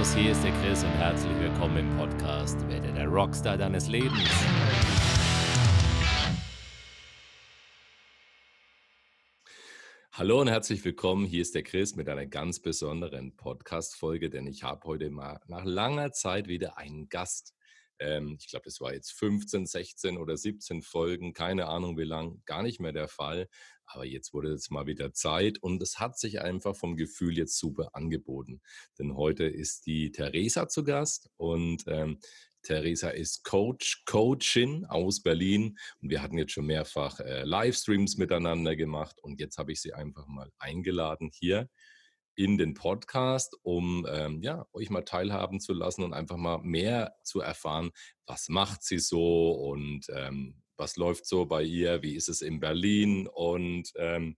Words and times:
Servus, 0.00 0.14
hier 0.14 0.32
ist 0.32 0.42
der 0.42 0.52
Chris 0.52 0.82
und 0.82 0.92
herzlich 0.92 1.38
willkommen 1.40 1.76
im 1.76 1.96
Podcast 1.98 2.56
Werde 2.68 2.90
der 2.90 3.06
Rockstar 3.06 3.58
deines 3.58 3.86
Lebens. 3.88 4.30
Hallo 10.12 10.40
und 10.40 10.48
herzlich 10.48 10.82
willkommen, 10.86 11.26
hier 11.26 11.42
ist 11.42 11.54
der 11.54 11.64
Chris 11.64 11.96
mit 11.96 12.08
einer 12.08 12.24
ganz 12.24 12.60
besonderen 12.60 13.36
Podcast-Folge, 13.36 14.30
denn 14.30 14.46
ich 14.46 14.62
habe 14.62 14.86
heute 14.86 15.10
mal 15.10 15.38
nach 15.48 15.64
langer 15.64 16.12
Zeit 16.12 16.48
wieder 16.48 16.78
einen 16.78 17.10
Gast. 17.10 17.54
Ähm, 18.00 18.36
ich 18.40 18.48
glaube, 18.48 18.68
es 18.68 18.80
war 18.80 18.92
jetzt 18.92 19.12
15, 19.12 19.66
16 19.66 20.16
oder 20.18 20.36
17 20.36 20.82
Folgen, 20.82 21.32
keine 21.32 21.66
Ahnung 21.66 21.96
wie 21.98 22.04
lang, 22.04 22.42
gar 22.46 22.62
nicht 22.62 22.80
mehr 22.80 22.92
der 22.92 23.08
Fall. 23.08 23.48
Aber 23.84 24.04
jetzt 24.04 24.32
wurde 24.32 24.52
es 24.52 24.70
mal 24.70 24.86
wieder 24.86 25.12
Zeit 25.12 25.58
und 25.62 25.82
es 25.82 25.98
hat 25.98 26.18
sich 26.18 26.40
einfach 26.40 26.76
vom 26.76 26.96
Gefühl 26.96 27.36
jetzt 27.36 27.58
super 27.58 27.90
angeboten. 27.92 28.60
Denn 28.98 29.16
heute 29.16 29.44
ist 29.44 29.86
die 29.86 30.12
Theresa 30.12 30.68
zu 30.68 30.84
Gast 30.84 31.28
und 31.36 31.84
ähm, 31.88 32.20
Theresa 32.62 33.08
ist 33.08 33.42
Coach, 33.44 34.04
Coachin 34.04 34.84
aus 34.86 35.22
Berlin 35.22 35.78
und 36.00 36.10
wir 36.10 36.22
hatten 36.22 36.38
jetzt 36.38 36.52
schon 36.52 36.66
mehrfach 36.66 37.20
äh, 37.20 37.44
Livestreams 37.44 38.16
miteinander 38.16 38.76
gemacht 38.76 39.18
und 39.22 39.40
jetzt 39.40 39.58
habe 39.58 39.72
ich 39.72 39.80
sie 39.80 39.94
einfach 39.94 40.26
mal 40.26 40.50
eingeladen 40.58 41.30
hier 41.32 41.68
in 42.44 42.56
den 42.56 42.72
Podcast, 42.72 43.54
um 43.62 44.06
ähm, 44.10 44.40
ja, 44.40 44.66
euch 44.72 44.88
mal 44.88 45.02
teilhaben 45.02 45.60
zu 45.60 45.74
lassen 45.74 46.02
und 46.04 46.14
einfach 46.14 46.38
mal 46.38 46.58
mehr 46.62 47.14
zu 47.22 47.40
erfahren, 47.40 47.90
was 48.26 48.48
macht 48.48 48.82
sie 48.82 48.98
so 48.98 49.50
und 49.50 50.06
ähm, 50.16 50.62
was 50.78 50.96
läuft 50.96 51.26
so 51.26 51.44
bei 51.44 51.62
ihr, 51.62 52.02
wie 52.02 52.14
ist 52.14 52.30
es 52.30 52.40
in 52.40 52.58
Berlin 52.58 53.28
und 53.30 53.92
ähm, 53.96 54.36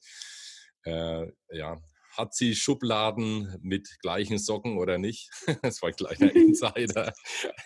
äh, 0.85 1.27
ja, 1.53 1.77
hat 2.17 2.35
sie 2.35 2.57
Schubladen 2.57 3.57
mit 3.63 3.89
gleichen 4.01 4.39
Socken 4.39 4.79
oder 4.79 4.98
nicht? 4.98 5.31
Das 5.63 5.81
war 5.81 5.91
ein 5.91 5.95
kleiner 5.95 6.35
Insider. 6.35 7.13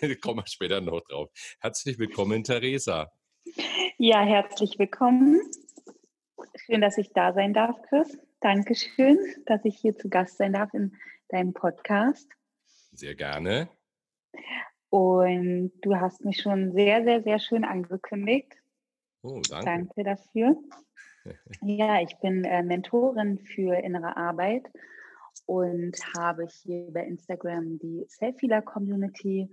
Kommen 0.20 0.40
wir 0.40 0.46
später 0.46 0.82
noch 0.82 1.00
drauf. 1.08 1.30
Herzlich 1.60 1.98
willkommen, 1.98 2.44
Theresa. 2.44 3.10
Ja, 3.96 4.20
herzlich 4.20 4.78
willkommen. 4.78 5.40
Schön, 6.66 6.82
dass 6.82 6.98
ich 6.98 7.14
da 7.14 7.32
sein 7.32 7.54
darf, 7.54 7.76
Chris. 7.88 8.18
Dankeschön, 8.46 9.18
dass 9.46 9.64
ich 9.64 9.76
hier 9.76 9.98
zu 9.98 10.08
Gast 10.08 10.36
sein 10.36 10.52
darf 10.52 10.72
in 10.72 10.94
deinem 11.30 11.52
Podcast. 11.52 12.30
Sehr 12.92 13.16
gerne. 13.16 13.68
Und 14.88 15.72
du 15.82 15.96
hast 15.96 16.24
mich 16.24 16.42
schon 16.42 16.70
sehr, 16.70 17.02
sehr, 17.02 17.24
sehr 17.24 17.40
schön 17.40 17.64
angekündigt. 17.64 18.52
Oh, 19.22 19.40
danke. 19.50 19.64
Danke 19.64 20.04
dafür. 20.04 20.56
Ja, 21.60 22.00
ich 22.00 22.16
bin 22.20 22.44
äh, 22.44 22.62
Mentorin 22.62 23.40
für 23.40 23.74
innere 23.74 24.16
Arbeit 24.16 24.62
und 25.46 25.96
habe 26.16 26.46
hier 26.46 26.88
bei 26.92 27.04
Instagram 27.04 27.80
die 27.80 28.06
Self-Healer 28.08 28.62
Community, 28.62 29.50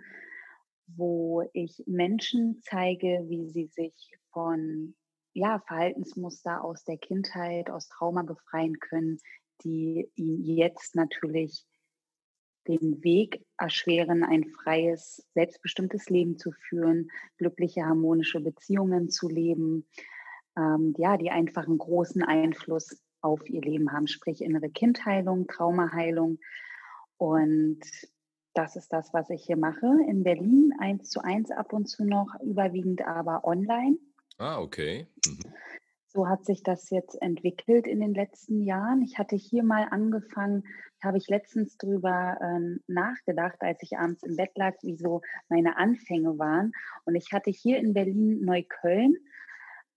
wo 0.85 1.49
ich 1.53 1.81
Menschen 1.87 2.61
zeige, 2.61 3.25
wie 3.27 3.49
sie 3.49 3.65
sich 3.65 4.11
von 4.31 4.93
ja, 5.33 5.59
Verhaltensmuster 5.67 6.63
aus 6.63 6.83
der 6.83 6.97
Kindheit, 6.97 7.69
aus 7.69 7.89
Trauma 7.89 8.23
befreien 8.23 8.79
können, 8.79 9.19
die 9.63 10.09
ihnen 10.15 10.43
jetzt 10.43 10.95
natürlich 10.95 11.65
den 12.67 13.03
Weg 13.03 13.45
erschweren, 13.57 14.23
ein 14.23 14.45
freies, 14.45 15.27
selbstbestimmtes 15.33 16.09
Leben 16.09 16.37
zu 16.37 16.51
führen, 16.51 17.09
glückliche, 17.37 17.85
harmonische 17.85 18.39
Beziehungen 18.39 19.09
zu 19.09 19.27
leben, 19.27 19.87
ähm, 20.55 20.93
ja, 20.97 21.17
die 21.17 21.29
einfach 21.29 21.67
einen 21.67 21.77
großen 21.77 22.23
Einfluss 22.23 23.01
auf 23.21 23.49
ihr 23.49 23.61
Leben 23.61 23.91
haben, 23.91 24.07
sprich 24.07 24.41
innere 24.41 24.69
Kindheilung, 24.69 25.47
Traumaheilung. 25.47 26.39
Und 27.17 27.81
das 28.53 28.75
ist 28.75 28.93
das, 28.93 29.13
was 29.13 29.29
ich 29.29 29.43
hier 29.45 29.57
mache. 29.57 29.87
In 30.07 30.23
Berlin 30.23 30.73
eins 30.79 31.09
zu 31.09 31.21
eins 31.21 31.51
ab 31.51 31.73
und 31.73 31.87
zu 31.87 32.05
noch, 32.05 32.27
überwiegend 32.41 33.01
aber 33.01 33.45
online. 33.45 33.97
Ah, 34.37 34.59
okay. 34.59 35.07
Mhm. 35.25 35.53
So 36.07 36.27
hat 36.27 36.45
sich 36.45 36.61
das 36.61 36.91
jetzt 36.91 37.19
entwickelt 37.23 37.87
in 37.87 37.99
den 37.99 38.13
letzten 38.13 38.61
Jahren. 38.61 39.01
Ich 39.01 39.17
hatte 39.17 39.35
hier 39.35 39.63
mal 39.63 39.87
angefangen, 39.89 40.63
habe 41.03 41.17
ich 41.17 41.27
letztens 41.27 41.75
drüber 41.77 42.37
äh, 42.39 42.79
nachgedacht, 42.87 43.57
als 43.61 43.81
ich 43.81 43.97
abends 43.97 44.21
im 44.21 44.35
Bett 44.35 44.51
lag, 44.55 44.75
wie 44.83 44.95
so 44.95 45.21
meine 45.49 45.75
Anfänge 45.77 46.37
waren. 46.37 46.71
Und 47.05 47.15
ich 47.15 47.31
hatte 47.31 47.49
hier 47.49 47.79
in 47.79 47.93
Berlin 47.93 48.41
Neukölln, 48.41 49.15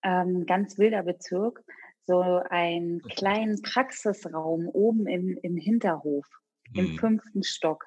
ähm, 0.02 0.46
ganz 0.46 0.78
wilder 0.78 1.02
Bezirk, 1.02 1.62
so 2.06 2.20
einen 2.48 3.02
kleinen 3.02 3.60
Praxisraum 3.60 4.68
oben 4.68 5.06
im, 5.06 5.38
im 5.42 5.56
Hinterhof, 5.56 6.26
mhm. 6.72 6.80
im 6.80 6.98
fünften 6.98 7.42
Stock. 7.42 7.84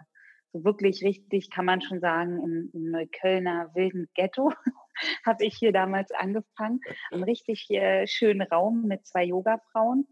So 0.54 0.64
wirklich 0.64 1.04
richtig, 1.04 1.50
kann 1.50 1.66
man 1.66 1.82
schon 1.82 2.00
sagen, 2.00 2.42
im, 2.44 2.70
im 2.74 2.92
Neuköllner 2.92 3.72
wilden 3.74 4.08
Ghetto. 4.14 4.52
habe 5.26 5.46
ich 5.46 5.56
hier 5.56 5.72
damals 5.72 6.12
angefangen. 6.12 6.82
Einen 7.12 7.24
richtig 7.24 7.70
äh, 7.70 8.08
schönen 8.08 8.42
Raum 8.42 8.84
mit 8.84 9.06
zwei 9.06 9.26
Yogafrauen. 9.26 10.08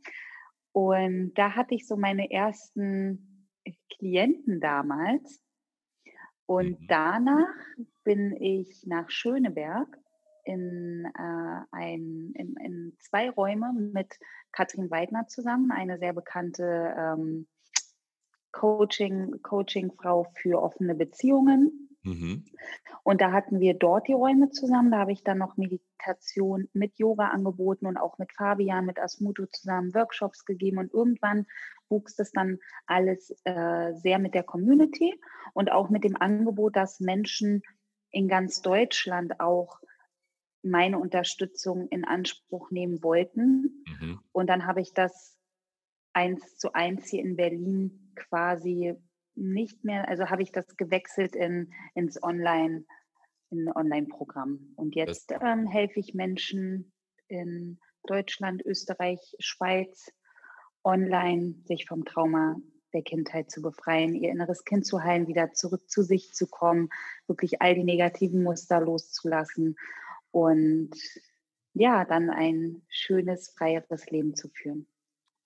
Und 0.72 1.34
da 1.36 1.56
hatte 1.56 1.76
ich 1.76 1.88
so 1.88 1.96
meine 1.96 2.32
ersten 2.32 3.48
Klienten 3.98 4.60
damals. 4.60 5.42
Und 6.46 6.82
mhm. 6.82 6.88
danach 6.88 7.56
bin 8.04 8.36
ich 8.40 8.84
nach 8.86 9.10
Schöneberg 9.10 9.88
in, 10.46 11.06
äh, 11.14 11.66
ein, 11.72 12.32
in, 12.36 12.56
in, 12.64 12.98
zwei 13.00 13.30
Räume 13.30 13.74
mit 13.74 14.18
Katrin 14.54 14.90
Weidner 14.90 15.28
zusammen, 15.28 15.72
eine 15.72 16.00
sehr 16.00 16.14
bekannte 16.14 16.96
ähm, 16.98 17.48
Coaching, 18.54 19.42
Coaching-Frau 19.42 20.32
für 20.42 20.62
offene 20.62 20.96
Beziehungen. 20.96 21.87
Mhm. 22.08 22.46
Und 23.04 23.22
da 23.22 23.32
hatten 23.32 23.60
wir 23.60 23.74
dort 23.74 24.08
die 24.08 24.14
Räume 24.14 24.50
zusammen. 24.50 24.92
Da 24.92 25.00
habe 25.00 25.12
ich 25.12 25.24
dann 25.24 25.38
noch 25.38 25.58
Meditation 25.58 26.68
mit 26.74 26.98
Yoga 26.98 27.28
angeboten 27.28 27.86
und 27.86 27.98
auch 27.98 28.18
mit 28.18 28.34
Fabian, 28.34 28.86
mit 28.86 29.00
Asmuto 29.00 29.46
zusammen 29.46 29.94
Workshops 29.94 30.46
gegeben. 30.46 30.78
Und 30.78 30.94
irgendwann 30.94 31.46
wuchs 31.90 32.16
das 32.16 32.32
dann 32.32 32.60
alles 32.86 33.34
äh, 33.46 33.94
sehr 33.94 34.20
mit 34.20 34.34
der 34.34 34.44
Community 34.44 35.20
und 35.54 35.72
auch 35.72 35.90
mit 35.90 36.04
dem 36.04 36.18
Angebot, 36.18 36.76
dass 36.76 37.00
Menschen 37.00 37.62
in 38.12 38.28
ganz 38.28 38.62
Deutschland 38.62 39.40
auch 39.40 39.80
meine 40.64 41.00
Unterstützung 41.00 41.88
in 41.90 42.04
Anspruch 42.04 42.72
nehmen 42.72 43.04
wollten. 43.04 43.86
Mhm. 43.86 44.20
Und 44.32 44.48
dann 44.48 44.66
habe 44.66 44.82
ich 44.82 44.94
das 44.94 45.38
eins 46.14 46.58
zu 46.58 46.74
eins 46.74 47.10
hier 47.10 47.24
in 47.24 47.36
Berlin 47.36 48.12
quasi 48.16 48.96
nicht 49.38 49.84
mehr, 49.84 50.08
also 50.08 50.30
habe 50.30 50.42
ich 50.42 50.52
das 50.52 50.78
gewechselt 50.78 51.36
in, 51.36 51.74
ins 51.94 52.22
Online, 52.22 52.86
in 53.50 53.72
Online-Programm. 53.74 54.74
Und 54.76 54.96
jetzt 54.96 55.32
ähm, 55.42 55.68
helfe 55.68 56.00
ich 56.00 56.14
Menschen 56.14 56.92
in 57.28 57.80
Deutschland, 58.06 58.66
Österreich, 58.66 59.36
Schweiz 59.40 60.12
online, 60.84 61.56
sich 61.66 61.86
vom 61.86 62.06
Trauma 62.06 62.56
der 62.94 63.04
Kindheit 63.04 63.52
zu 63.52 63.62
befreien, 63.62 64.16
ihr 64.16 64.32
inneres 64.32 64.64
Kind 64.64 64.86
zu 64.86 65.04
heilen, 65.04 65.28
wieder 65.28 65.54
zurück 65.54 65.90
zu 65.90 66.02
sich 66.02 66.34
zu 66.34 66.48
kommen, 66.48 66.90
wirklich 67.28 67.62
all 67.62 67.76
die 67.76 67.84
negativen 67.84 68.44
Muster 68.44 68.80
loszulassen 68.80 69.76
und 70.32 70.92
ja, 71.74 72.06
dann 72.06 72.30
ein 72.30 72.82
schönes, 72.90 73.50
freieres 73.50 74.10
Leben 74.10 74.36
zu 74.36 74.50
führen. 74.50 74.88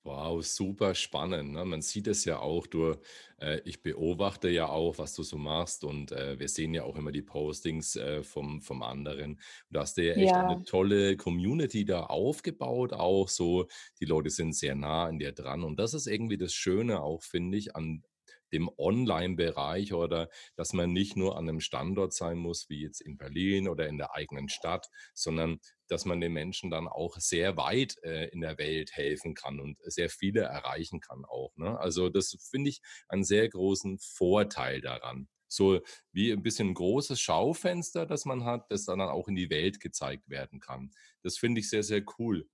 Wow, 0.04 0.44
super 0.44 0.96
spannend. 0.96 1.52
Ne? 1.52 1.64
Man 1.64 1.84
sieht 1.84 2.08
es 2.08 2.26
ja 2.26 2.40
auch, 2.40 2.66
du, 2.66 2.96
äh, 3.40 3.62
ich 3.66 3.84
beobachte 3.84 4.50
ja 4.50 4.68
auch, 4.68 4.98
was 4.98 5.14
du 5.14 5.22
so 5.22 5.38
machst 5.38 5.84
und 5.84 6.12
äh, 6.12 6.40
wir 6.40 6.48
sehen 6.48 6.74
ja 6.74 6.84
auch 6.84 6.96
immer 6.96 7.12
die 7.12 7.22
Postings 7.22 7.96
äh, 7.98 8.24
vom, 8.24 8.64
vom 8.64 8.82
anderen. 8.82 9.40
Du 9.70 9.80
hast 9.80 9.98
ja 9.98 10.14
echt 10.14 10.32
ja. 10.32 10.48
eine 10.48 10.64
tolle 10.64 11.18
Community 11.18 11.86
da 11.86 12.06
aufgebaut, 12.06 12.94
auch 12.94 13.30
so, 13.30 13.68
die 14.00 14.06
Leute 14.06 14.32
sind 14.32 14.56
sehr 14.56 14.74
nah 14.74 15.06
an 15.06 15.20
dir 15.20 15.34
dran 15.34 15.64
und 15.64 15.78
das 15.78 15.94
ist 15.94 16.08
irgendwie 16.08 16.38
das 16.38 16.54
Schöne 16.54 17.04
auch, 17.04 17.22
finde 17.22 17.60
ich, 17.60 17.76
an, 17.76 18.04
dem 18.52 18.70
Online-Bereich 18.78 19.94
oder 19.94 20.30
dass 20.56 20.74
man 20.74 20.92
nicht 20.92 21.16
nur 21.16 21.38
an 21.38 21.48
einem 21.48 21.60
Standort 21.60 22.14
sein 22.14 22.38
muss, 22.38 22.70
wie 22.70 22.82
jetzt 22.82 23.02
in 23.02 23.18
Berlin 23.18 23.68
oder 23.68 23.88
in 23.88 23.98
der 23.98 24.16
eigenen 24.16 24.50
Stadt, 24.50 24.88
sondern 25.14 25.60
dass 25.88 26.06
man 26.06 26.22
den 26.22 26.34
Menschen 26.34 26.72
dann 26.72 26.88
auch 26.88 27.18
sehr 27.18 27.58
weit 27.58 27.98
äh, 28.04 28.30
in 28.30 28.42
der 28.42 28.58
Welt 28.58 28.92
helfen 28.94 29.34
kann 29.34 29.60
und 29.60 29.78
sehr 29.84 30.10
viele 30.10 30.42
erreichen 30.42 31.02
kann 31.02 31.26
auch. 31.26 31.52
Ne? 31.58 31.78
Also 31.80 32.10
das 32.10 32.38
finde 32.50 32.70
ich 32.70 32.82
einen 33.10 33.24
sehr 33.24 33.48
großen 33.50 34.00
Vorteil 34.00 34.82
daran. 34.82 35.28
So 35.48 35.82
wie 36.14 36.32
ein 36.32 36.44
bisschen 36.44 36.70
ein 36.70 36.74
großes 36.74 37.20
Schaufenster, 37.20 38.06
das 38.06 38.24
man 38.24 38.46
hat, 38.46 38.72
das 38.72 38.86
dann 38.86 39.02
auch 39.02 39.28
in 39.28 39.36
die 39.36 39.50
Welt 39.50 39.82
gezeigt 39.82 40.30
werden 40.30 40.62
kann. 40.62 40.92
Das 41.24 41.38
finde 41.38 41.60
ich 41.60 41.70
sehr, 41.70 41.84
sehr 41.84 42.04
cool. 42.18 42.48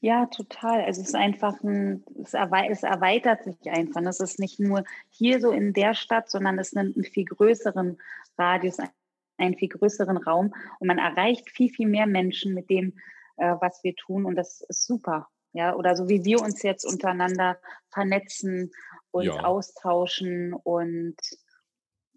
Ja, 0.00 0.26
total. 0.26 0.82
Also 0.82 1.00
es 1.00 1.08
ist 1.08 1.14
einfach 1.14 1.62
ein, 1.62 2.04
es, 2.22 2.34
erweitert 2.34 3.44
sich 3.44 3.70
einfach. 3.70 4.02
Es 4.02 4.20
ist 4.20 4.38
nicht 4.38 4.60
nur 4.60 4.84
hier 5.08 5.40
so 5.40 5.50
in 5.50 5.72
der 5.72 5.94
Stadt, 5.94 6.30
sondern 6.30 6.58
es 6.58 6.72
nimmt 6.72 6.96
einen 6.96 7.04
viel 7.04 7.24
größeren 7.24 7.98
Radius, 8.36 8.76
einen 9.38 9.56
viel 9.56 9.68
größeren 9.68 10.18
Raum 10.18 10.54
und 10.78 10.88
man 10.88 10.98
erreicht 10.98 11.50
viel, 11.50 11.70
viel 11.70 11.88
mehr 11.88 12.06
Menschen 12.06 12.54
mit 12.54 12.68
dem, 12.68 12.98
äh, 13.38 13.54
was 13.60 13.82
wir 13.82 13.94
tun 13.96 14.26
und 14.26 14.36
das 14.36 14.60
ist 14.68 14.84
super. 14.84 15.28
Ja, 15.52 15.74
oder 15.76 15.96
so 15.96 16.08
wie 16.08 16.24
wir 16.24 16.40
uns 16.40 16.62
jetzt 16.62 16.84
untereinander 16.84 17.58
vernetzen 17.90 18.72
uns 19.12 19.26
Ja. 19.26 19.44
austauschen 19.44 20.52
und 20.52 21.16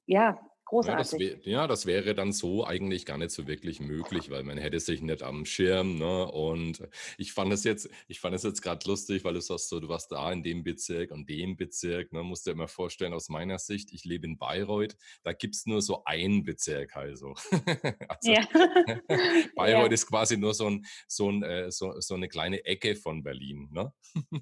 ja, 0.07 0.39
Ja, 0.79 0.95
das 0.95 1.15
großartig. 1.15 1.37
ja, 1.43 1.65
das 1.67 1.87
wäre 1.87 2.13
dann 2.13 2.31
so 2.31 2.63
eigentlich 2.65 3.05
gar 3.05 3.17
nicht 3.17 3.31
so 3.31 3.47
wirklich 3.47 3.79
möglich, 3.79 4.29
weil 4.29 4.43
man 4.43 4.57
hätte 4.59 4.79
sich 4.79 5.01
nicht 5.01 5.23
am 5.23 5.43
Schirm, 5.45 5.97
ne? 5.97 6.31
Und 6.31 6.87
ich 7.17 7.33
fand 7.33 7.51
es 7.51 7.63
jetzt 7.63 7.89
ich 8.07 8.19
fand 8.19 8.35
es 8.35 8.43
jetzt 8.43 8.61
grad 8.61 8.85
lustig, 8.85 9.23
weil 9.23 9.33
du 9.33 9.41
sagst 9.41 9.69
so, 9.69 9.79
du 9.79 9.89
warst 9.89 10.11
da 10.11 10.31
in 10.31 10.43
dem 10.43 10.63
Bezirk 10.63 11.11
und 11.11 11.27
dem 11.29 11.57
Bezirk, 11.57 12.13
ne? 12.13 12.21
Musst 12.23 12.45
dir 12.45 12.51
immer 12.51 12.67
vorstellen, 12.67 13.13
aus 13.13 13.27
meiner 13.29 13.57
Sicht, 13.57 13.91
ich 13.91 14.05
lebe 14.05 14.27
in 14.27 14.37
Bayreuth, 14.37 14.95
da 15.23 15.33
gibt's 15.33 15.65
nur 15.65 15.81
so 15.81 16.03
einen 16.05 16.43
Bezirk 16.43 16.95
also. 16.95 17.33
Also, 18.09 18.35
Ja. 18.35 18.41
Bayreuth 19.55 19.91
Ja. 19.91 19.93
ist 19.93 20.07
quasi 20.07 20.37
nur 20.37 20.53
so 20.53 20.67
'n 20.67 20.85
so 21.07 21.29
'n 21.29 21.43
äh, 21.43 21.71
so 21.71 21.99
so 22.01 22.17
'ne 22.17 22.27
kleine 22.29 22.65
Ecke 22.65 22.95
von 22.95 23.23
Berlin, 23.23 23.69
ne? 23.71 23.93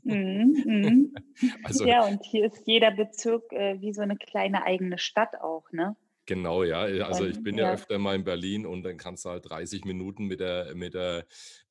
Mhm, 0.04 0.62
mhm. 0.66 1.26
Also 1.64 1.86
Ja, 1.86 2.06
und 2.06 2.24
hier 2.24 2.46
ist 2.46 2.68
jeder 2.68 2.92
Bezirk, 2.92 3.52
äh, 3.52 3.82
wie 3.82 3.94
so 3.94 4.04
'ne 4.06 4.18
kleine 4.18 4.64
eigene 4.64 4.98
Stadt 5.00 5.36
auch, 5.42 5.72
ne? 5.72 5.96
Genau, 6.28 6.64
ja. 6.64 6.88
Äh, 6.88 7.02
also, 7.02 7.26
ich 7.26 7.44
bin 7.44 7.58
ja 7.58 7.66
ja. 7.66 7.66
öfter 7.66 8.00
mal 8.00 8.16
in 8.16 8.24
Berlin 8.24 8.66
und 8.66 8.82
dann 8.84 8.98
kannst 8.98 9.26
du 9.26 9.30
halt 9.30 9.48
30 9.48 9.86
Minuten 9.86 10.26
mit 10.26 10.40
der 10.40 10.74
mit 10.76 10.96
der, 10.96 11.28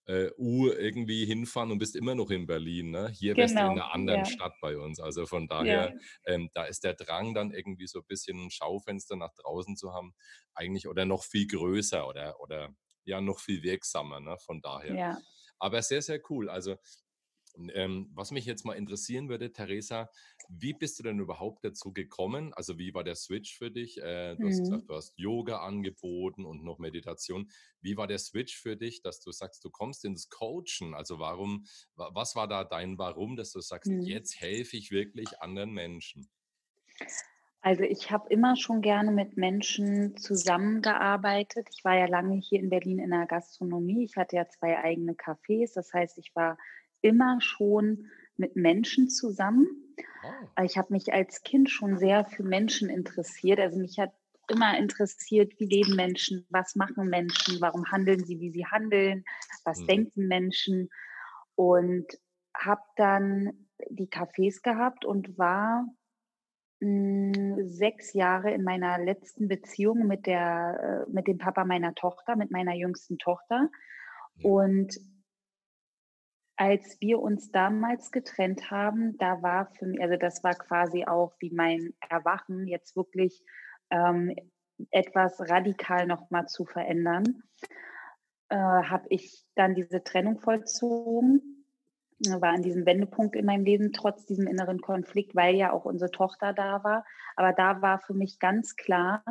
äh, 0.06 0.30
U 0.38 0.68
irgendwie 0.70 1.24
hinfahren 1.24 1.72
und 1.72 1.78
bist 1.78 1.96
immer 1.96 2.14
noch 2.14 2.30
in 2.30 2.46
Berlin, 2.46 2.90
ne? 2.90 3.08
Hier 3.08 3.36
wärst 3.36 3.58
du 3.58 3.64
in 3.64 3.72
Genau, 3.72 3.74
'ner 3.74 3.92
anderen 3.92 4.24
ja. 4.24 4.26
Stadt 4.26 4.54
bei 4.60 4.76
uns. 4.78 5.00
Also, 5.00 5.26
von 5.26 5.48
Ja. 5.58 5.88
daher, 5.88 5.94
ähm, 6.24 6.50
da 6.52 6.64
ist 6.66 6.84
der 6.84 6.94
Drang 6.94 7.34
dann 7.34 7.50
irgendwie 7.50 7.86
so 7.88 8.02
bisschen 8.02 8.38
'n 8.46 8.50
Schaufenster 8.50 9.16
nach 9.16 9.32
draußen 9.34 9.76
zu 9.76 9.92
haben, 9.92 10.14
eigentlich 10.54 10.86
oder 10.86 11.04
noch 11.04 11.24
viel 11.24 11.46
größer 11.48 12.06
oder 12.06 12.38
oder 12.40 12.70
ja, 13.04 13.20
noch 13.20 13.40
viel 13.40 13.62
wirksamer, 13.62 14.20
ne, 14.20 14.36
von 14.38 14.60
daher. 14.62 14.98
Ja. 14.98 15.24
Aber 15.58 15.82
sehr, 15.82 16.02
sehr 16.02 16.20
cool. 16.30 16.48
Also, 16.50 16.76
ähm, 17.74 18.10
was 18.14 18.30
mich 18.30 18.44
jetzt 18.46 18.64
mal 18.64 18.74
interessieren 18.74 19.28
würde, 19.28 19.52
Theresa, 19.52 20.10
wie 20.48 20.74
bist 20.74 20.98
du 20.98 21.02
denn 21.02 21.18
überhaupt 21.20 21.64
dazu 21.64 21.92
gekommen? 21.92 22.52
Also, 22.54 22.78
wie 22.78 22.94
war 22.94 23.04
der 23.04 23.14
Switch 23.14 23.56
für 23.56 23.70
dich? 23.70 23.98
Äh, 24.00 24.36
du 24.36 24.46
hast 24.46 24.62
Mhm. 24.62 24.64
gesagt, 24.64 24.88
du 24.88 24.94
hast 24.94 25.12
Yoga 25.16 25.58
angeboten 25.64 26.44
und 26.44 26.64
noch 26.64 26.78
Meditation. 26.78 27.50
Wie 27.80 27.96
war 27.96 28.06
der 28.06 28.18
Switch 28.18 28.56
für 28.56 28.76
dich, 28.76 29.02
dass 29.02 29.20
du 29.20 29.32
sagst, 29.32 29.64
du 29.64 29.70
kommst 29.70 30.04
ins 30.04 30.28
Coachen? 30.28 30.94
Also, 30.94 31.18
warum 31.18 31.64
wa 31.96 32.10
was 32.14 32.34
war 32.36 32.48
da 32.48 32.64
dein 32.64 32.98
Warum, 32.98 33.36
dass 33.36 33.52
du 33.52 33.60
sagst: 33.60 33.94
Mhm. 33.94 34.04
„Jetzt 34.04 34.40
helfe 34.40 34.76
ich 34.76 34.90
wirklich 34.90 35.40
anderen 35.40 35.72
Menschen?“ 35.72 36.28
Also, 37.62 37.82
ich 37.82 38.10
habe 38.10 38.28
immer 38.28 38.56
schon 38.56 38.82
gerne 38.82 39.10
mit 39.10 39.36
Menschen 39.38 40.16
zusammengearbeitet. 40.18 41.68
Ich 41.74 41.82
war 41.84 41.96
ja 41.96 42.06
lange 42.06 42.36
hier 42.36 42.60
in 42.60 42.68
Berlin 42.68 42.98
in 42.98 43.10
der 43.10 43.26
Gastronomie. 43.26 44.04
Ich 44.04 44.16
hatte 44.16 44.36
ja 44.36 44.46
2 44.48 44.78
eigene 44.78 45.14
Cafés. 45.14 45.72
Das 45.74 45.92
heißt, 45.92 46.18
ich 46.18 46.34
war 46.36 46.58
immer 47.04 47.40
schon 47.40 48.06
mit 48.36 48.56
Menschen 48.56 49.08
zusammen. 49.10 49.68
Ah. 50.22 50.54
Äh, 50.56 50.66
ich 50.66 50.78
habe 50.78 50.92
mich 50.92 51.12
als 51.12 51.42
Kind 51.42 51.70
schon 51.70 51.96
sehr 51.98 52.24
für 52.26 52.44
Menschen 52.44 52.90
interessiert. 52.90 53.60
Also, 53.60 53.78
mich 53.78 53.98
hat 53.98 54.12
immer 54.50 54.78
interessiert, 54.78 55.54
wie 55.60 55.66
leben 55.66 55.96
Menschen, 55.96 56.46
was 56.50 56.76
machen 56.76 57.08
Menschen, 57.08 57.60
warum 57.60 57.86
handeln 57.90 58.24
sie, 58.24 58.40
wie 58.40 58.50
sie 58.52 58.66
handeln, 58.66 59.24
was 59.64 59.84
Mhm. 59.84 59.86
denken 59.86 60.28
Menschen 60.28 60.90
und 61.56 62.06
habe 62.56 62.82
dann 62.96 63.68
die 63.90 64.08
Cafés 64.08 64.62
gehabt 64.62 65.04
und 65.06 65.38
war, 65.38 65.86
hm, 66.80 67.56
6 67.66 68.14
Jahre 68.14 68.52
in 68.52 68.64
meiner 68.64 68.98
letzten 68.98 69.48
Beziehung 69.48 70.06
mit 70.06 70.26
der 70.26 71.06
äh, 71.08 71.12
mit 71.12 71.26
dem 71.28 71.38
Papa 71.38 71.64
meiner 71.64 71.94
Tochter, 71.94 72.36
mit 72.36 72.50
meiner 72.50 72.74
jüngsten 72.74 73.18
Tochter. 73.18 73.70
Und 74.42 74.96
als 76.56 76.98
wir 77.00 77.20
uns 77.20 77.50
damals 77.50 78.12
getrennt 78.12 78.70
haben, 78.70 79.16
da 79.18 79.42
war 79.42 79.66
für 79.72 79.86
mi 79.86 80.00
also, 80.00 80.16
das 80.16 80.44
war 80.44 80.54
quasi 80.54 81.04
auch 81.04 81.32
wie 81.40 81.50
mein 81.50 81.94
Erwachen, 82.08 82.66
jetzt 82.66 82.96
wirklich, 82.96 83.42
ähm, 83.90 84.34
etwas 84.90 85.38
radikal 85.40 86.06
noch 86.06 86.30
mal 86.30 86.46
zu 86.46 86.64
verändern, 86.64 87.42
äh, 88.48 88.56
habe 88.56 89.06
ich 89.08 89.44
dann 89.54 89.74
diese 89.74 90.02
Trennung 90.02 90.38
vollzogen. 90.38 91.66
War 92.26 92.54
an 92.54 92.62
diesem 92.62 92.86
Wendepunkt 92.86 93.36
in 93.36 93.44
meinem 93.44 93.64
Leben 93.64 93.92
trotz 93.92 94.24
diesem 94.24 94.46
inneren 94.46 94.80
Konflikt, 94.80 95.34
weil 95.34 95.56
ja 95.56 95.72
auch 95.72 95.84
unsere 95.84 96.10
Tochter 96.10 96.52
da 96.52 96.82
war. 96.84 97.04
Aber 97.36 97.52
da 97.52 97.82
war 97.82 97.98
für 97.98 98.14
mich 98.14 98.38
ganz 98.38 98.76
klar, 98.76 99.22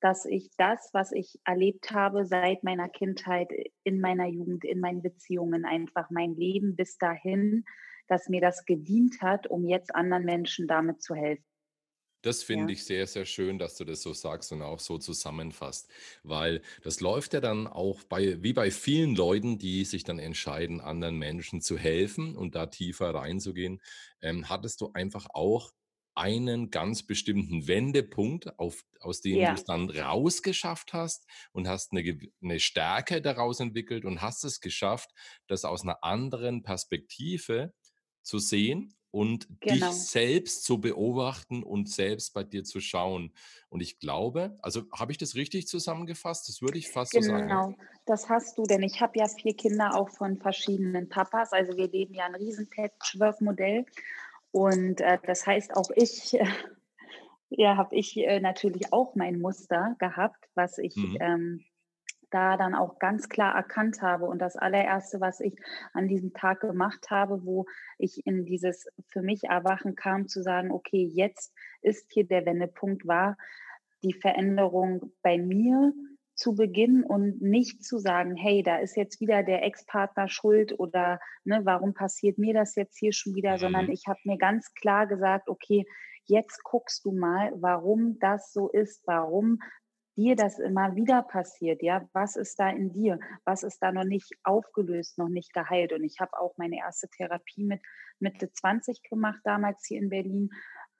dass 0.00 0.24
ich 0.24 0.50
das, 0.56 0.90
was 0.92 1.12
ich 1.12 1.38
erlebt 1.44 1.90
habe 1.92 2.24
seit 2.24 2.62
meiner 2.64 2.88
Kindheit, 2.88 3.50
in 3.84 4.00
meiner 4.00 4.26
Jugend, 4.26 4.64
in 4.64 4.80
meinen 4.80 5.02
Beziehungen, 5.02 5.64
einfach 5.64 6.10
mein 6.10 6.34
Leben 6.34 6.76
bis 6.76 6.98
dahin, 6.98 7.64
dass 8.08 8.28
mir 8.28 8.40
das 8.40 8.64
gedient 8.64 9.20
hat, 9.22 9.46
um 9.48 9.66
jetzt 9.66 9.94
anderen 9.94 10.24
Menschen 10.24 10.66
damit 10.68 11.02
zu 11.02 11.14
helfen. 11.14 11.44
Das 12.22 12.42
finde 12.42 12.72
Ja. 12.72 12.72
ich 12.72 12.84
sehr, 12.84 13.06
sehr 13.06 13.24
schön, 13.26 13.58
dass 13.60 13.76
du 13.76 13.84
das 13.84 14.02
so 14.02 14.12
sagst 14.12 14.50
und 14.50 14.60
auch 14.60 14.80
so 14.80 14.98
zusammenfasst, 14.98 15.88
weil 16.24 16.62
das 16.82 17.00
läuft 17.00 17.32
ja 17.32 17.40
dann 17.40 17.68
auch 17.68 18.02
bei 18.02 18.42
wie 18.42 18.52
bei 18.52 18.72
vielen 18.72 19.14
Leuten, 19.14 19.58
die 19.58 19.84
sich 19.84 20.02
dann 20.02 20.18
entscheiden, 20.18 20.80
anderen 20.80 21.16
Menschen 21.16 21.60
zu 21.60 21.78
helfen 21.78 22.34
und 22.36 22.56
da 22.56 22.66
tiefer 22.66 23.14
reinzugehen, 23.14 23.80
ähm, 24.20 24.48
hattest 24.48 24.80
du 24.80 24.90
einfach 24.94 25.28
auch 25.32 25.70
einen 26.18 26.70
ganz 26.70 27.04
bestimmten 27.04 27.66
Wendepunkt, 27.68 28.58
auf 28.58 28.84
aus 29.00 29.20
dem 29.22 29.46
Ja. 29.46 29.48
du's 29.48 29.64
dann 29.64 29.90
rausgeschafft 29.90 30.92
hast 30.94 31.26
und 31.52 31.68
hast 31.68 31.92
'ne 31.94 32.02
gew 32.04 32.28
'ne 32.40 32.60
Stärke 32.60 33.22
daraus 33.22 33.60
entwickelt 33.60 34.04
und 34.04 34.22
hast 34.22 34.44
es 34.44 34.60
geschafft, 34.60 35.10
das 35.48 35.64
aus 35.64 35.84
'ner 35.84 36.04
anderen 36.04 36.62
Perspektive 36.64 37.74
zu 38.22 38.38
sehen 38.40 38.96
und 39.12 39.48
dich 39.70 39.96
Genau. 39.96 40.08
selbst 40.10 40.64
zu 40.64 40.80
beobachten 40.80 41.62
und 41.64 41.88
selbst 41.90 42.34
bei 42.34 42.44
dir 42.44 42.64
zu 42.64 42.80
schauen. 42.80 43.34
Und 43.70 43.80
ich 43.82 43.98
glaube 44.00 44.58
also, 44.62 44.84
habe 44.94 45.12
ich 45.12 45.18
das 45.18 45.34
richtig 45.36 45.68
zusammengefasst? 45.68 46.48
Das 46.48 46.62
würde 46.62 46.78
ich 46.78 46.90
fast 46.90 47.14
so 47.14 47.20
sagen? 47.22 47.62
Genau, 47.62 47.74
das 48.04 48.28
hast 48.28 48.58
du, 48.58 48.64
denn 48.64 48.82
ich 48.82 49.00
habe 49.00 49.18
ja 49.18 49.28
4 49.28 49.56
Kinder 49.56 49.94
auch 49.94 50.10
von 50.10 50.36
verschiedenen 50.38 51.08
Papas. 51.08 51.52
Also, 51.52 51.74
wir 51.78 51.88
leben 51.88 52.12
ja 52.14 52.26
'n 52.26 52.34
riesen 52.34 52.68
Patchwork-Modell 52.68 53.86
und, 54.52 55.00
äh, 55.00 55.18
das 55.26 55.46
heißt, 55.46 55.74
auch 55.76 55.90
ich 55.94 56.38
ja, 57.50 57.76
habe 57.76 57.96
ich, 57.96 58.16
äh, 58.16 58.40
natürlich 58.40 58.92
auch 58.92 59.14
mein 59.14 59.40
Muster 59.40 59.96
gehabt, 59.98 60.48
was 60.54 60.78
ich, 60.78 60.96
Mhm. 60.96 61.18
ähm, 61.20 61.64
da 62.30 62.56
dann 62.58 62.74
auch 62.74 62.98
ganz 62.98 63.28
klar 63.28 63.54
erkannt 63.56 64.02
habe. 64.02 64.26
Und 64.26 64.40
das 64.40 64.56
Allererste, 64.56 65.20
was 65.20 65.40
ich 65.40 65.56
an 65.94 66.08
diesem 66.08 66.34
Tag 66.34 66.60
gemacht 66.60 67.10
habe, 67.10 67.44
wo 67.46 67.66
ich 67.98 68.26
in 68.26 68.44
dieses 68.44 68.86
für 69.08 69.22
mich 69.22 69.44
Erwachen 69.44 69.96
kam, 69.96 70.28
zu 70.28 70.42
sagen: 70.42 70.70
„Okay, 70.72 71.04
jetzt 71.04 71.54
ist 71.82 72.12
hier 72.12 72.26
der 72.26 72.46
Wendepunkt“, 72.46 73.06
war 73.06 73.38
die 74.02 74.12
Veränderung 74.14 75.12
bei 75.22 75.38
mir 75.38 75.92
zu 76.38 76.54
beginnen 76.54 77.04
und 77.04 77.42
nicht 77.42 77.84
zu 77.84 77.98
sagen: 77.98 78.36
„Hey, 78.36 78.62
da 78.62 78.78
ist 78.78 78.96
jetzt 78.96 79.20
wieder 79.20 79.42
der 79.42 79.62
Ex-Partner 79.64 80.28
schuld“ 80.28 80.78
oder, 80.78 81.20
ne: 81.44 81.60
„Warum 81.64 81.94
passiert 81.94 82.38
mir 82.38 82.54
das 82.54 82.74
jetzt 82.76 82.98
hier 82.98 83.12
schon 83.12 83.34
wieder?“ 83.34 83.58
Sondern 83.58 83.88
Mhm. 83.88 83.90
ich 83.90 84.04
habe 84.08 84.20
mir 84.24 84.38
ganz 84.38 84.72
klar 84.74 85.06
gesagt: 85.06 85.48
„Okay, 85.48 85.84
jetzt 86.26 86.62
guckst 86.64 87.04
du 87.04 87.12
mal, 87.12 87.52
warum 87.56 88.18
das 88.20 88.52
so 88.52 88.70
ist, 88.70 89.02
warum 89.06 89.58
dir 90.16 90.34
das 90.36 90.58
immer 90.58 90.96
wieder 90.96 91.22
passiert, 91.22 91.82
ja? 91.82 92.08
Was 92.12 92.36
ist 92.36 92.58
da 92.58 92.70
in 92.70 92.92
dir? 92.92 93.18
Was 93.44 93.62
ist 93.62 93.78
da 93.80 93.92
noch 93.92 94.04
nicht 94.04 94.32
aufgelöst, 94.42 95.16
noch 95.18 95.28
nicht 95.28 95.52
geheilt?“ 95.52 95.92
Und 95.92 96.04
ich 96.04 96.16
habe 96.20 96.38
auch 96.38 96.54
meine 96.56 96.78
erste 96.78 97.08
Therapie 97.08 97.64
mit 97.64 97.80
Mitte 98.18 98.50
20 98.52 99.02
gemacht, 99.08 99.40
damals 99.44 99.84
hier 99.86 100.00
in 100.00 100.08
Berlin, 100.10 100.50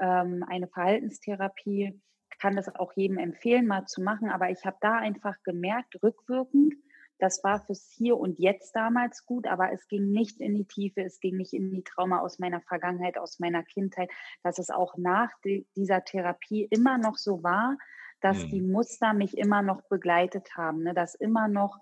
ähm, 0.01 0.45
eine 0.49 0.69
Verhaltenstherapie. 0.69 2.01
Kann 2.41 2.57
das 2.57 2.69
auch 2.75 2.93
jedem 2.95 3.19
empfehlen, 3.19 3.67
mal 3.67 3.87
zu 3.87 4.01
machen, 4.03 4.31
aber 4.31 4.51
ich 4.51 4.65
habe 4.65 4.77
da 4.81 4.97
einfach 4.99 5.37
gemerkt, 5.43 6.01
rückwirkend, 6.03 6.75
das 7.19 7.43
war 7.43 7.65
fürs 7.65 7.91
Hier 7.97 8.17
und 8.17 8.39
Jetzt 8.39 8.77
damals 8.77 9.27
gut, 9.27 9.49
aber 9.49 9.73
es 9.73 9.89
ging 9.89 10.11
nicht 10.13 10.41
in 10.41 10.55
die 10.55 10.67
Tiefe, 10.67 11.03
es 11.03 11.19
ging 11.19 11.37
nicht 11.37 11.53
in 11.53 11.73
die 11.73 11.83
Trauma 11.83 12.21
aus 12.21 12.39
meiner 12.39 12.61
Vergangenheit, 12.61 13.19
aus 13.19 13.41
meiner 13.41 13.65
Kindheit, 13.65 14.09
dass 14.45 14.59
es 14.61 14.71
auch 14.71 14.97
nach 14.97 15.31
di 15.45 15.67
dieser 15.77 16.05
Therapie 16.05 16.65
immer 16.71 16.97
noch 16.97 17.17
so 17.17 17.43
war, 17.43 17.77
dass 18.21 18.47
die 18.49 18.61
Mhm. 18.61 18.63
Muster 18.63 19.15
mich 19.15 19.37
immer 19.37 19.63
noch 19.63 19.83
begleitet 19.89 20.57
haben, 20.57 20.85
ne? 20.85 20.95
Dass 20.95 21.17
immer 21.17 21.49
noch 21.49 21.79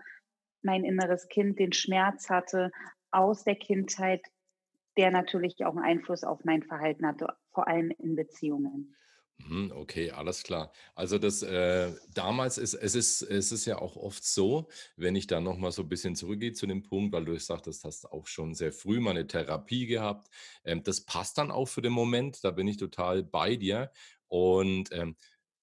mein 0.62 0.84
inneres 0.84 1.28
Kind 1.28 1.58
den 1.58 1.72
Schmerz 1.74 2.30
hatte 2.30 2.70
aus 3.10 3.44
der 3.44 3.56
Kindheit, 3.56 4.22
der 4.96 5.10
natürlich 5.12 5.64
auch 5.64 5.76
'n 5.76 5.82
Einfluss 5.84 6.24
auf 6.24 6.44
mein 6.44 6.62
Verhalten 6.64 7.06
hatte, 7.06 7.28
vor 7.52 7.68
allem 7.68 7.90
in 7.98 8.16
Beziehungen. 8.16 8.96
Mhm, 9.40 9.70
okay, 9.74 10.10
alles 10.10 10.42
klar. 10.42 10.72
Also, 10.94 11.18
das, 11.18 11.42
äh 11.42 11.92
damals 12.14 12.56
ist 12.56 12.72
es 12.74 12.94
ist 12.94 13.20
es 13.22 13.52
ist 13.52 13.66
ja 13.66 13.78
auch 13.78 13.96
oft 13.96 14.24
so, 14.24 14.68
wenn 14.96 15.14
ich 15.14 15.26
da 15.26 15.40
noch 15.40 15.58
mal 15.58 15.72
so 15.72 15.84
bisschen 15.84 16.16
zurückgehe 16.16 16.52
zu 16.52 16.66
dem 16.66 16.82
Punkt, 16.82 17.12
weil 17.12 17.24
du 17.26 17.38
sagtest, 17.38 17.84
hast 17.84 18.06
auch 18.10 18.26
schon 18.26 18.54
sehr 18.54 18.72
früh 18.72 18.98
mal 19.00 19.12
'ne 19.12 19.26
Therapie 19.26 19.86
gehabt. 19.86 20.28
Ähm, 20.64 20.82
das 20.82 21.02
passt 21.04 21.36
dann 21.38 21.50
auch 21.50 21.66
für 21.66 21.82
den 21.82 21.92
Moment, 21.92 22.42
da 22.44 22.50
bin 22.50 22.66
ich 22.66 22.78
total 22.78 23.22
bei 23.22 23.56
dir. 23.56 23.92
Und, 24.28 24.90
ähm, 24.92 25.16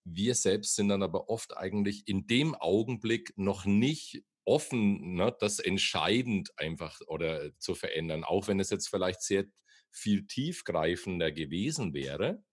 wir 0.06 0.36
selbst 0.36 0.76
sind 0.76 0.90
dann 0.90 1.02
aber 1.02 1.30
oft 1.30 1.56
eigentlich 1.58 2.08
in 2.08 2.28
dem 2.28 2.56
Augenblick 2.56 3.34
noch 3.38 3.66
nicht 3.66 4.22
offen, 4.46 5.16
ne, 5.16 5.34
das 5.40 5.60
entscheidend 5.60 6.52
einfach 6.60 7.00
oder 7.08 7.58
zu 7.60 7.74
verändern, 7.74 8.24
auch 8.26 8.48
wenn 8.50 8.60
es 8.60 8.70
jetzt 8.70 8.90
vielleicht 8.90 9.22
sehr 9.22 9.46
viel 9.92 10.28
tiefgreifender 10.28 11.32
gewesen 11.32 11.94
wäre. 11.94 12.44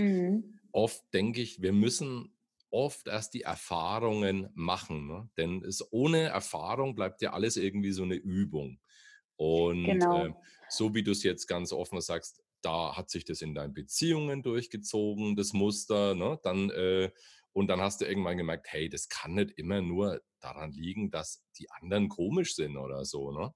Mhm. 0.00 0.60
oft 0.72 1.02
denke 1.12 1.40
ich, 1.40 1.60
wir 1.62 1.72
müssen 1.72 2.34
oft 2.70 3.08
erst 3.08 3.34
die 3.34 3.42
Erfahrungen 3.42 4.48
machen. 4.54 5.06
Ne? 5.06 5.28
Denn 5.36 5.64
es, 5.64 5.86
ohne 5.92 6.22
Erfahrung 6.28 6.94
bleibt 6.94 7.20
ja 7.22 7.32
alles 7.32 7.56
irgendwie 7.56 7.92
so 7.92 8.04
eine 8.04 8.14
Übung. 8.14 8.80
Und 9.36 9.84
genau. 9.84 10.26
äh, 10.26 10.32
so 10.68 10.94
wie 10.94 11.02
du 11.02 11.10
es 11.10 11.22
jetzt 11.22 11.46
ganz 11.46 11.72
offen 11.72 12.00
sagst, 12.00 12.42
da 12.62 12.96
hat 12.96 13.10
sich 13.10 13.24
das 13.24 13.42
in 13.42 13.54
deinen 13.54 13.72
Beziehungen 13.72 14.42
durchgezogen, 14.42 15.34
das 15.34 15.52
Muster, 15.52 16.14
ne? 16.14 16.38
Dann, 16.42 16.70
äh, 16.70 17.10
und 17.52 17.68
dann 17.68 17.80
hast 17.80 18.00
du 18.00 18.04
irgendwann 18.04 18.36
gemerkt, 18.36 18.66
hey, 18.70 18.88
das 18.88 19.08
kann 19.08 19.34
nicht 19.34 19.52
immer 19.52 19.80
nur 19.80 20.20
daran 20.40 20.72
liegen, 20.72 21.10
dass 21.10 21.42
die 21.58 21.70
anderen 21.70 22.08
komisch 22.08 22.54
sind 22.54 22.76
oder 22.76 23.04
so, 23.04 23.32
ne? 23.32 23.54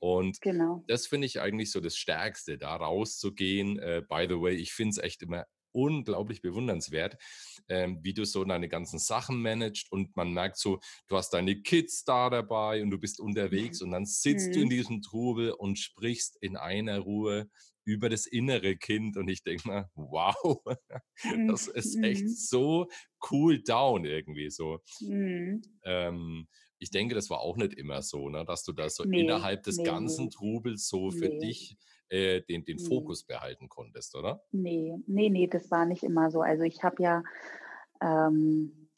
Und 0.00 0.40
genau. 0.40 0.82
das 0.88 1.06
finde 1.06 1.26
ich 1.26 1.40
eigentlich 1.40 1.70
so 1.70 1.80
das 1.80 1.96
Stärkste, 1.96 2.56
da 2.58 2.74
rauszugehen. 2.74 3.78
Äh, 3.78 4.02
by 4.08 4.26
the 4.28 4.40
way, 4.40 4.54
ich 4.54 4.72
finde 4.72 4.90
es 4.90 4.98
echt 4.98 5.22
immer 5.22 5.46
unglaublich 5.72 6.42
bewundernswert, 6.42 7.16
ähm, 7.68 7.98
wie 8.02 8.14
du 8.14 8.24
so 8.24 8.44
deine 8.44 8.68
ganzen 8.68 8.98
Sachen 8.98 9.40
managst 9.40 9.90
und 9.92 10.16
man 10.16 10.32
merkt 10.32 10.58
so, 10.58 10.80
du 11.08 11.16
hast 11.16 11.30
deine 11.30 11.62
Kids 11.62 12.04
da 12.04 12.30
dabei 12.30 12.82
und 12.82 12.90
du 12.90 12.98
bist 12.98 13.20
unterwegs 13.20 13.80
mhm. 13.80 13.86
und 13.86 13.92
dann 13.92 14.06
sitzt 14.06 14.48
mhm. 14.48 14.52
du 14.52 14.58
in 14.60 14.66
mhm. 14.66 14.70
diesem 14.70 15.02
Trubel 15.02 15.52
und 15.52 15.78
sprichst 15.78 16.36
in 16.40 16.56
einer 16.56 16.98
Ruhe 16.98 17.48
über 17.84 18.08
das 18.08 18.26
innere 18.26 18.76
Kind 18.76 19.16
und 19.16 19.28
ich 19.28 19.42
denke 19.42 19.66
mal, 19.66 19.90
wow, 19.94 20.62
das 21.48 21.66
ist 21.66 21.96
echt 22.02 22.24
mhm. 22.24 22.28
so 22.28 22.86
cool 23.30 23.62
down 23.62 24.04
irgendwie 24.04 24.50
so. 24.50 24.78
Mhm. 25.00 25.62
Ähm, 25.84 26.48
ich 26.78 26.90
denke, 26.90 27.14
das 27.14 27.28
war 27.30 27.40
auch 27.40 27.56
nicht 27.56 27.74
immer 27.74 28.02
so, 28.02 28.28
ne? 28.28 28.44
dass 28.44 28.64
du 28.64 28.72
da 28.72 28.88
so 28.88 29.04
nee, 29.04 29.20
innerhalb 29.20 29.62
des 29.64 29.76
nee, 29.76 29.84
ganzen 29.84 30.24
nee. 30.24 30.30
Trubels 30.30 30.88
so 30.88 31.10
für 31.10 31.28
dich 31.28 31.76
äh, 32.10 32.42
den, 32.42 32.64
den 32.64 32.78
Fokus 32.78 33.24
behalten 33.24 33.68
konntest, 33.68 34.14
oder? 34.16 34.42
Nee, 34.52 34.98
nee, 35.06 35.30
nee, 35.30 35.46
das 35.46 35.70
war 35.70 35.86
nicht 35.86 36.02
immer 36.02 36.30
so. 36.30 36.42
Also 36.42 36.64
ich 36.64 36.82
habe 36.82 37.02
ja 37.02 37.22
ähm, 38.02 38.88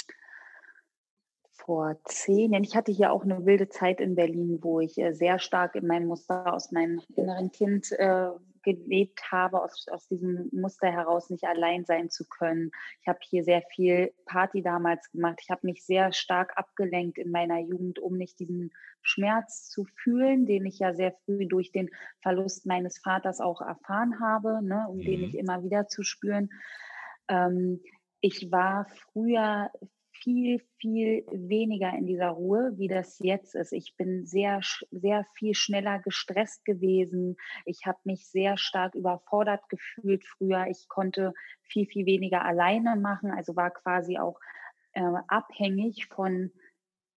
vor 1.50 1.97
zehn 2.04 2.52
Jahren, 2.52 2.64
ich 2.64 2.75
hatte 2.75 2.90
hier 2.90 3.12
auch 3.12 3.23
eine 3.23 3.47
wilde 3.47 3.69
Zeit 3.69 4.00
in 4.00 4.14
Berlin, 4.14 4.59
wo 4.62 4.81
ich 4.81 4.99
äh, 4.99 5.12
sehr 5.12 5.38
stark 5.38 5.75
in 5.76 5.87
meinem 5.87 6.09
Muster 6.09 6.52
aus 6.52 6.73
meinem 6.73 7.00
inneren 7.14 7.52
Kind 7.52 7.92
äh, 7.92 8.31
gelebt 8.62 9.31
habe, 9.31 9.62
aus, 9.62 9.87
aus 9.90 10.07
diesem 10.09 10.49
Muster 10.52 10.90
heraus 10.90 11.31
nicht 11.31 11.45
allein 11.45 11.85
sein 11.85 12.11
zu 12.11 12.26
können. 12.28 12.71
Ich 13.00 13.09
habe 13.09 13.19
hier 13.23 13.45
sehr 13.45 13.62
viel 13.75 14.12
Party 14.26 14.62
damals 14.62 15.11
gemacht. 15.11 15.40
Ich 15.42 15.50
habe 15.50 15.66
mich 15.66 15.85
sehr 15.85 16.12
stark 16.12 16.57
abgelenkt 16.57 17.19
in 17.19 17.31
meiner 17.31 17.59
Jugend, 17.61 17.99
um 17.99 18.16
nicht 18.16 18.38
diesen 18.38 18.71
Schmerz 19.02 19.69
zu 19.69 19.85
fühlen, 20.02 20.47
den 20.47 20.66
ich 20.66 20.78
ja 20.78 20.95
sehr 20.95 21.12
früh 21.25 21.47
durch 21.47 21.73
den 21.73 21.90
Verlust 22.21 22.66
meines 22.66 22.99
Vaters 22.99 23.40
auch 23.40 23.61
erfahren 23.61 24.21
habe, 24.21 24.61
ne, 24.62 24.87
um 24.88 24.99
mhm. 24.99 25.02
den 25.02 25.25
ich 25.25 25.37
immer 25.37 25.62
wieder 25.64 25.88
zu 25.88 26.02
spüren. 26.02 26.50
Ähm, 27.28 27.81
ich 28.21 28.52
war 28.52 28.87
früher 29.12 29.71
viel, 30.23 30.61
viel 30.79 31.25
weniger 31.31 31.93
in 31.97 32.07
dieser 32.07 32.29
Ruhe, 32.29 32.73
wie 32.76 32.88
das 32.88 33.19
jetzt 33.19 33.55
ist. 33.55 33.73
Ich 33.73 33.95
bin 33.97 34.25
sehr, 34.25 34.61
sehr 34.91 35.25
viel 35.35 35.55
schneller 35.55 35.99
gestresst 35.99 36.64
gewesen. 36.64 37.37
Ich 37.64 37.87
habe 37.87 37.99
mich 38.05 38.29
sehr 38.29 38.57
stark 38.57 38.95
überfordert 38.95 39.69
gefühlt 39.69 40.25
früher. 40.25 40.67
Ich 40.69 40.88
konnte 40.88 41.35
viel, 41.62 41.87
viel 41.87 42.07
weniger 42.07 42.45
alleine 42.45 42.97
machen, 42.97 43.31
also 43.31 43.57
war 43.57 43.71
quasi 43.71 44.19
auch 44.19 44.38
äh, 44.93 45.02
abhängig 45.29 46.07
von 46.07 46.52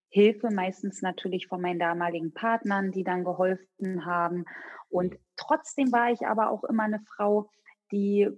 Hilfe, 0.09 0.49
meistens 0.49 1.01
natürlich 1.01 1.47
von 1.47 1.61
meinen 1.61 1.79
damaligen 1.79 2.33
Partnern, 2.33 2.91
die 2.91 3.03
dann 3.03 3.23
geholfen 3.23 4.05
haben. 4.05 4.45
Und 4.89 5.17
trotzdem 5.35 5.91
war 5.91 6.11
ich 6.11 6.25
aber 6.25 6.49
auch 6.49 6.63
immer 6.63 6.83
eine 6.83 7.01
Frau, 7.01 7.49
die 7.91 8.29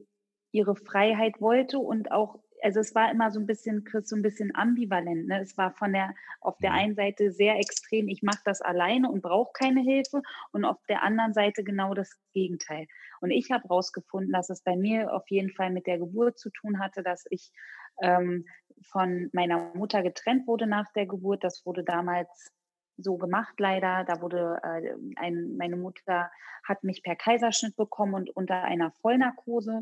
ihre 0.51 0.75
Freiheit 0.75 1.39
wollte 1.39 1.77
und 1.77 2.12
auch 2.12 2.39
also 2.63 2.79
es 2.79 2.95
war 2.95 3.11
immer 3.11 3.31
so 3.31 3.39
ein 3.39 3.45
bisschen, 3.45 3.83
Chris, 3.83 4.09
so 4.09 4.15
ein 4.15 4.21
bisschen 4.21 4.55
ambivalent. 4.55 5.27
Ne? 5.27 5.41
Es 5.41 5.57
war 5.57 5.71
von 5.71 5.93
der, 5.93 6.13
auf 6.41 6.57
der 6.59 6.71
mhm. 6.71 6.77
einen 6.77 6.95
Seite 6.95 7.31
sehr 7.31 7.57
extrem, 7.57 8.07
ich 8.07 8.23
mache 8.23 8.41
das 8.45 8.61
alleine 8.61 9.09
und 9.09 9.21
brauche 9.21 9.51
keine 9.53 9.81
Hilfe 9.81 10.21
und 10.51 10.65
auf 10.65 10.77
der 10.87 11.03
anderen 11.03 11.33
Seite 11.33 11.63
genau 11.63 11.93
das 11.93 12.17
Gegenteil. 12.33 12.87
Und 13.21 13.31
ich 13.31 13.51
habe 13.51 13.63
herausgefunden, 13.63 14.31
dass 14.31 14.49
es 14.49 14.61
bei 14.61 14.75
mir 14.75 15.13
auf 15.13 15.29
jeden 15.29 15.51
Fall 15.51 15.71
mit 15.71 15.87
der 15.87 15.97
Geburt 15.97 16.39
zu 16.39 16.49
tun 16.49 16.79
hatte, 16.79 17.03
dass 17.03 17.25
ich 17.29 17.51
ähm, 18.01 18.45
von 18.83 19.29
meiner 19.33 19.73
Mutter 19.73 20.03
getrennt 20.03 20.47
wurde 20.47 20.67
nach 20.67 20.91
der 20.93 21.07
Geburt. 21.07 21.43
Das 21.43 21.65
wurde 21.65 21.83
damals 21.83 22.51
so 22.97 23.17
gemacht 23.17 23.59
leider. 23.59 24.03
Da 24.05 24.21
wurde 24.21 24.59
äh, 24.63 24.93
ein, 25.15 25.55
meine 25.57 25.77
Mutter 25.77 26.31
hat 26.63 26.83
mich 26.83 27.03
per 27.03 27.15
Kaiserschnitt 27.15 27.75
bekommen 27.75 28.13
und 28.13 28.29
unter 28.35 28.63
einer 28.63 28.91
Vollnarkose. 28.91 29.81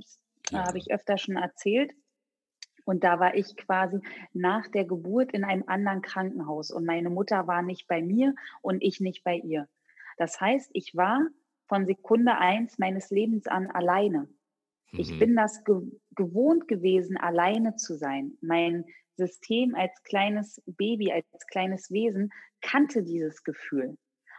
Ja. 0.52 0.64
Äh, 0.64 0.68
habe 0.68 0.78
ich 0.78 0.92
öfter 0.92 1.18
schon 1.18 1.38
erzählt. 1.38 1.92
Und 2.86 3.04
da 3.04 3.20
war 3.20 3.36
ich 3.36 3.58
quasi 3.58 4.00
nach 4.32 4.68
der 4.68 4.86
Geburt 4.86 5.34
in 5.34 5.44
einem 5.44 5.64
anderen 5.68 6.02
Krankenhaus 6.02 6.72
und 6.72 6.86
meine 6.86 7.10
Mutter 7.10 7.48
war 7.48 7.62
nicht 7.62 7.88
bei 7.88 8.02
mir 8.02 8.36
und 8.62 8.82
ich 8.82 9.02
nicht 9.02 9.24
bei 9.24 9.36
ihr. 9.36 9.68
Das 10.18 10.40
heißt, 10.40 10.70
ich 10.74 10.96
war 10.96 11.28
von 11.68 11.86
Sekunde 11.86 12.38
eins 12.38 12.78
meines 12.78 13.10
Lebens 13.10 13.48
an 13.48 13.68
alleine. 13.68 14.30
Mhm. 14.92 15.00
Ich 15.00 15.20
bin 15.20 15.36
das 15.36 15.64
ge 15.64 15.82
gewohnt 16.16 16.70
gewesen, 16.70 17.18
alleine 17.18 17.76
zu 17.76 17.98
sein. 17.98 18.38
Mein 18.40 18.86
System 19.18 19.76
als 19.76 20.02
kleines 20.04 20.62
Baby, 20.66 21.12
als 21.12 21.28
kleines 21.48 21.92
Wesen 21.92 22.32
kannte 22.62 23.04
dieses 23.04 23.44
Gefühl. 23.44 23.98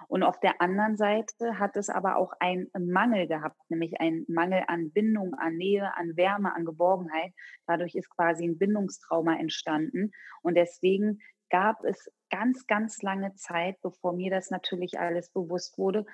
Und 0.09 0.23
auf 0.23 0.39
der 0.41 0.61
anderen 0.61 0.97
Seite 0.97 1.59
hat 1.59 1.77
es 1.77 1.89
aber 1.89 2.17
auch 2.17 2.33
einen 2.41 2.71
Mangel 2.79 3.27
gehabt, 3.27 3.59
nämlich 3.69 4.01
einen 4.01 4.25
Mangel 4.29 4.65
an 4.69 4.93
Bindung, 4.93 5.35
an 5.35 5.57
Nähe, 5.57 5.97
an 5.97 6.17
Wärme, 6.17 6.55
an 6.55 6.65
Geborgenheit. 6.65 7.33
Dadurch 7.67 7.95
ist 7.95 8.11
quasi 8.11 8.47
ein 8.47 8.59
Bindungstrauma 8.59 9.37
entstanden. 9.37 10.13
Und 10.43 10.57
deswegen 10.57 11.21
gab 11.51 11.85
es 11.85 12.11
ganz, 12.31 12.67
ganz 12.67 13.03
lange 13.03 13.35
Zeit, 13.35 13.81
bevor 13.83 14.13
mir 14.13 14.31
das 14.31 14.51
natürlich 14.51 14.99
alles 14.99 15.31
bewusst 15.31 15.79
wurde, 15.79 16.07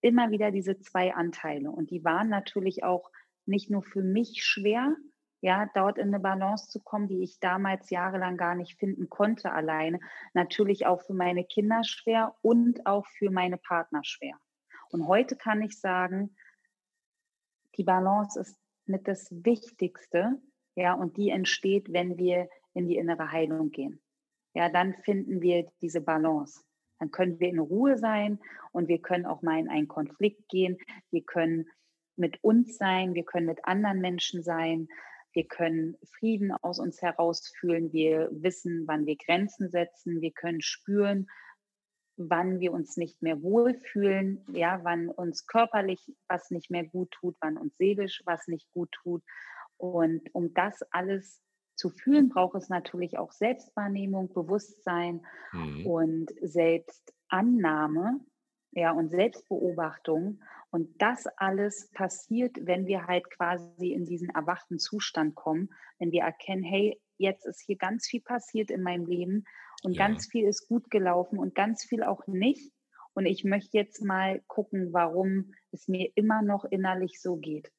immer 0.00 0.30
wieder 0.30 0.50
diese 0.50 0.78
zwei 0.78 1.14
Anteile. 1.14 1.70
Und 1.70 1.90
die 1.90 2.04
waren 2.04 2.28
natürlich 2.28 2.84
auch 2.84 3.10
nicht 3.46 3.70
nur 3.70 3.82
für 3.82 4.02
mich 4.02 4.42
schwer, 4.42 4.94
ja, 5.40 5.70
dort 5.74 5.98
in 5.98 6.08
eine 6.08 6.20
Balance 6.20 6.68
zu 6.68 6.80
kommen, 6.80 7.08
die 7.08 7.22
ich 7.22 7.40
damals 7.40 7.90
jahrelang 7.90 8.36
gar 8.36 8.54
nicht 8.54 8.78
finden 8.78 9.08
konnte 9.08 9.52
alleine. 9.52 10.00
Natürlich 10.34 10.86
auch 10.86 11.02
für 11.02 11.14
meine 11.14 11.44
Kinder 11.44 11.82
schwer 11.84 12.34
und 12.42 12.86
auch 12.86 13.06
für 13.06 13.30
meine 13.30 13.56
Partner 13.56 14.02
schwer. 14.04 14.36
Und 14.90 15.06
heute 15.06 15.36
kann 15.36 15.62
ich 15.62 15.80
sagen, 15.80 16.36
die 17.76 17.84
Balance 17.84 18.38
ist 18.38 18.58
mit 18.86 19.08
das 19.08 19.28
Wichtigste, 19.30 20.40
ja, 20.74 20.94
und 20.94 21.16
die 21.16 21.30
entsteht, 21.30 21.92
wenn 21.92 22.18
wir 22.18 22.48
in 22.74 22.86
die 22.86 22.96
innere 22.96 23.30
Heilung 23.30 23.70
gehen. 23.70 24.00
Ja, 24.54 24.68
dann 24.68 24.94
finden 24.94 25.40
wir 25.40 25.70
diese 25.80 26.00
Balance. 26.00 26.62
Dann 26.98 27.10
können 27.10 27.40
wir 27.40 27.48
in 27.48 27.58
Ruhe 27.58 27.96
sein 27.96 28.40
und 28.72 28.88
wir 28.88 29.00
können 29.00 29.26
auch 29.26 29.42
mal 29.42 29.58
in 29.58 29.68
einen 29.68 29.88
Konflikt 29.88 30.48
gehen. 30.48 30.76
Wir 31.10 31.22
können 31.22 31.66
mit 32.16 32.42
uns 32.44 32.76
sein, 32.76 33.14
wir 33.14 33.24
können 33.24 33.46
mit 33.46 33.64
anderen 33.64 34.00
Menschen 34.00 34.42
sein. 34.42 34.88
Wir 35.32 35.46
können 35.46 35.96
Frieden 36.18 36.52
aus 36.52 36.78
uns 36.78 37.00
heraus 37.02 37.52
fühlen. 37.58 37.92
Wir 37.92 38.28
wissen, 38.32 38.84
wann 38.86 39.06
wir 39.06 39.16
Grenzen 39.16 39.70
setzen. 39.70 40.20
Wir 40.20 40.32
können 40.32 40.60
spüren, 40.60 41.28
wann 42.16 42.60
wir 42.60 42.72
uns 42.72 42.96
nicht 42.96 43.22
mehr 43.22 43.42
wohlfühlen, 43.42 44.44
ja, 44.52 44.80
wann 44.82 45.08
uns 45.08 45.46
körperlich 45.46 46.14
was 46.28 46.50
nicht 46.50 46.70
mehr 46.70 46.84
gut 46.84 47.10
tut, 47.12 47.36
wann 47.40 47.56
uns 47.56 47.76
seelisch 47.76 48.22
was 48.26 48.46
nicht 48.46 48.70
gut 48.72 48.90
tut. 48.92 49.22
Und 49.78 50.34
um 50.34 50.52
das 50.52 50.82
alles 50.90 51.40
zu 51.76 51.88
fühlen, 51.88 52.28
braucht 52.28 52.56
es 52.56 52.68
natürlich 52.68 53.16
auch 53.16 53.32
Selbstwahrnehmung, 53.32 54.32
Bewusstsein 54.34 55.24
mhm. 55.52 55.86
und 55.86 56.30
Selbstannahme, 56.42 58.20
ja, 58.72 58.92
und 58.92 59.10
Selbstbeobachtung. 59.10 60.40
Und 60.70 61.02
das 61.02 61.26
alles 61.36 61.90
passiert, 61.92 62.56
wenn 62.60 62.86
wir 62.86 63.06
halt 63.06 63.28
quasi 63.30 63.92
in 63.92 64.04
diesen 64.04 64.30
erwachten 64.30 64.78
Zustand 64.78 65.34
kommen, 65.34 65.70
wenn 65.98 66.12
wir 66.12 66.22
erkennen, 66.22 66.62
hey, 66.62 67.00
jetzt 67.18 67.44
ist 67.44 67.60
hier 67.60 67.76
ganz 67.76 68.06
viel 68.06 68.20
passiert 68.20 68.70
in 68.70 68.82
meinem 68.82 69.06
Leben 69.06 69.44
und 69.82 69.94
ja. 69.94 70.06
ganz 70.06 70.26
viel 70.26 70.46
ist 70.46 70.68
gut 70.68 70.90
gelaufen 70.90 71.38
und 71.38 71.54
ganz 71.54 71.84
viel 71.84 72.02
auch 72.02 72.26
nicht. 72.26 72.72
Und 73.14 73.26
ich 73.26 73.44
möchte 73.44 73.76
jetzt 73.76 74.04
mal 74.04 74.40
gucken, 74.46 74.92
warum 74.92 75.52
es 75.72 75.88
mir 75.88 76.10
immer 76.14 76.42
noch 76.42 76.64
innerlich 76.64 77.20
so 77.20 77.36
geht. 77.36 77.72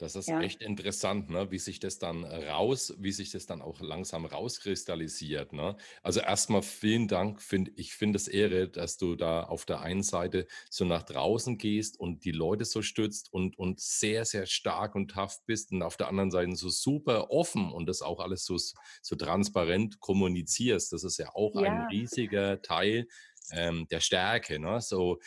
Das 0.00 0.16
ist 0.16 0.28
ja. 0.28 0.40
echt 0.40 0.62
interessant, 0.62 1.28
ne? 1.28 1.50
wie 1.50 1.58
sich 1.58 1.78
das 1.78 1.98
dann 1.98 2.24
raus, 2.24 2.94
wie 2.98 3.12
sich 3.12 3.30
das 3.30 3.44
dann 3.44 3.60
auch 3.60 3.80
langsam 3.80 4.24
rauskristallisiert. 4.24 5.52
Ne? 5.52 5.76
Also 6.02 6.20
erstmal 6.20 6.62
vielen 6.62 7.06
Dank, 7.06 7.42
find, 7.42 7.70
ich 7.76 7.92
finde 7.92 8.16
es 8.16 8.26
Ehre, 8.26 8.68
dass 8.68 8.96
du 8.96 9.14
da 9.14 9.42
auf 9.42 9.66
der 9.66 9.80
einen 9.80 10.02
Seite 10.02 10.46
so 10.70 10.86
nach 10.86 11.02
draußen 11.02 11.58
gehst 11.58 12.00
und 12.00 12.24
die 12.24 12.32
Leute 12.32 12.64
so 12.64 12.80
stützt 12.80 13.30
und, 13.30 13.58
und 13.58 13.78
sehr, 13.80 14.24
sehr 14.24 14.46
stark 14.46 14.94
und 14.94 15.10
tough 15.10 15.40
bist 15.44 15.70
und 15.70 15.82
auf 15.82 15.98
der 15.98 16.08
anderen 16.08 16.30
Seite 16.30 16.56
so 16.56 16.70
super 16.70 17.30
offen 17.30 17.70
und 17.70 17.86
das 17.86 18.00
auch 18.00 18.20
alles 18.20 18.44
so, 18.46 18.56
so 18.56 19.16
transparent 19.16 20.00
kommunizierst. 20.00 20.94
Das 20.94 21.04
ist 21.04 21.18
ja 21.18 21.34
auch 21.34 21.54
ja. 21.60 21.70
ein 21.70 21.86
riesiger 21.88 22.62
Teil 22.62 23.06
ähm, 23.52 23.86
der 23.90 24.00
Stärke. 24.00 24.58
Ne? 24.58 24.80
So 24.80 25.20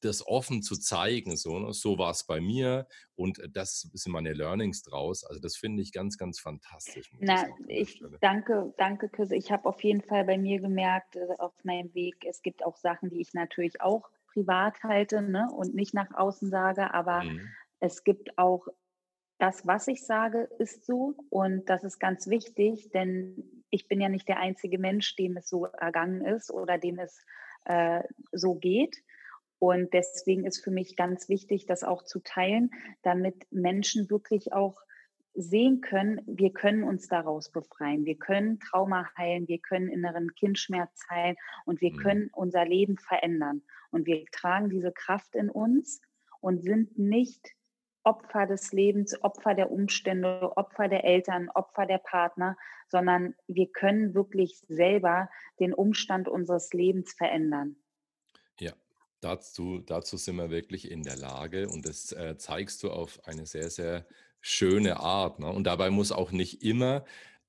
das 0.00 0.26
offen 0.26 0.62
zu 0.62 0.76
zeigen. 0.76 1.36
So, 1.36 1.58
ne? 1.58 1.72
so 1.72 1.98
war 1.98 2.10
es 2.10 2.24
bei 2.24 2.40
mir 2.40 2.86
und 3.14 3.40
das 3.52 3.88
sind 3.92 4.12
meine 4.12 4.32
Learnings 4.32 4.82
draus. 4.82 5.24
Also 5.24 5.40
das 5.40 5.56
finde 5.56 5.82
ich 5.82 5.92
ganz, 5.92 6.18
ganz 6.18 6.38
fantastisch. 6.38 7.10
Na, 7.18 7.46
ich 7.66 8.02
danke, 8.20 8.72
danke, 8.78 9.08
Küsse. 9.08 9.36
Ich 9.36 9.50
habe 9.50 9.68
auf 9.68 9.82
jeden 9.82 10.02
Fall 10.02 10.24
bei 10.24 10.38
mir 10.38 10.60
gemerkt, 10.60 11.16
äh, 11.16 11.26
auf 11.38 11.52
meinem 11.64 11.92
Weg, 11.94 12.24
es 12.28 12.42
gibt 12.42 12.64
auch 12.64 12.76
Sachen, 12.76 13.10
die 13.10 13.20
ich 13.20 13.34
natürlich 13.34 13.80
auch 13.80 14.08
privat 14.32 14.82
halte 14.82 15.22
ne? 15.22 15.48
und 15.52 15.74
nicht 15.74 15.94
nach 15.94 16.14
außen 16.14 16.50
sage, 16.50 16.94
aber 16.94 17.24
mhm. 17.24 17.48
es 17.80 18.04
gibt 18.04 18.38
auch 18.38 18.66
das, 19.38 19.66
was 19.66 19.86
ich 19.88 20.04
sage, 20.04 20.48
ist 20.58 20.84
so 20.84 21.14
und 21.30 21.68
das 21.68 21.84
ist 21.84 21.98
ganz 21.98 22.28
wichtig, 22.28 22.90
denn 22.90 23.62
ich 23.70 23.86
bin 23.86 24.00
ja 24.00 24.08
nicht 24.08 24.28
der 24.28 24.38
einzige 24.38 24.78
Mensch, 24.78 25.14
dem 25.16 25.36
es 25.36 25.48
so 25.48 25.66
ergangen 25.66 26.24
ist 26.24 26.50
oder 26.50 26.78
dem 26.78 26.98
es 26.98 27.24
äh, 27.64 28.02
so 28.32 28.54
geht. 28.54 28.96
Und 29.58 29.92
deswegen 29.92 30.44
ist 30.44 30.62
für 30.62 30.70
mich 30.70 30.96
ganz 30.96 31.28
wichtig, 31.28 31.66
das 31.66 31.82
auch 31.82 32.04
zu 32.04 32.20
teilen, 32.20 32.70
damit 33.02 33.46
Menschen 33.50 34.08
wirklich 34.10 34.52
auch 34.52 34.80
sehen 35.34 35.80
können, 35.80 36.20
wir 36.26 36.52
können 36.52 36.82
uns 36.82 37.06
daraus 37.08 37.50
befreien, 37.50 38.04
wir 38.04 38.18
können 38.18 38.58
Trauma 38.58 39.08
heilen, 39.16 39.46
wir 39.46 39.58
können 39.58 39.88
inneren 39.88 40.34
Kindschmerz 40.34 41.06
heilen 41.08 41.36
und 41.64 41.80
wir 41.80 41.92
mhm. 41.92 41.96
können 41.96 42.30
unser 42.32 42.64
Leben 42.64 42.98
verändern. 42.98 43.62
Und 43.90 44.06
wir 44.06 44.24
tragen 44.32 44.68
diese 44.68 44.92
Kraft 44.92 45.34
in 45.34 45.48
uns 45.48 46.00
und 46.40 46.62
sind 46.62 46.98
nicht 46.98 47.54
Opfer 48.04 48.46
des 48.46 48.72
Lebens, 48.72 49.22
Opfer 49.22 49.54
der 49.54 49.70
Umstände, 49.70 50.56
Opfer 50.56 50.88
der 50.88 51.04
Eltern, 51.04 51.50
Opfer 51.50 51.86
der 51.86 51.98
Partner, 51.98 52.56
sondern 52.88 53.34
wir 53.46 53.70
können 53.70 54.14
wirklich 54.14 54.62
selber 54.66 55.28
den 55.60 55.74
Umstand 55.74 56.28
unseres 56.28 56.72
Lebens 56.72 57.12
verändern. 57.12 57.76
Dazu, 59.20 59.80
dazu 59.80 60.16
sind 60.16 60.36
wir 60.36 60.50
wirklich 60.50 60.90
in 60.90 61.02
der 61.02 61.16
Lage 61.16 61.68
und 61.68 61.86
das 61.86 62.12
äh, 62.12 62.36
zeigst 62.38 62.82
du 62.82 62.90
auf 62.90 63.24
eine 63.24 63.46
sehr, 63.46 63.70
sehr 63.70 64.06
schöne 64.40 65.00
Art. 65.00 65.40
Ne? 65.40 65.48
Und 65.48 65.64
dabei 65.64 65.90
muss 65.90 66.12
auch 66.12 66.30
nicht 66.30 66.62
immer 66.62 67.04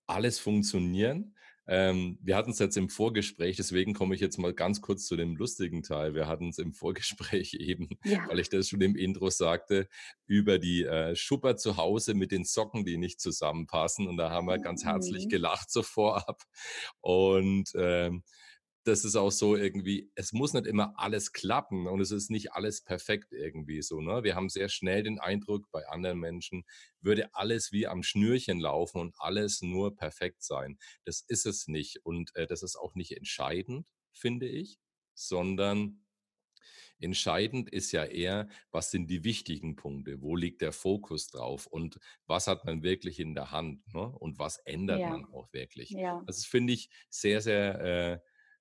alles 0.08 0.40
funktionieren. 0.40 1.36
Ähm, 1.72 2.18
wir 2.24 2.36
hatten 2.36 2.50
es 2.50 2.58
jetzt 2.58 2.78
im 2.78 2.90
Vorgespräch, 2.90 3.56
deswegen 3.56 3.94
komme 3.94 4.16
ich 4.16 4.22
jetzt 4.22 4.40
mal 4.40 4.56
ganz 4.56 4.82
kurz 4.82 5.06
zu 5.06 5.16
dem 5.16 5.36
lustigen 5.36 5.84
Teil. 5.84 6.16
Wir 6.16 6.26
hatten 6.26 6.50
es 6.50 6.58
im 6.58 6.74
Vorgespräch 6.74 7.54
eben, 7.60 7.90
ja. 8.04 8.28
weil 8.28 8.40
ich 8.40 8.50
das 8.50 8.70
schon 8.70 8.82
im 8.82 8.96
Intro 8.96 9.30
sagte, 9.30 9.88
über 10.26 10.58
die 10.58 10.84
äh, 10.84 11.16
Schupper 11.16 11.58
zu 11.58 11.78
Hause 11.78 12.16
mit 12.16 12.32
den 12.32 12.44
Socken, 12.44 12.86
die 12.86 12.98
nicht 12.98 13.22
zusammenpassen. 13.22 14.08
Und 14.08 14.18
da 14.18 14.32
haben 14.32 14.48
wir 14.48 14.58
ganz 14.58 14.84
herzlich 14.84 15.26
mhm. 15.26 15.30
gelacht 15.30 15.70
so 15.70 15.84
vorab. 15.84 16.42
Und 17.02 17.72
ähm, 17.76 18.24
das 18.90 19.06
ist 19.06 19.16
auch 19.16 19.32
so 19.32 19.56
irgendwie, 19.56 20.12
es 20.16 20.34
muss 20.34 20.54
nicht 20.54 20.66
immer 20.66 20.94
alles 20.98 21.32
klappen 21.32 21.88
und 21.88 22.02
es 22.02 22.12
ist 22.12 22.30
nicht 22.30 22.54
alles 22.54 22.84
perfekt 22.84 23.32
irgendwie 23.32 23.82
so. 23.82 24.02
Ne? 24.02 24.24
Wir 24.24 24.36
haben 24.36 24.50
sehr 24.50 24.68
schnell 24.68 25.04
den 25.04 25.20
Eindruck, 25.20 25.70
bei 25.72 25.88
anderen 25.88 26.20
Menschen 26.20 26.66
würde 27.00 27.34
alles 27.34 27.72
wie 27.72 27.88
am 27.88 28.04
Schnürchen 28.04 28.60
laufen 28.60 29.00
und 29.00 29.16
alles 29.20 29.62
nur 29.62 29.96
perfekt 29.96 30.44
sein. 30.44 30.78
Das 31.06 31.22
ist 31.22 31.46
es 31.46 31.68
nicht 31.68 32.04
und 32.04 32.36
äh, 32.36 32.48
das 32.48 32.64
ist 32.64 32.76
auch 32.76 32.96
nicht 32.96 33.16
entscheidend, 33.16 33.86
finde 34.12 34.48
ich, 34.48 34.80
sondern 35.14 36.04
Entscheidend 37.02 37.70
ist 37.70 37.94
ja 37.94 38.04
eher, 38.04 38.50
was 38.72 38.92
sind 38.92 39.10
die 39.10 39.24
wichtigen 39.24 39.78
Punkte, 39.78 40.22
wo 40.22 40.36
liegt 40.36 40.62
der 40.62 40.74
Fokus 40.74 41.28
drauf 41.28 41.66
und 41.66 41.98
was 42.28 42.48
hat 42.48 42.66
man 42.66 42.84
wirklich 42.84 43.22
in 43.22 43.36
der 43.36 43.52
Hand 43.52 43.88
ne? 43.94 44.02
und 44.02 44.38
was 44.38 44.58
ändert 44.66 45.00
ja. 45.00 45.10
man 45.10 45.26
auch 45.32 45.48
wirklich. 45.54 45.92
Ja. 45.92 46.22
Das 46.26 46.46
finde 46.46 46.74
ich 46.74 46.90
sehr, 47.10 47.40
sehr 47.40 47.80
äh, 47.80 48.20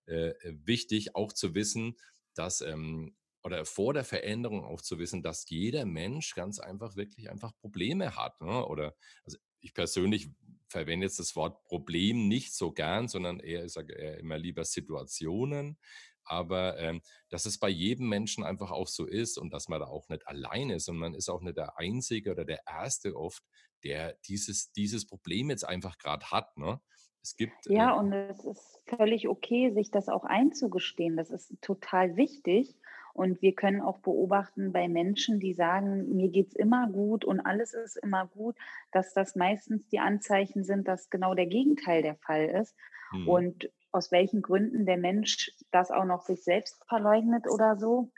äh, 0.09 0.35
wichtig, 0.65 1.15
auch 1.15 1.33
zu 1.33 1.55
wissen, 1.55 1.97
dass 2.35 2.61
ähm, 2.61 3.17
oder 3.45 3.65
vor 3.65 3.95
der 3.95 4.05
Veränderung 4.05 4.65
auch 4.65 4.83
zu 4.83 4.99
wissen, 4.99 5.23
dass 5.23 5.49
jeder 5.49 5.87
Mensch 5.87 6.35
ganz 6.35 6.59
einfach 6.59 6.97
wirklich 6.97 7.31
einfach 7.31 7.57
Probleme 7.57 8.17
hat. 8.17 8.41
Ne? 8.41 8.67
Oder 8.67 8.95
also 9.25 9.39
ich 9.61 9.75
persönlich 9.75 10.31
verwende 10.69 11.07
jetzt 11.07 11.19
das 11.19 11.35
Wort 11.37 11.65
Problem 11.65 12.29
nicht 12.29 12.55
so 12.55 12.73
gern, 12.73 13.09
sondern 13.09 13.41
eher, 13.41 13.65
ich 13.65 13.73
sage 13.73 13.95
eher 13.95 14.19
immer 14.19 14.39
lieber 14.39 14.65
Situationen. 14.65 15.79
Aber 16.25 16.79
ähm, 16.79 17.01
dass 17.31 17.47
es 17.47 17.59
bei 17.59 17.71
jedem 17.71 18.09
Menschen 18.09 18.45
einfach 18.45 18.71
auch 18.71 18.89
so 18.89 19.07
ist 19.07 19.39
und 19.39 19.51
dass 19.51 19.69
man 19.69 19.81
da 19.81 19.87
auch 19.87 20.09
nicht 20.11 20.27
alleine 20.27 20.75
ist 20.75 20.89
und 20.91 20.99
man 20.99 21.15
ist 21.15 21.31
auch 21.31 21.41
nicht 21.41 21.57
der 21.57 21.79
Einzige 21.79 22.33
oder 22.33 22.45
der 22.45 22.61
Erste 22.67 23.17
oft, 23.17 23.43
der 23.83 24.19
dieses, 24.27 24.71
dieses 24.73 25.07
Problem 25.07 25.49
jetzt 25.49 25.65
einfach 25.65 25.97
gerade 25.97 26.31
hat. 26.31 26.55
Ne? 26.59 26.81
Es 27.29 27.37
gibt. 27.37 27.67
Ja, 27.67 27.95
äh, 27.95 27.99
und 27.99 28.13
es 28.13 28.45
ist 28.45 28.81
völlig 28.87 29.29
okay, 29.29 29.71
sich 29.71 29.91
das 29.91 30.09
auch 30.09 30.25
einzugestehen. 30.25 31.17
Das 31.17 31.31
ist 31.31 31.61
total 31.61 32.17
wichtig. 32.17 32.75
Und 33.13 33.43
wir 33.43 33.55
können 33.55 33.81
auch 33.81 33.99
beobachten 33.99 34.73
bei 34.73 34.89
Menschen, 34.89 35.41
die 35.41 35.53
sagen, 35.53 36.15
mir 36.15 36.29
geht 36.29 36.49
es 36.49 36.55
immer 36.55 36.89
gut 36.89 37.25
und 37.25 37.41
alles 37.41 37.75
ist 37.75 37.97
immer 37.97 38.27
gut, 38.29 38.55
dass 38.93 39.13
das 39.13 39.35
meistens 39.35 39.89
die 39.89 39.99
Anzeichen 39.99 40.63
sind, 40.63 40.87
dass 40.87 41.11
genau 41.11 41.35
der 41.35 41.47
Gegenteil 41.47 42.03
der 42.03 42.15
Fall 42.15 42.45
ist. 42.45 42.77
Hm. 43.11 43.29
Und 43.29 43.71
aus 43.91 44.13
welchen 44.13 44.41
Gründen 44.41 44.87
der 44.87 44.99
Mensch 44.99 45.51
das 45.73 45.91
auch 45.91 46.05
noch 46.05 46.23
sich 46.23 46.45
selbst 46.45 46.83
verleugnet 46.87 47.47
oder 47.51 47.77
so, 47.77 48.13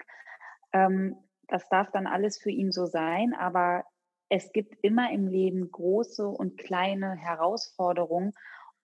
ähm, 0.73 1.17
das 1.49 1.69
darf 1.69 1.91
dann 1.91 2.07
alles 2.07 2.39
für 2.39 2.51
ihn 2.51 2.71
so 2.71 2.87
sein. 2.87 3.35
Aber 3.35 3.85
es 4.29 4.53
gibt 4.53 4.77
immer 4.83 5.11
im 5.13 5.27
Leben 5.27 5.71
große 5.71 6.29
und 6.29 6.59
kleine 6.59 7.17
Herausforderungen 7.17 8.35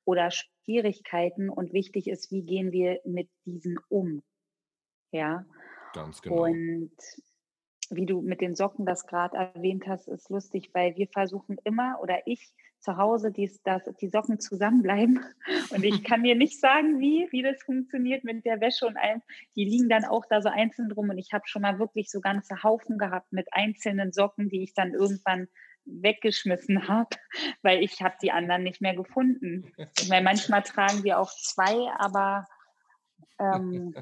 oder 0.06 0.30
Schwierigkeiten 0.30 1.50
und 1.50 1.74
wichtig 1.74 2.08
ist, 2.08 2.30
wie 2.30 2.42
gehen 2.42 2.72
wir 2.72 3.00
mit 3.04 3.28
diesen 3.44 3.78
um. 3.88 4.22
Ja. 5.12 5.44
Ganz 5.92 6.22
genau. 6.22 6.44
Und 6.44 6.92
wie 7.90 8.06
du 8.06 8.22
mit 8.22 8.40
den 8.40 8.54
Socken 8.54 8.86
das 8.86 9.06
gerade 9.06 9.36
erwähnt 9.36 9.86
hast, 9.86 10.08
ist 10.08 10.30
lustig, 10.30 10.70
weil 10.72 10.96
wir 10.96 11.08
versuchen 11.08 11.56
immer 11.64 11.98
oder 12.00 12.26
ich 12.26 12.52
zu 12.80 12.96
Hause, 12.96 13.32
dies, 13.32 13.62
dass 13.62 13.82
die 14.00 14.08
Socken 14.08 14.38
zusammenbleiben. 14.38 15.20
Und 15.70 15.84
ich 15.84 16.04
kann 16.04 16.22
dir 16.22 16.36
nicht 16.36 16.60
sagen, 16.60 17.00
wie, 17.00 17.26
wie 17.30 17.42
das 17.42 17.62
funktioniert 17.62 18.22
mit 18.22 18.44
der 18.44 18.60
Wäsche 18.60 18.86
und 18.86 18.96
allem. 18.96 19.22
Die 19.56 19.64
liegen 19.64 19.88
dann 19.88 20.04
auch 20.04 20.24
da 20.28 20.40
so 20.40 20.48
einzeln 20.48 20.90
drum. 20.90 21.10
Und 21.10 21.18
ich 21.18 21.32
habe 21.32 21.48
schon 21.48 21.62
mal 21.62 21.78
wirklich 21.78 22.10
so 22.10 22.20
ganze 22.20 22.62
Haufen 22.62 22.98
gehabt 22.98 23.32
mit 23.32 23.48
einzelnen 23.52 24.12
Socken, 24.12 24.48
die 24.48 24.62
ich 24.62 24.74
dann 24.74 24.92
irgendwann 24.92 25.48
weggeschmissen 25.86 26.88
habe, 26.88 27.10
weil 27.62 27.82
ich 27.82 28.02
habe 28.02 28.16
die 28.20 28.32
anderen 28.32 28.62
nicht 28.62 28.80
mehr 28.80 28.94
gefunden. 28.94 29.72
Ich 29.98 30.08
meine, 30.08 30.24
manchmal 30.24 30.62
tragen 30.62 31.04
wir 31.04 31.18
auch 31.18 31.30
zwei, 31.30 31.90
aber 31.98 32.46
ähm, 33.38 33.94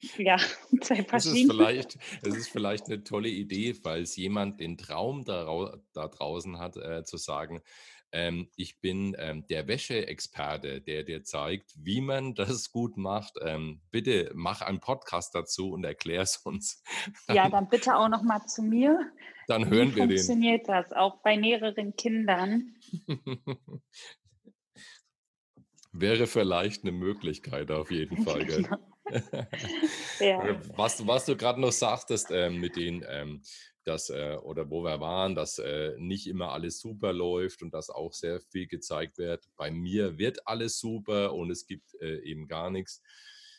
ja, 0.18 0.36
zwei 0.80 1.02
verschiedene. 1.02 1.12
Es 1.12 1.26
ist, 1.26 1.50
vielleicht, 1.50 1.98
es 2.22 2.36
ist 2.36 2.48
vielleicht 2.48 2.86
eine 2.86 3.04
tolle 3.04 3.28
Idee, 3.28 3.74
falls 3.74 4.16
jemand 4.16 4.60
den 4.60 4.76
Traum 4.76 5.24
da, 5.24 5.46
da 5.92 6.08
draußen 6.08 6.58
hat, 6.58 6.76
äh, 6.76 7.04
zu 7.04 7.16
sagen, 7.16 7.62
ähm, 8.12 8.48
ich 8.56 8.80
bin 8.80 9.16
ähm, 9.18 9.46
der 9.48 9.66
Wäscheexperte, 9.66 10.82
der 10.82 11.02
dir 11.02 11.24
zeigt, 11.24 11.72
wie 11.76 12.00
man 12.02 12.34
das 12.36 12.70
gut 12.70 12.96
macht. 12.96 13.34
Ähm, 13.42 13.80
bitte 13.90 14.30
mach 14.34 14.60
einen 14.60 14.80
Podcast 14.80 15.34
dazu 15.34 15.72
und 15.72 15.84
erklär 15.84 16.22
es 16.22 16.36
uns. 16.36 16.82
ja, 17.28 17.48
dann 17.48 17.68
bitte 17.68 17.96
auch 17.96 18.08
noch 18.08 18.22
mal 18.22 18.44
zu 18.46 18.62
mir. 18.62 19.00
Dann 19.48 19.68
hören 19.68 19.92
wie 19.92 19.96
wir 19.96 20.06
den. 20.06 20.10
Wie 20.10 20.16
funktioniert 20.18 20.68
das 20.68 20.92
auch 20.92 21.22
bei 21.22 21.36
mehreren 21.36 21.96
Kindern? 21.96 22.76
Wäre 25.92 26.26
vielleicht 26.26 26.84
eine 26.84 26.92
Möglichkeit 26.92 27.70
auf 27.70 27.90
jeden 27.90 28.24
Fall. 28.24 28.46
Genau. 28.46 28.76
ja. 30.20 30.58
was, 30.74 31.06
was 31.06 31.26
du 31.26 31.36
gerade 31.36 31.60
noch 31.60 31.72
sagtest 31.72 32.30
äh, 32.30 32.48
mit 32.48 32.76
den 32.76 33.04
ähm, 33.06 33.42
dass, 33.84 34.10
äh, 34.10 34.36
oder 34.42 34.70
wo 34.70 34.84
wir 34.84 35.00
waren, 35.00 35.34
dass 35.34 35.58
äh, 35.58 35.94
nicht 35.98 36.26
immer 36.26 36.52
alles 36.52 36.80
super 36.80 37.12
läuft 37.12 37.62
und 37.62 37.74
dass 37.74 37.90
auch 37.90 38.12
sehr 38.12 38.40
viel 38.40 38.66
gezeigt 38.66 39.18
wird. 39.18 39.48
Bei 39.56 39.70
mir 39.70 40.18
wird 40.18 40.46
alles 40.46 40.78
super 40.78 41.34
und 41.34 41.50
es 41.50 41.66
gibt 41.66 41.94
äh, 42.00 42.20
eben 42.20 42.46
gar 42.46 42.70
nichts. 42.70 43.02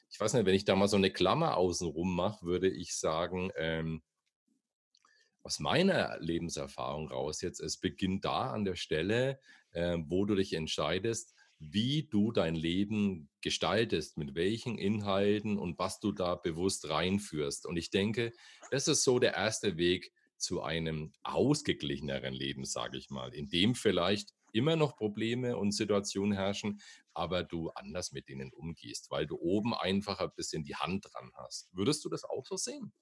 Ich 0.09 0.19
weiß 0.19 0.33
nicht, 0.33 0.45
wenn 0.45 0.55
ich 0.55 0.65
da 0.65 0.75
mal 0.75 0.87
so 0.87 0.97
eine 0.97 1.11
Klammer 1.11 1.57
außenrum 1.57 2.15
mache, 2.15 2.45
würde 2.45 2.69
ich 2.69 2.95
sagen, 2.95 3.51
ähm, 3.57 4.03
aus 5.43 5.59
meiner 5.59 6.17
Lebenserfahrung 6.19 7.09
raus 7.09 7.41
jetzt, 7.41 7.59
es 7.59 7.77
beginnt 7.77 8.23
da 8.23 8.51
an 8.51 8.63
der 8.63 8.75
Stelle, 8.75 9.39
äh, 9.71 9.97
wo 9.99 10.25
du 10.25 10.35
dich 10.35 10.53
entscheidest, 10.53 11.35
wie 11.71 12.07
du 12.09 12.31
dein 12.31 12.55
Leben 12.55 13.29
gestaltest, 13.41 14.17
mit 14.17 14.35
welchen 14.35 14.77
Inhalten 14.77 15.57
und 15.57 15.79
was 15.79 15.99
du 15.99 16.11
da 16.11 16.35
bewusst 16.35 16.89
reinführst. 16.89 17.65
Und 17.65 17.77
ich 17.77 17.89
denke, 17.89 18.31
das 18.71 18.87
ist 18.87 19.03
so 19.03 19.19
der 19.19 19.33
erste 19.33 19.77
Weg 19.77 20.11
zu 20.37 20.61
einem 20.61 21.13
ausgeglicheneren 21.23 22.33
Leben, 22.33 22.65
sage 22.65 22.97
ich 22.97 23.09
mal, 23.09 23.33
in 23.33 23.49
dem 23.49 23.75
vielleicht 23.75 24.31
immer 24.51 24.75
noch 24.75 24.95
Probleme 24.95 25.57
und 25.57 25.71
Situationen 25.71 26.33
herrschen, 26.33 26.79
aber 27.13 27.43
du 27.43 27.69
anders 27.69 28.11
mit 28.11 28.29
denen 28.29 28.51
umgehst, 28.53 29.09
weil 29.09 29.25
du 29.25 29.37
oben 29.37 29.73
einfach 29.73 30.19
ein 30.19 30.31
bisschen 30.35 30.63
die 30.63 30.75
Hand 30.75 31.05
dran 31.11 31.31
hast. 31.35 31.69
Würdest 31.73 32.03
du 32.05 32.09
das 32.09 32.23
auch 32.23 32.45
so 32.45 32.57
sehen? 32.57 32.93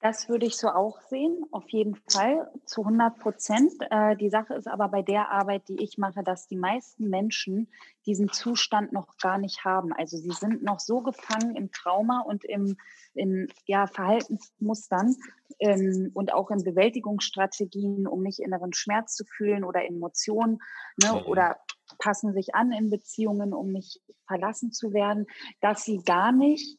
Das 0.00 0.28
würde 0.28 0.46
ich 0.46 0.56
so 0.56 0.68
auch 0.68 1.00
sehen, 1.08 1.44
auf 1.50 1.68
jeden 1.70 1.96
Fall, 2.08 2.48
zu 2.64 2.82
100 2.82 3.18
Prozent. 3.18 3.72
Äh, 3.90 4.16
die 4.16 4.30
Sache 4.30 4.54
ist 4.54 4.68
aber 4.68 4.88
bei 4.88 5.02
der 5.02 5.32
Arbeit, 5.32 5.68
die 5.68 5.82
ich 5.82 5.98
mache, 5.98 6.22
dass 6.22 6.46
die 6.46 6.56
meisten 6.56 7.08
Menschen 7.08 7.68
diesen 8.06 8.28
Zustand 8.28 8.92
noch 8.92 9.16
gar 9.16 9.38
nicht 9.38 9.64
haben. 9.64 9.92
Also 9.92 10.16
sie 10.16 10.30
sind 10.30 10.62
noch 10.62 10.78
so 10.78 11.00
gefangen 11.02 11.56
im 11.56 11.72
Trauma 11.72 12.20
und 12.20 12.44
im, 12.44 12.76
in 13.14 13.48
ja, 13.66 13.88
Verhaltensmustern 13.88 15.16
ähm, 15.58 16.12
und 16.14 16.32
auch 16.32 16.52
in 16.52 16.62
Bewältigungsstrategien, 16.62 18.06
um 18.06 18.22
nicht 18.22 18.38
inneren 18.38 18.72
Schmerz 18.74 19.16
zu 19.16 19.24
fühlen 19.24 19.64
oder 19.64 19.84
Emotionen 19.84 20.60
ne, 21.02 21.12
mhm. 21.12 21.26
oder 21.26 21.56
passen 21.98 22.32
sich 22.34 22.54
an 22.54 22.70
in 22.70 22.90
Beziehungen, 22.90 23.52
um 23.52 23.72
nicht 23.72 24.00
verlassen 24.28 24.70
zu 24.70 24.92
werden, 24.92 25.26
dass 25.60 25.84
sie 25.84 26.02
gar 26.04 26.30
nicht 26.30 26.78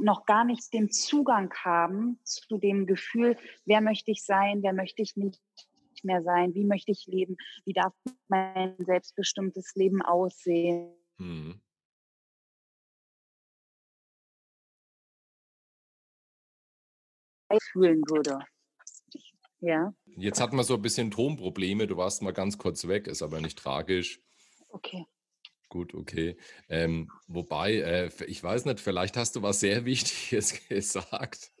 noch 0.00 0.24
gar 0.26 0.44
nicht 0.44 0.72
den 0.72 0.90
Zugang 0.90 1.52
haben 1.62 2.18
zu 2.24 2.58
dem 2.58 2.86
Gefühl, 2.86 3.36
wer 3.64 3.80
möchte 3.80 4.10
ich 4.10 4.24
sein, 4.24 4.62
wer 4.62 4.72
möchte 4.72 5.02
ich 5.02 5.16
nicht 5.16 5.40
mehr 6.02 6.22
sein, 6.22 6.54
wie 6.54 6.64
möchte 6.64 6.92
ich 6.92 7.06
leben, 7.06 7.36
wie 7.64 7.72
darf 7.72 7.92
mein 8.28 8.76
selbstbestimmtes 8.78 9.74
Leben 9.74 10.02
aussehen. 10.02 10.92
Hm. 11.18 11.60
fühlen 17.72 18.02
würde. 18.08 18.38
Ja. 19.60 19.92
Jetzt 20.04 20.40
hatten 20.40 20.56
wir 20.56 20.64
so 20.64 20.74
ein 20.74 20.82
bisschen 20.82 21.10
Tonprobleme. 21.10 21.86
Du 21.86 21.96
warst 21.96 22.22
mal 22.22 22.32
ganz 22.32 22.58
kurz 22.58 22.86
weg, 22.86 23.06
ist 23.06 23.22
aber 23.22 23.40
nicht 23.40 23.58
tragisch. 23.58 24.20
Okay. 24.68 25.06
Gut, 25.76 25.92
okay. 25.92 26.38
Ähm, 26.70 27.10
wobei, 27.26 27.74
äh, 27.74 28.10
ich 28.28 28.42
weiß 28.42 28.64
nicht, 28.64 28.80
vielleicht 28.80 29.18
hast 29.18 29.36
du 29.36 29.42
was 29.42 29.60
sehr 29.60 29.84
Wichtiges 29.84 30.66
gesagt. 30.68 31.52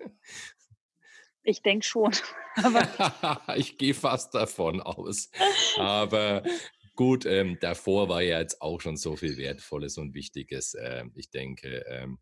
Ich 1.42 1.60
denke 1.60 1.84
schon. 1.84 2.12
ich 3.56 3.76
gehe 3.76 3.92
fast 3.92 4.34
davon 4.34 4.80
aus. 4.80 5.30
Aber 5.76 6.42
gut, 6.94 7.26
ähm, 7.26 7.58
davor 7.60 8.08
war 8.08 8.22
ja 8.22 8.40
jetzt 8.40 8.62
auch 8.62 8.80
schon 8.80 8.96
so 8.96 9.16
viel 9.16 9.36
Wertvolles 9.36 9.98
und 9.98 10.14
Wichtiges. 10.14 10.72
Äh, 10.72 11.04
ich 11.14 11.28
denke, 11.28 11.84
ähm, 11.86 12.18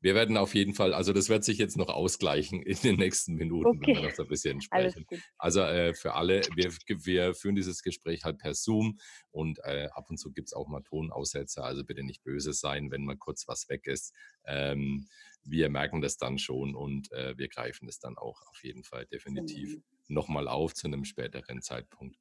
wir 0.00 0.14
werden 0.14 0.36
auf 0.36 0.54
jeden 0.54 0.74
Fall, 0.74 0.94
also 0.94 1.12
das 1.12 1.28
wird 1.28 1.44
sich 1.44 1.58
jetzt 1.58 1.76
noch 1.76 1.88
ausgleichen 1.88 2.62
in 2.62 2.76
den 2.82 2.96
nächsten 2.96 3.34
Minuten, 3.34 3.68
okay. 3.68 3.94
wenn 3.94 4.02
wir 4.02 4.08
noch 4.08 4.14
so 4.16 4.22
ein 4.22 4.28
bisschen 4.28 4.60
sprechen. 4.62 5.06
Also 5.36 5.60
äh, 5.60 5.94
für 5.94 6.14
alle, 6.14 6.42
wir, 6.54 6.72
wir 7.04 7.34
führen 7.34 7.54
dieses 7.54 7.82
Gespräch 7.82 8.24
halt 8.24 8.38
per 8.38 8.54
Zoom 8.54 8.98
und 9.30 9.58
äh, 9.64 9.88
ab 9.92 10.10
und 10.10 10.18
zu 10.18 10.32
gibt 10.32 10.48
es 10.48 10.52
auch 10.52 10.68
mal 10.68 10.82
Tonaussetzer, 10.82 11.64
also 11.64 11.84
bitte 11.84 12.02
nicht 12.02 12.22
böse 12.22 12.52
sein, 12.52 12.90
wenn 12.90 13.04
mal 13.04 13.16
kurz 13.16 13.48
was 13.48 13.68
weg 13.68 13.86
ist. 13.86 14.14
Ähm, 14.46 15.08
wir 15.44 15.68
merken 15.70 16.00
das 16.00 16.18
dann 16.18 16.38
schon 16.38 16.74
und 16.74 17.10
äh, 17.12 17.36
wir 17.36 17.48
greifen 17.48 17.86
das 17.86 17.98
dann 17.98 18.16
auch 18.18 18.42
auf 18.48 18.62
jeden 18.62 18.84
Fall 18.84 19.06
definitiv 19.06 19.76
mhm. 19.76 19.82
nochmal 20.08 20.48
auf 20.48 20.74
zu 20.74 20.86
einem 20.86 21.04
späteren 21.04 21.62
Zeitpunkt. 21.62 22.16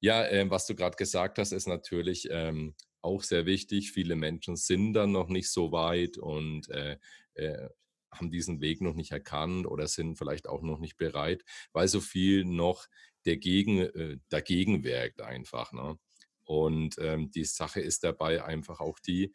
Ja, 0.00 0.24
äh, 0.26 0.48
was 0.50 0.66
du 0.66 0.74
gerade 0.74 0.96
gesagt 0.96 1.38
hast, 1.38 1.52
ist 1.52 1.66
natürlich, 1.66 2.28
ähm, 2.30 2.74
auch 3.02 3.22
sehr 3.22 3.46
wichtig. 3.46 3.92
Viele 3.92 4.16
Menschen 4.16 4.56
sind 4.56 4.94
dann 4.94 5.12
noch 5.12 5.28
nicht 5.28 5.50
so 5.50 5.72
weit 5.72 6.18
und 6.18 6.68
äh, 6.70 6.98
äh, 7.34 7.68
haben 8.10 8.30
diesen 8.30 8.60
Weg 8.60 8.80
noch 8.80 8.94
nicht 8.94 9.12
erkannt 9.12 9.66
oder 9.66 9.88
sind 9.88 10.16
vielleicht 10.16 10.48
auch 10.48 10.62
noch 10.62 10.78
nicht 10.78 10.96
bereit, 10.98 11.42
weil 11.72 11.88
so 11.88 12.00
viel 12.00 12.44
noch 12.44 12.86
dagegen, 13.24 13.78
äh, 13.78 14.18
dagegen 14.28 14.84
wirkt 14.84 15.22
einfach. 15.22 15.72
Ne? 15.72 15.98
Und 16.44 16.96
ähm, 16.98 17.30
die 17.30 17.44
Sache 17.44 17.80
ist 17.80 18.04
dabei 18.04 18.44
einfach 18.44 18.80
auch 18.80 18.98
die, 18.98 19.32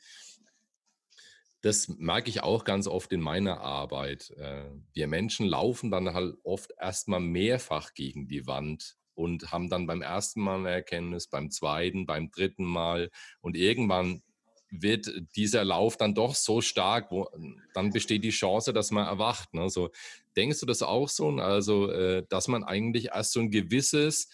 das 1.62 1.88
merke 1.88 2.30
ich 2.30 2.44
auch 2.44 2.64
ganz 2.64 2.88
oft 2.88 3.12
in 3.12 3.22
meiner 3.22 3.60
Arbeit. 3.62 4.30
Äh, 4.38 4.70
wir 4.94 5.08
Menschen 5.08 5.48
laufen 5.48 5.90
dann 5.90 6.14
halt 6.14 6.36
oft 6.44 6.72
erstmal 6.80 7.20
mehrfach 7.20 7.94
gegen 7.94 8.28
die 8.28 8.46
Wand 8.46 8.96
und 9.18 9.52
haben 9.52 9.70
dann 9.70 9.88
beim 9.88 10.02
ersten 10.02 10.42
Mal 10.42 10.60
eine 10.60 10.70
Erkenntnis, 10.70 11.28
beim 11.28 11.50
zweiten, 11.50 12.06
beim 12.06 12.30
dritten 12.30 12.66
Mal 12.66 13.10
und 13.42 13.58
irgendwann 13.58 14.22
wird 14.70 15.10
dieser 15.36 15.64
Lauf 15.64 15.98
dann 15.98 16.14
doch 16.14 16.36
so 16.36 16.62
stark, 16.62 17.10
wo 17.10 17.28
dann 17.74 17.92
besteht 17.92 18.24
die 18.24 18.30
Chance, 18.30 18.74
dass 18.74 18.92
man 18.92 19.08
erwacht. 19.08 19.54
Ne? 19.54 19.70
So, 19.70 19.90
denkst 20.36 20.60
du 20.60 20.66
das 20.66 20.84
auch 20.84 21.10
so? 21.10 21.30
Also, 21.30 21.90
äh, 21.90 22.26
dass 22.30 22.48
man 22.48 22.64
eigentlich 22.64 23.08
erst 23.08 23.32
so 23.32 23.40
ein 23.40 23.50
gewisses 23.50 24.30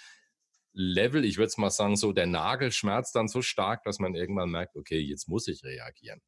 Level, 0.74 1.24
ich 1.24 1.38
würde 1.38 1.48
es 1.48 1.58
mal 1.58 1.69
sagen, 1.69 1.96
so 1.96 2.12
der 2.12 2.26
Nagelschmerz 2.26 3.12
dann 3.12 3.28
so 3.28 3.41
stark, 3.41 3.84
dass 3.84 4.00
man 4.00 4.15
irgendwann 4.15 4.50
merkt, 4.50 4.76
okay, 4.76 5.00
jetzt 5.00 5.30
muss 5.30 5.48
ich 5.48 5.63
reagieren. 5.63 6.19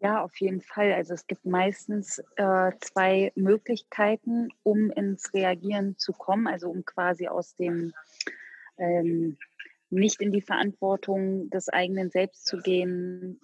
Ja, 0.00 0.22
auf 0.22 0.36
jeden 0.38 0.60
Fall. 0.60 0.92
Also 0.92 1.14
es 1.14 1.26
gibt 1.26 1.44
meistens 1.44 2.22
äh, 2.36 2.70
zwei 2.80 3.32
Möglichkeiten, 3.34 4.48
um 4.62 4.90
ins 4.92 5.34
Reagieren 5.34 5.98
zu 5.98 6.12
kommen, 6.12 6.46
also 6.46 6.70
um 6.70 6.84
quasi 6.84 7.26
aus 7.26 7.56
dem 7.56 7.92
ähm, 8.76 9.38
nicht 9.90 10.20
in 10.20 10.30
die 10.30 10.42
Verantwortung 10.42 11.50
des 11.50 11.68
eigenen 11.68 12.10
Selbst 12.10 12.46
zu 12.46 12.58
gehen, 12.58 13.40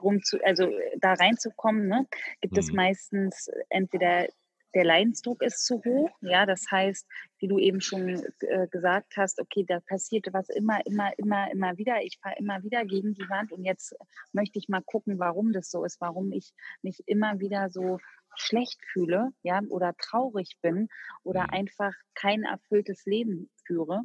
rum 0.00 0.22
zu, 0.22 0.38
also 0.44 0.68
da 0.98 1.14
reinzukommen, 1.14 1.88
ne, 1.88 2.06
gibt 2.40 2.54
mhm. 2.54 2.60
es 2.60 2.72
meistens 2.72 3.50
entweder 3.70 4.28
der 4.74 4.84
Leidensdruck 4.84 5.42
ist 5.42 5.64
zu 5.64 5.82
hoch. 5.84 6.10
Ja, 6.20 6.46
das 6.46 6.70
heißt, 6.70 7.06
wie 7.38 7.48
du 7.48 7.58
eben 7.58 7.80
schon 7.80 8.22
äh, 8.40 8.68
gesagt 8.68 9.16
hast, 9.16 9.40
okay, 9.40 9.64
da 9.66 9.80
passiert 9.80 10.28
was 10.32 10.48
immer, 10.48 10.84
immer, 10.86 11.10
immer, 11.18 11.50
immer 11.50 11.76
wieder. 11.76 12.02
Ich 12.02 12.18
fahre 12.22 12.36
immer 12.38 12.62
wieder 12.62 12.84
gegen 12.84 13.14
die 13.14 13.28
Wand 13.28 13.52
und 13.52 13.64
jetzt 13.64 13.94
möchte 14.32 14.58
ich 14.58 14.68
mal 14.68 14.82
gucken, 14.82 15.18
warum 15.18 15.52
das 15.52 15.70
so 15.70 15.84
ist, 15.84 16.00
warum 16.00 16.32
ich 16.32 16.52
mich 16.82 17.02
immer 17.06 17.40
wieder 17.40 17.70
so 17.70 17.98
schlecht 18.36 18.80
fühle, 18.92 19.30
ja, 19.42 19.60
oder 19.68 19.94
traurig 19.96 20.56
bin 20.62 20.88
oder 21.24 21.42
mhm. 21.42 21.50
einfach 21.50 21.92
kein 22.14 22.44
erfülltes 22.44 23.04
Leben 23.06 23.50
führe. 23.66 24.02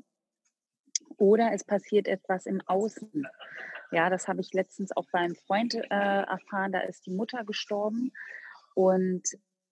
Oder 1.17 1.51
es 1.54 1.63
passiert 1.63 2.08
etwas 2.08 2.45
im 2.45 2.62
Außen. 2.65 3.28
Ja, 3.91 4.10
das 4.10 4.28
habe 4.28 4.41
ich 4.41 4.51
letztens 4.54 4.95
auch 4.95 5.06
bei 5.12 5.19
einem 5.19 5.36
Freund 5.36 5.75
äh, 5.75 5.88
erfahren. 5.89 6.71
Da 6.71 6.80
ist 6.82 7.06
die 7.06 7.12
Mutter 7.12 7.45
gestorben 7.45 8.12
und 8.73 9.23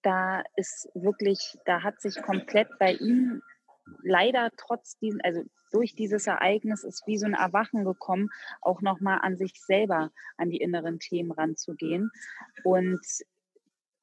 da 0.04 0.44
ist 0.56 0.90
wirklich, 0.94 1.58
da 1.66 1.82
hat 1.82 2.00
sich 2.02 2.22
komplett 2.22 2.68
bei 2.80 2.94
ihm 2.94 3.42
leider 4.04 4.50
trotz 4.58 4.98
diesen, 5.00 5.22
also 5.22 5.44
durch 5.72 5.96
dieses 5.96 6.28
Ereignis 6.28 6.84
ist 6.84 7.06
wie 7.08 7.18
so 7.18 7.26
ein 7.26 7.34
Erwachen 7.34 7.84
gekommen, 7.84 8.30
auch 8.62 8.82
nochmal 8.82 9.20
an 9.22 9.36
sich 9.36 9.54
selber, 9.62 10.12
an 10.38 10.50
die 10.50 10.58
inneren 10.58 11.00
Themen 11.00 11.32
ranzugehen 11.32 12.12
und 12.64 13.02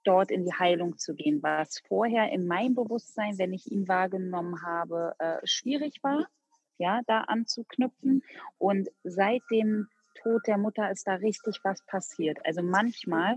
dort 0.04 0.30
in 0.30 0.44
die 0.44 0.54
Heilung 0.54 0.98
zu 0.98 1.14
gehen, 1.14 1.42
was 1.42 1.80
vorher 1.86 2.32
in 2.32 2.46
meinem 2.46 2.74
Bewusstsein, 2.74 3.38
wenn 3.38 3.52
ich 3.52 3.70
ihn 3.70 3.86
wahrgenommen 3.86 4.62
habe, 4.62 5.14
äh, 5.18 5.38
schwierig 5.44 6.02
war, 6.02 6.26
ja, 6.78 7.00
da 7.06 7.20
anzuknüpfen. 7.22 8.22
Und 8.58 8.88
seit 9.04 9.42
dem 9.50 9.88
Tod 10.22 10.46
der 10.46 10.58
Mutter 10.58 10.90
ist 10.90 11.06
da 11.06 11.14
richtig 11.14 11.60
was 11.62 11.84
passiert. 11.86 12.38
Also 12.44 12.62
manchmal 12.62 13.36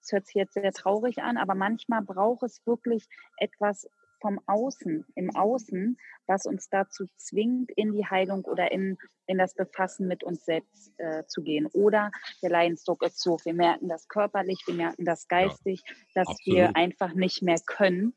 das 0.00 0.12
hört 0.12 0.26
sich 0.26 0.34
jetzt 0.34 0.54
sehr 0.54 0.72
traurig 0.72 1.22
an, 1.22 1.36
aber 1.36 1.54
manchmal 1.54 2.02
braucht 2.02 2.42
es 2.42 2.64
wirklich 2.66 3.06
etwas 3.36 3.88
vom 4.20 4.40
Außen, 4.46 5.04
im 5.14 5.34
Außen, 5.34 5.96
was 6.26 6.46
uns 6.46 6.68
dazu 6.68 7.06
zwingt, 7.16 7.70
in 7.76 7.92
die 7.92 8.06
Heilung 8.06 8.44
oder 8.44 8.70
in, 8.72 8.98
in 9.26 9.38
das 9.38 9.54
Befassen 9.54 10.08
mit 10.08 10.24
uns 10.24 10.44
selbst 10.44 10.92
äh, 10.98 11.24
zu 11.26 11.42
gehen. 11.42 11.66
Oder 11.66 12.10
der 12.42 12.50
Leidensdruck 12.50 13.02
ist 13.04 13.20
so, 13.20 13.38
wir 13.44 13.54
merken 13.54 13.88
das 13.88 14.08
körperlich, 14.08 14.62
wir 14.66 14.74
merken 14.74 15.04
das 15.04 15.28
geistig, 15.28 15.82
ja, 15.86 15.94
dass 16.14 16.28
absolut. 16.28 16.56
wir 16.56 16.76
einfach 16.76 17.14
nicht 17.14 17.42
mehr 17.42 17.60
können. 17.64 18.14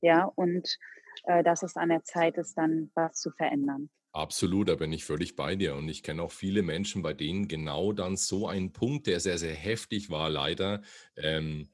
Ja, 0.00 0.24
und 0.24 0.76
äh, 1.24 1.42
dass 1.42 1.62
es 1.62 1.76
an 1.76 1.88
der 1.88 2.04
Zeit 2.04 2.36
ist, 2.36 2.58
dann 2.58 2.90
was 2.94 3.14
zu 3.20 3.30
verändern. 3.30 3.90
Absolut, 4.12 4.68
da 4.68 4.74
bin 4.74 4.92
ich 4.92 5.04
völlig 5.04 5.36
bei 5.36 5.56
dir. 5.56 5.74
Und 5.74 5.88
ich 5.88 6.02
kenne 6.02 6.22
auch 6.22 6.32
viele 6.32 6.62
Menschen, 6.62 7.02
bei 7.02 7.14
denen 7.14 7.48
genau 7.48 7.92
dann 7.92 8.16
so 8.16 8.46
ein 8.46 8.72
Punkt, 8.72 9.06
der 9.06 9.20
sehr, 9.20 9.38
sehr 9.38 9.54
heftig 9.54 10.10
war, 10.10 10.28
leider, 10.28 10.82
ähm, 11.16 11.70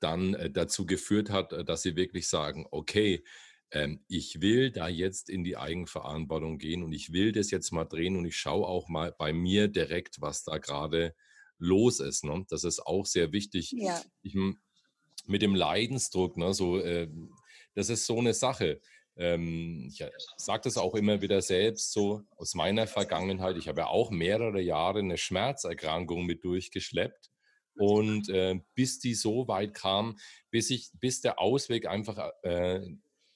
dann 0.00 0.34
äh, 0.34 0.50
dazu 0.50 0.86
geführt 0.86 1.30
hat, 1.30 1.52
äh, 1.52 1.64
dass 1.64 1.82
sie 1.82 1.94
wirklich 1.94 2.28
sagen, 2.28 2.66
okay, 2.70 3.24
ähm, 3.70 4.04
ich 4.08 4.40
will 4.40 4.72
da 4.72 4.88
jetzt 4.88 5.30
in 5.30 5.44
die 5.44 5.56
Eigenverantwortung 5.56 6.58
gehen 6.58 6.82
und 6.82 6.92
ich 6.92 7.12
will 7.12 7.30
das 7.30 7.50
jetzt 7.52 7.70
mal 7.70 7.84
drehen 7.84 8.16
und 8.16 8.24
ich 8.24 8.36
schaue 8.36 8.66
auch 8.66 8.88
mal 8.88 9.14
bei 9.16 9.32
mir 9.32 9.68
direkt, 9.68 10.20
was 10.20 10.42
da 10.42 10.58
gerade 10.58 11.14
los 11.58 12.00
ist. 12.00 12.24
Ne? 12.24 12.44
Das 12.48 12.64
ist 12.64 12.80
auch 12.80 13.06
sehr 13.06 13.30
wichtig. 13.32 13.72
Ja. 13.72 14.02
Ich, 14.22 14.36
mit 15.26 15.42
dem 15.42 15.54
Leidensdruck, 15.54 16.36
ne, 16.36 16.54
so, 16.54 16.78
äh, 16.80 17.08
das 17.74 17.88
ist 17.90 18.06
so 18.06 18.18
eine 18.18 18.34
Sache 18.34 18.80
ähm, 19.18 19.90
ich 19.92 20.04
sage 20.36 20.62
das 20.64 20.78
auch 20.78 20.94
immer 20.94 21.20
wieder 21.20 21.42
selbst 21.42 21.92
so 21.92 22.22
aus 22.36 22.54
meiner 22.54 22.86
Vergangenheit. 22.86 23.56
Ich 23.56 23.68
habe 23.68 23.80
ja 23.80 23.86
auch 23.88 24.10
mehrere 24.10 24.60
Jahre 24.60 25.00
eine 25.00 25.18
Schmerzerkrankung 25.18 26.24
mit 26.24 26.44
durchgeschleppt. 26.44 27.30
Und 27.76 28.28
äh, 28.28 28.58
bis 28.74 28.98
die 28.98 29.14
so 29.14 29.46
weit 29.46 29.74
kam, 29.74 30.18
bis, 30.50 30.70
ich, 30.70 30.90
bis 30.94 31.20
der 31.20 31.38
Ausweg 31.38 31.86
einfach, 31.86 32.32
äh, 32.42 32.80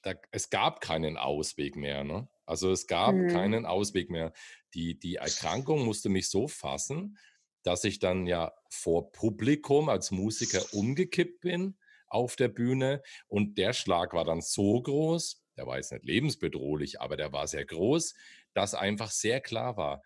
da, 0.01 0.15
es 0.31 0.49
gab 0.49 0.81
keinen 0.81 1.17
Ausweg 1.17 1.77
mehr. 1.77 2.03
Ne? 2.03 2.27
Also 2.45 2.71
es 2.71 2.87
gab 2.87 3.15
mhm. 3.15 3.29
keinen 3.29 3.65
Ausweg 3.65 4.09
mehr. 4.09 4.33
Die, 4.73 4.99
die 4.99 5.15
Erkrankung 5.15 5.85
musste 5.85 6.09
mich 6.09 6.29
so 6.29 6.49
fassen, 6.49 7.17
dass 7.63 7.85
ich 7.85 7.99
dann 7.99 8.27
ja 8.27 8.53
vor 8.69 9.11
Publikum 9.13 9.87
als 9.87 10.11
Musiker 10.11 10.61
umgekippt 10.73 11.39
bin 11.39 11.77
auf 12.07 12.35
der 12.35 12.49
Bühne 12.49 13.01
und 13.27 13.57
der 13.57 13.73
Schlag 13.73 14.13
war 14.13 14.25
dann 14.25 14.41
so 14.41 14.81
groß, 14.81 15.42
der 15.57 15.67
war 15.67 15.77
jetzt 15.77 15.91
nicht 15.91 16.05
lebensbedrohlich, 16.05 17.01
aber 17.01 17.17
der 17.17 17.31
war 17.31 17.47
sehr 17.47 17.65
groß, 17.65 18.15
dass 18.53 18.73
einfach 18.75 19.11
sehr 19.11 19.41
klar 19.41 19.77
war, 19.77 20.01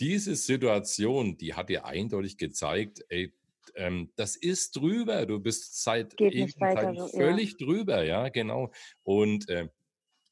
diese 0.00 0.36
Situation, 0.36 1.38
die 1.38 1.54
hat 1.54 1.70
dir 1.70 1.86
eindeutig 1.86 2.36
gezeigt, 2.36 3.02
ey, 3.08 3.32
ähm, 3.74 4.12
das 4.16 4.36
ist 4.36 4.76
drüber. 4.76 5.26
Du 5.26 5.40
bist 5.40 5.82
seit, 5.82 6.18
weiter, 6.20 6.94
seit 6.94 7.10
völlig 7.10 7.52
ja. 7.52 7.66
drüber, 7.66 8.04
ja, 8.04 8.28
genau. 8.28 8.70
Und 9.02 9.48
äh, 9.48 9.68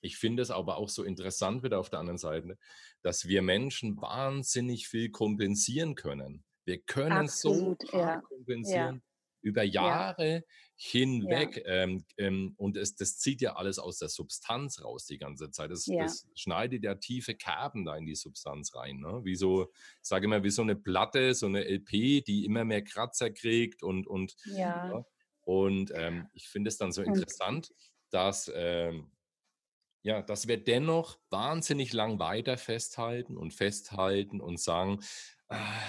ich 0.01 0.19
finde 0.19 0.43
es 0.43 0.51
aber 0.51 0.77
auch 0.77 0.89
so 0.89 1.03
interessant 1.03 1.63
wieder 1.63 1.79
auf 1.79 1.89
der 1.89 1.99
anderen 1.99 2.19
Seite, 2.19 2.59
dass 3.03 3.27
wir 3.27 3.43
Menschen 3.43 4.01
wahnsinnig 4.01 4.87
viel 4.89 5.11
kompensieren 5.11 5.95
können. 5.95 6.45
Wir 6.67 6.79
können 6.79 7.29
Absolut, 7.29 7.81
so 7.91 7.99
ja. 7.99 8.21
kompensieren. 8.21 8.97
Ja 8.97 9.14
über 9.45 9.63
Jahre 9.63 10.35
ja. 10.35 10.41
hinweg. 10.77 11.63
Ja. 11.65 11.73
Ähm, 11.73 12.05
ähm, 12.17 12.55
und 12.57 12.77
es, 12.77 12.97
das 12.97 13.19
zieht 13.19 13.41
ja 13.41 13.57
alles 13.57 13.79
aus 13.79 13.99
der 13.99 14.09
Substanz 14.09 14.83
raus 14.83 15.07
die 15.07 15.19
ganze 15.19 15.51
Zeit. 15.51 15.71
Das, 15.71 15.87
ja. 15.87 16.03
das 16.03 16.27
schneidet 16.35 16.83
ja 16.83 16.95
tiefe 16.95 17.35
Kerben 17.35 17.85
da 17.85 17.97
in 17.97 18.07
die 18.07 18.15
Substanz 18.15 18.75
rein. 18.75 18.99
Ne? 18.99 19.21
Wie 19.25 19.37
so, 19.37 19.65
ich 19.65 20.09
sage 20.09 20.25
immer, 20.25 20.43
wie 20.43 20.51
so 20.51 20.63
eine 20.63 20.77
Platte, 20.77 21.35
so 21.35 21.47
eine 21.47 21.65
LP, 21.65 22.25
die 22.25 22.45
immer 22.45 22.65
mehr 22.65 22.83
Kratzer 22.83 23.31
kriegt 23.31 23.83
und, 23.83 24.07
und, 24.07 24.35
ja. 24.47 25.05
und 25.43 25.93
ähm, 25.95 26.29
ich 26.33 26.49
finde 26.49 26.69
es 26.69 26.79
dann 26.79 26.93
so 26.93 27.03
interessant, 27.03 27.71
dass 28.11 28.51
ähm, 28.55 29.11
ja, 30.03 30.21
dass 30.21 30.49
wir 30.49 30.63
dennoch 30.63 31.19
wahnsinnig 31.31 31.95
lang 31.95 32.19
weiter 32.19 32.59
festhalten 32.59 33.39
und 33.39 33.55
festhalten 33.55 34.43
und 34.43 34.61
sagen, 34.61 35.01
ah, 35.49 35.81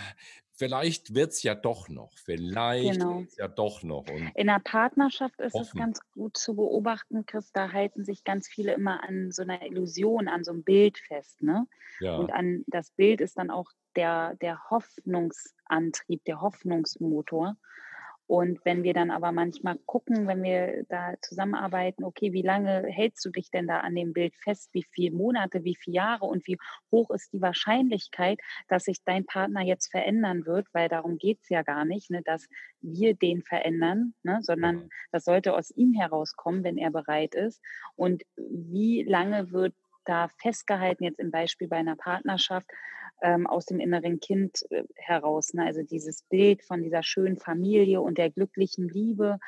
vielleicht 0.57 1.13
wird 1.13 1.31
es 1.31 1.43
ja 1.43 1.55
doch 1.55 1.89
noch. 1.89 2.17
Vielleicht 2.17 2.99
genau. 2.99 3.19
wird 3.19 3.29
es 3.29 3.37
ja 3.37 3.47
doch 3.47 3.83
noch. 3.83 4.07
Und 4.09 4.31
In 4.35 4.47
der 4.47 4.59
Partnerschaft 4.59 5.39
ist 5.39 5.53
hoffen. 5.53 5.65
es 5.65 5.73
ganz 5.73 5.99
gut 6.13 6.37
zu 6.37 6.55
beobachten, 6.55 7.25
Chris, 7.25 7.51
da 7.51 7.71
halten 7.71 8.03
sich 8.05 8.23
ganz 8.23 8.47
viele 8.47 8.73
immer 8.73 9.03
an 9.03 9.31
so 9.31 9.43
einer 9.43 9.61
Illusion, 9.63 10.27
an 10.27 10.43
so 10.43 10.51
einem 10.51 10.63
Bild 10.63 10.97
fest. 10.97 11.41
Ne? 11.41 11.67
Ja. 11.99 12.15
Und 12.17 12.31
an 12.31 12.63
das 12.67 12.91
Bild 12.91 13.21
ist 13.21 13.37
dann 13.37 13.49
auch 13.51 13.71
der, 13.95 14.35
der 14.35 14.59
Hoffnungsantrieb, 14.69 16.23
der 16.25 16.41
Hoffnungsmotor. 16.41 17.57
Und 18.27 18.63
wenn 18.65 18.83
wir 18.83 18.93
dann 18.93 19.11
aber 19.11 19.31
manchmal 19.31 19.77
gucken, 19.85 20.27
wenn 20.27 20.41
wir 20.41 20.83
da 20.89 21.13
zusammenarbeiten, 21.21 22.03
okay, 22.03 22.33
wie 22.33 22.41
lange 22.41 22.83
hältst 22.87 23.23
du 23.23 23.29
dich 23.29 23.51
denn 23.51 23.67
da 23.67 23.81
an 23.81 23.93
dem 23.93 24.13
Bild 24.13 24.35
fest? 24.35 24.69
Wie 24.73 24.83
viele 24.91 25.15
Monate, 25.15 25.63
wie 25.63 25.75
viele 25.75 25.97
Jahre 25.97 26.25
und 26.25 26.47
wie 26.47 26.57
hoch 26.91 27.11
ist 27.11 27.33
die 27.33 27.41
Wahrscheinlichkeit, 27.41 28.39
dass 28.67 28.85
sich 28.85 29.03
dein 29.03 29.25
Partner 29.25 29.61
jetzt 29.61 29.91
verändern 29.91 30.45
wird? 30.45 30.67
Weil 30.73 30.89
darum 30.89 31.17
geht 31.17 31.39
es 31.43 31.49
ja 31.49 31.61
gar 31.61 31.85
nicht, 31.85 32.09
ne, 32.09 32.23
dass 32.23 32.47
wir 32.81 33.13
den 33.13 33.43
verändern, 33.43 34.15
ne, 34.23 34.39
sondern 34.41 34.75
mhm. 34.75 34.89
das 35.11 35.25
sollte 35.25 35.53
aus 35.53 35.69
ihm 35.71 35.93
herauskommen, 35.93 36.63
wenn 36.63 36.77
er 36.77 36.89
bereit 36.89 37.35
ist. 37.35 37.61
Und 37.95 38.23
wie 38.37 39.03
lange 39.03 39.51
wird 39.51 39.75
da 40.05 40.29
festgehalten, 40.41 41.03
jetzt 41.03 41.19
im 41.19 41.31
Beispiel 41.31 41.67
bei 41.67 41.77
einer 41.77 41.95
Partnerschaft, 41.95 42.67
ähm, 43.21 43.47
aus 43.47 43.65
dem 43.65 43.79
inneren 43.79 44.19
Kind 44.19 44.65
äh, 44.69 44.83
heraus. 44.95 45.53
Ne? 45.53 45.65
Also 45.65 45.83
dieses 45.83 46.23
Bild 46.23 46.63
von 46.63 46.83
dieser 46.83 47.03
schönen 47.03 47.37
Familie 47.37 48.01
und 48.01 48.17
der 48.17 48.29
glücklichen 48.29 48.89
Liebe, 48.89 49.39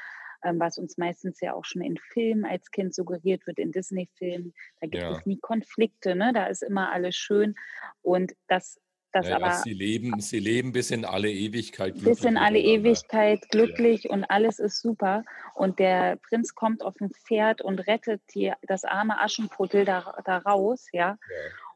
ähm, 0.44 0.60
was 0.60 0.78
uns 0.78 0.98
meistens 0.98 1.42
ja 1.42 1.54
auch 1.54 1.66
schon 1.66 1.82
in 1.82 1.98
Filmen 1.98 2.46
als 2.46 2.72
Kind 2.72 2.94
suggeriert 2.94 3.46
wird, 3.48 3.60
in 3.60 3.72
Disney-Filmen. 3.72 4.54
Da 4.80 4.88
gibt 4.88 5.04
ja. 5.04 5.12
es 5.12 5.26
nie 5.26 5.40
Konflikte, 5.40 6.16
ne? 6.16 6.32
da 6.34 6.46
ist 6.48 6.64
immer 6.64 6.92
alles 6.92 7.16
schön. 7.16 7.56
Und 8.02 8.34
das 8.48 8.80
das 9.14 9.30
ja, 9.30 9.38
aber, 9.38 9.54
sie, 9.54 9.74
leben, 9.74 10.20
sie 10.20 10.40
leben 10.40 10.74
bis 10.74 10.92
in 10.92 11.06
alle 11.06 11.32
Ewigkeit 11.32 11.94
glücklich. 11.94 12.18
Bis 12.18 12.26
in 12.26 12.38
alle 12.38 12.60
Ewigkeit 12.60 13.50
glücklich 13.50 14.04
ja. 14.04 14.12
und 14.12 14.26
alles 14.26 14.60
ist 14.60 14.82
super. 14.82 15.24
Und 15.56 15.80
der 15.80 16.18
Prinz 16.18 16.56
kommt 16.56 16.84
auf 16.84 16.96
dem 16.96 17.10
Pferd 17.12 17.62
und 17.62 17.80
rettet 17.88 18.22
die, 18.36 18.52
das 18.64 18.84
arme 18.84 19.20
Aschenputtel 19.20 19.86
da, 19.86 20.14
da 20.26 20.38
raus, 20.40 20.88
ja. 20.92 21.18
ja. 21.18 21.18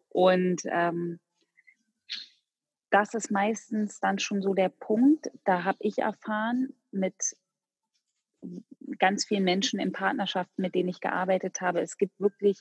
Und 0.09 0.61
ähm, 0.65 1.19
das 2.91 3.13
ist 3.13 3.31
meistens 3.31 3.99
dann 3.99 4.19
schon 4.19 4.41
so 4.41 4.53
der 4.53 4.69
Punkt, 4.69 5.31
da 5.45 5.63
habe 5.63 5.77
ich 5.79 5.99
erfahren 5.99 6.75
mit 6.91 7.15
ganz 8.99 9.25
vielen 9.25 9.43
Menschen 9.43 9.79
in 9.79 9.91
Partnerschaften, 9.91 10.61
mit 10.61 10.75
denen 10.75 10.89
ich 10.89 10.99
gearbeitet 10.99 11.61
habe, 11.61 11.81
es 11.81 11.97
gibt 11.97 12.19
wirklich 12.19 12.59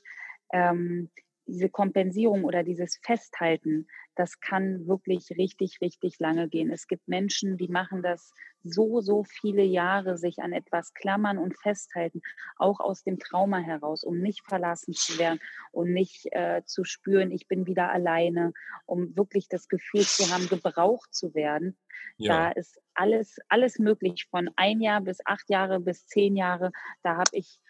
ähm, 0.53 1.11
diese 1.47 1.69
Kompensierung 1.69 2.45
oder 2.45 2.63
dieses 2.63 2.99
Festhalten, 3.03 3.89
das 4.15 4.41
kann 4.41 4.87
wirklich 4.87 5.31
richtig, 5.31 5.81
richtig 5.81 6.19
lange 6.19 6.49
gehen. 6.49 6.71
Es 6.71 6.87
gibt 6.87 7.09
Menschen, 7.09 7.57
die 7.57 7.69
machen 7.69 8.03
das 8.03 8.33
so, 8.63 9.01
so 9.01 9.25
viele 9.25 9.63
Jahre, 9.63 10.19
sich 10.19 10.41
an 10.41 10.53
etwas 10.53 10.93
klammern 10.95 11.39
und 11.39 11.57
festhalten, 11.59 12.21
auch 12.57 12.81
aus 12.81 13.03
dem 13.03 13.19
Trauma 13.19 13.59
heraus, 13.59 14.05
um 14.05 14.19
nicht 14.19 14.43
verlassen 14.47 14.93
zu 14.93 15.19
werden 15.19 15.41
und 15.73 15.93
nicht 15.93 16.27
äh, 16.33 16.63
zu 16.65 16.85
spüren, 16.85 17.31
ich 17.31 17.49
bin 17.49 17.67
wieder 17.67 17.91
alleine, 17.91 18.53
um 18.87 19.17
wirklich 19.17 19.49
das 19.49 19.69
Gefühl 19.69 20.03
zu 20.03 20.33
haben, 20.33 20.49
gebraucht 20.49 21.15
zu 21.15 21.35
werden. 21.35 21.77
Ja. 22.17 22.51
Da 22.51 22.51
ist 22.53 22.81
alles, 22.95 23.39
alles 23.49 23.79
möglich, 23.79 24.27
von 24.31 24.51
ein 24.57 24.81
Jahr 24.81 25.01
bis 25.01 25.19
acht 25.25 25.49
Jahre 25.49 25.81
bis 25.81 26.07
zehn 26.07 26.37
Jahre. 26.37 26.73
Da 27.03 27.17
habe 27.17 27.31
ich 27.33 27.61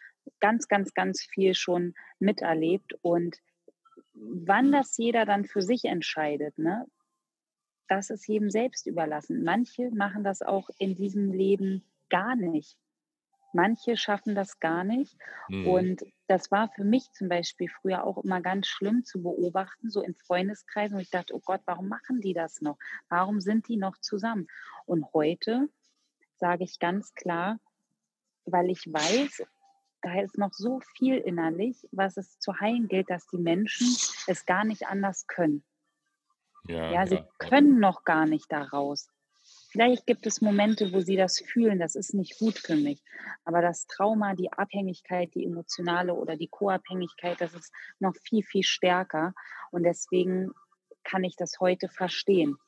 ganz, 0.41 0.69
ganz, 0.69 0.95
ganz 0.95 1.23
viel 1.23 1.55
schon 1.55 1.95
miterlebt 2.19 2.95
und 3.03 3.39
wann 4.15 4.73
das 4.73 4.97
jeder 4.97 5.25
dann 5.25 5.45
für 5.45 5.63
sich 5.63 5.85
entscheidet, 5.85 6.59
ne, 6.59 6.87
das 7.89 8.11
ist 8.11 8.27
jedem 8.29 8.51
selbst 8.51 8.87
überlassen. 8.87 9.43
Manche 9.43 9.91
machen 9.91 10.23
das 10.23 10.43
auch 10.43 10.71
in 10.79 10.95
diesem 10.95 11.33
Leben 11.33 11.85
gar 12.09 12.37
nicht. 12.37 12.77
Manche 13.53 13.97
schaffen 13.97 14.37
das 14.37 14.61
gar 14.61 14.85
nicht. 14.85 15.17
Mhm. 15.49 15.67
Und 15.67 16.05
das 16.29 16.53
war 16.53 16.69
für 16.69 16.85
mich 16.85 17.11
zum 17.13 17.29
Beispiel 17.29 17.69
früher 17.69 18.05
auch 18.05 18.23
immer 18.23 18.41
ganz 18.41 18.69
schlimm 18.69 19.05
zu 19.05 19.23
beobachten, 19.23 19.91
so 19.91 20.03
in 20.03 20.15
Freundeskreisen. 20.15 20.97
Und 20.97 21.03
ich 21.03 21.11
dachte, 21.11 21.35
oh 21.35 21.41
Gott, 21.45 21.63
warum 21.65 21.89
machen 21.89 22.21
die 22.21 22.33
das 22.33 22.61
noch? 22.61 22.79
Warum 23.09 23.41
sind 23.41 23.67
die 23.67 23.77
noch 23.77 23.97
zusammen? 23.99 24.47
Und 24.87 25.13
heute 25.13 25.69
sage 26.37 26.63
ich 26.63 26.79
ganz 26.79 27.13
klar, 27.15 27.59
weil 28.45 28.71
ich 28.71 28.87
weiß, 28.87 29.43
da 30.03 30.21
ist 30.21 30.39
noch 30.39 30.53
so 30.53 30.81
viel 30.97 31.19
innerlich, 31.19 31.87
was 31.93 32.17
es 32.17 32.39
zu 32.39 32.59
heilen 32.61 32.89
gilt, 32.89 33.11
dass 33.11 33.27
die 33.27 33.39
Menschen 33.39 33.87
es 34.27 34.47
gar 34.47 34.65
nicht 34.65 34.87
anders 34.87 35.27
können. 35.27 35.63
Ja, 36.67 36.93
ja 36.93 37.07
sie 37.07 37.17
ja. 37.17 37.29
können 37.39 37.81
noch 37.81 38.05
gar 38.05 38.27
nicht 38.27 38.51
daraus. 38.51 39.09
Vielleicht 39.71 40.07
gibt 40.07 40.27
es 40.27 40.41
Momente, 40.41 40.93
wo 40.93 41.01
sie 41.01 41.17
das 41.17 41.39
fühlen, 41.39 41.79
das 41.79 41.95
ist 41.95 42.13
nicht 42.13 42.39
gut 42.39 42.59
für 42.59 42.75
mich. 42.75 43.03
Aber 43.45 43.63
das 43.63 43.87
Trauma, 43.87 44.35
die 44.35 44.53
Abhängigkeit, 44.53 45.33
die 45.35 45.45
emotionale 45.45 46.15
oder 46.15 46.37
die 46.37 46.49
Co-Abhängigkeit, 46.49 47.41
das 47.41 47.55
ist 47.55 47.73
noch 48.01 48.17
viel, 48.17 48.43
viel 48.43 48.65
stärker. 48.65 49.33
Und 49.71 49.85
deswegen 49.85 50.51
kann 51.05 51.25
ich 51.25 51.37
das 51.37 51.61
heute 51.61 51.89
verstehen. 51.89 52.59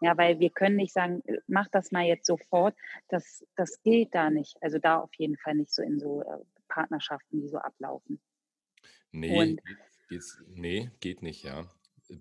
Ja, 0.00 0.16
weil 0.16 0.38
wir 0.38 0.50
können 0.50 0.76
nicht 0.76 0.94
sagen, 0.94 1.22
äh, 1.26 1.38
mach 1.46 1.68
das 1.68 1.92
mal 1.92 2.04
jetzt 2.04 2.26
sofort. 2.26 2.74
Das, 3.08 3.44
das 3.56 3.82
gilt 3.82 4.14
da 4.14 4.30
nicht. 4.30 4.56
Also 4.62 4.78
da 4.78 4.98
auf 4.98 5.14
jeden 5.16 5.36
Fall 5.36 5.56
nicht 5.56 5.72
so 5.72 5.82
in 5.82 5.98
so 5.98 6.22
äh, 6.22 6.38
Partnerschaften, 6.70 7.42
die 7.42 7.48
so 7.48 7.58
ablaufen. 7.58 8.20
Nee, 9.12 9.56
geht's, 10.08 10.38
nee, 10.54 10.90
geht 11.00 11.22
nicht, 11.22 11.44
ja. 11.44 11.68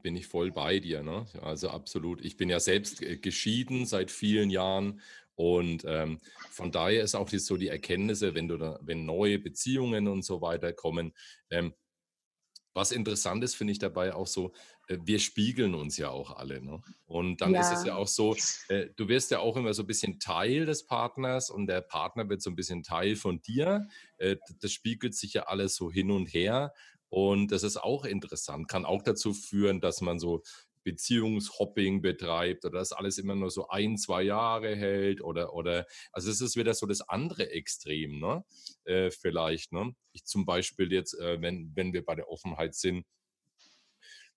Bin 0.03 0.15
ich 0.15 0.27
voll 0.27 0.51
bei 0.51 0.79
dir, 0.79 1.01
ne? 1.01 1.25
Also 1.41 1.69
absolut. 1.69 2.23
Ich 2.23 2.37
bin 2.37 2.49
ja 2.49 2.59
selbst 2.59 3.01
äh, 3.01 3.17
geschieden 3.17 3.85
seit 3.85 4.11
vielen 4.11 4.49
Jahren 4.49 5.01
und 5.35 5.85
ähm, 5.87 6.19
von 6.49 6.71
daher 6.71 7.01
ist 7.01 7.15
auch 7.15 7.29
so 7.29 7.57
die 7.57 7.69
Erkenntnisse, 7.69 8.35
wenn 8.35 8.47
du 8.47 8.57
da, 8.57 8.77
wenn 8.81 9.05
neue 9.05 9.39
Beziehungen 9.39 10.07
und 10.07 10.23
so 10.23 10.41
weiter 10.41 10.73
kommen, 10.73 11.13
ähm, 11.49 11.73
was 12.79 12.93
interessant 12.93 13.43
ist, 13.43 13.55
finde 13.55 13.73
ich 13.73 13.79
dabei 13.79 14.15
auch 14.15 14.27
so, 14.27 14.53
äh, 14.87 14.97
wir 15.03 15.19
spiegeln 15.19 15.75
uns 15.75 15.97
ja 15.97 16.09
auch 16.09 16.37
alle. 16.37 16.61
Ne? 16.61 16.81
Und 17.05 17.41
dann 17.41 17.53
ja. 17.53 17.59
ist 17.59 17.77
es 17.77 17.85
ja 17.85 17.95
auch 17.95 18.07
so, 18.07 18.37
äh, 18.69 18.87
du 18.95 19.09
wirst 19.09 19.31
ja 19.31 19.39
auch 19.39 19.57
immer 19.57 19.73
so 19.73 19.83
ein 19.83 19.87
bisschen 19.87 20.19
Teil 20.19 20.65
des 20.65 20.85
Partners 20.85 21.49
und 21.49 21.67
der 21.67 21.81
Partner 21.81 22.29
wird 22.29 22.41
so 22.41 22.49
ein 22.49 22.55
bisschen 22.55 22.81
Teil 22.81 23.17
von 23.17 23.41
dir. 23.41 23.87
Äh, 24.17 24.37
das 24.61 24.71
spiegelt 24.71 25.13
sich 25.13 25.33
ja 25.33 25.43
alles 25.43 25.75
so 25.75 25.91
hin 25.91 26.09
und 26.09 26.27
her. 26.27 26.73
Und 27.09 27.51
das 27.51 27.63
ist 27.63 27.77
auch 27.77 28.05
interessant, 28.05 28.67
kann 28.67 28.85
auch 28.85 29.01
dazu 29.01 29.33
führen, 29.33 29.81
dass 29.81 29.99
man 29.99 30.19
so 30.19 30.43
Beziehungshopping 30.83 32.01
betreibt 32.01 32.65
oder 32.65 32.79
das 32.79 32.91
alles 32.91 33.17
immer 33.17 33.35
nur 33.35 33.51
so 33.51 33.67
ein, 33.69 33.97
zwei 33.97 34.23
Jahre 34.23 34.75
hält 34.75 35.21
oder, 35.21 35.53
oder 35.53 35.85
also 36.11 36.29
es 36.29 36.41
ist 36.41 36.55
wieder 36.55 36.73
so 36.73 36.85
das 36.85 37.01
andere 37.01 37.51
Extrem, 37.51 38.19
ne? 38.19 38.43
Äh, 38.85 39.11
vielleicht, 39.11 39.71
ne? 39.71 39.93
Ich 40.13 40.25
zum 40.25 40.45
Beispiel 40.45 40.91
jetzt, 40.91 41.13
äh, 41.19 41.41
wenn, 41.41 41.71
wenn 41.75 41.93
wir 41.93 42.03
bei 42.03 42.15
der 42.15 42.29
Offenheit 42.29 42.75
sind, 42.75 43.05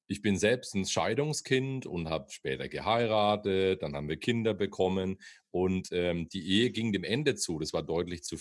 ich 0.08 0.20
bin 0.20 0.36
selbst 0.36 0.74
ein 0.74 0.84
Scheidungskind 0.84 1.86
und 1.86 2.10
habe 2.10 2.30
später 2.30 2.68
geheiratet, 2.68 3.82
dann 3.82 3.94
haben 3.96 4.08
wir 4.08 4.18
Kinder 4.18 4.52
bekommen 4.52 5.18
und 5.50 5.88
ähm, 5.92 6.28
die 6.28 6.46
Ehe 6.46 6.70
ging 6.70 6.92
dem 6.92 7.04
Ende 7.04 7.34
zu. 7.34 7.58
Das 7.58 7.72
war 7.72 7.82
deutlich 7.82 8.22
zu, 8.22 8.36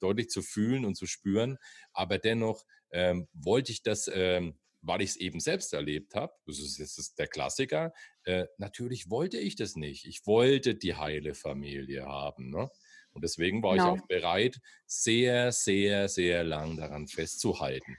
deutlich 0.00 0.28
zu 0.28 0.42
fühlen 0.42 0.84
und 0.84 0.96
zu 0.96 1.06
spüren, 1.06 1.58
aber 1.92 2.18
dennoch 2.18 2.64
ähm, 2.90 3.28
wollte 3.32 3.70
ich 3.70 3.82
das 3.82 4.10
ähm, 4.12 4.58
weil 4.86 5.02
ich 5.02 5.10
es 5.10 5.16
eben 5.16 5.40
selbst 5.40 5.72
erlebt 5.72 6.14
habe, 6.14 6.32
das 6.46 6.58
ist 6.58 6.78
jetzt 6.78 7.18
der 7.18 7.26
Klassiker, 7.26 7.92
äh, 8.24 8.46
natürlich 8.58 9.10
wollte 9.10 9.38
ich 9.38 9.56
das 9.56 9.76
nicht. 9.76 10.06
Ich 10.06 10.26
wollte 10.26 10.74
die 10.74 10.94
heile 10.94 11.34
Familie 11.34 12.06
haben. 12.06 12.50
Ne? 12.50 12.70
Und 13.12 13.22
deswegen 13.24 13.62
war 13.62 13.76
Genau. 13.76 13.94
ich 13.96 14.02
auch 14.02 14.06
bereit, 14.06 14.60
sehr, 14.86 15.52
sehr, 15.52 16.08
sehr 16.08 16.44
lang 16.44 16.76
daran 16.76 17.06
festzuhalten. 17.06 17.96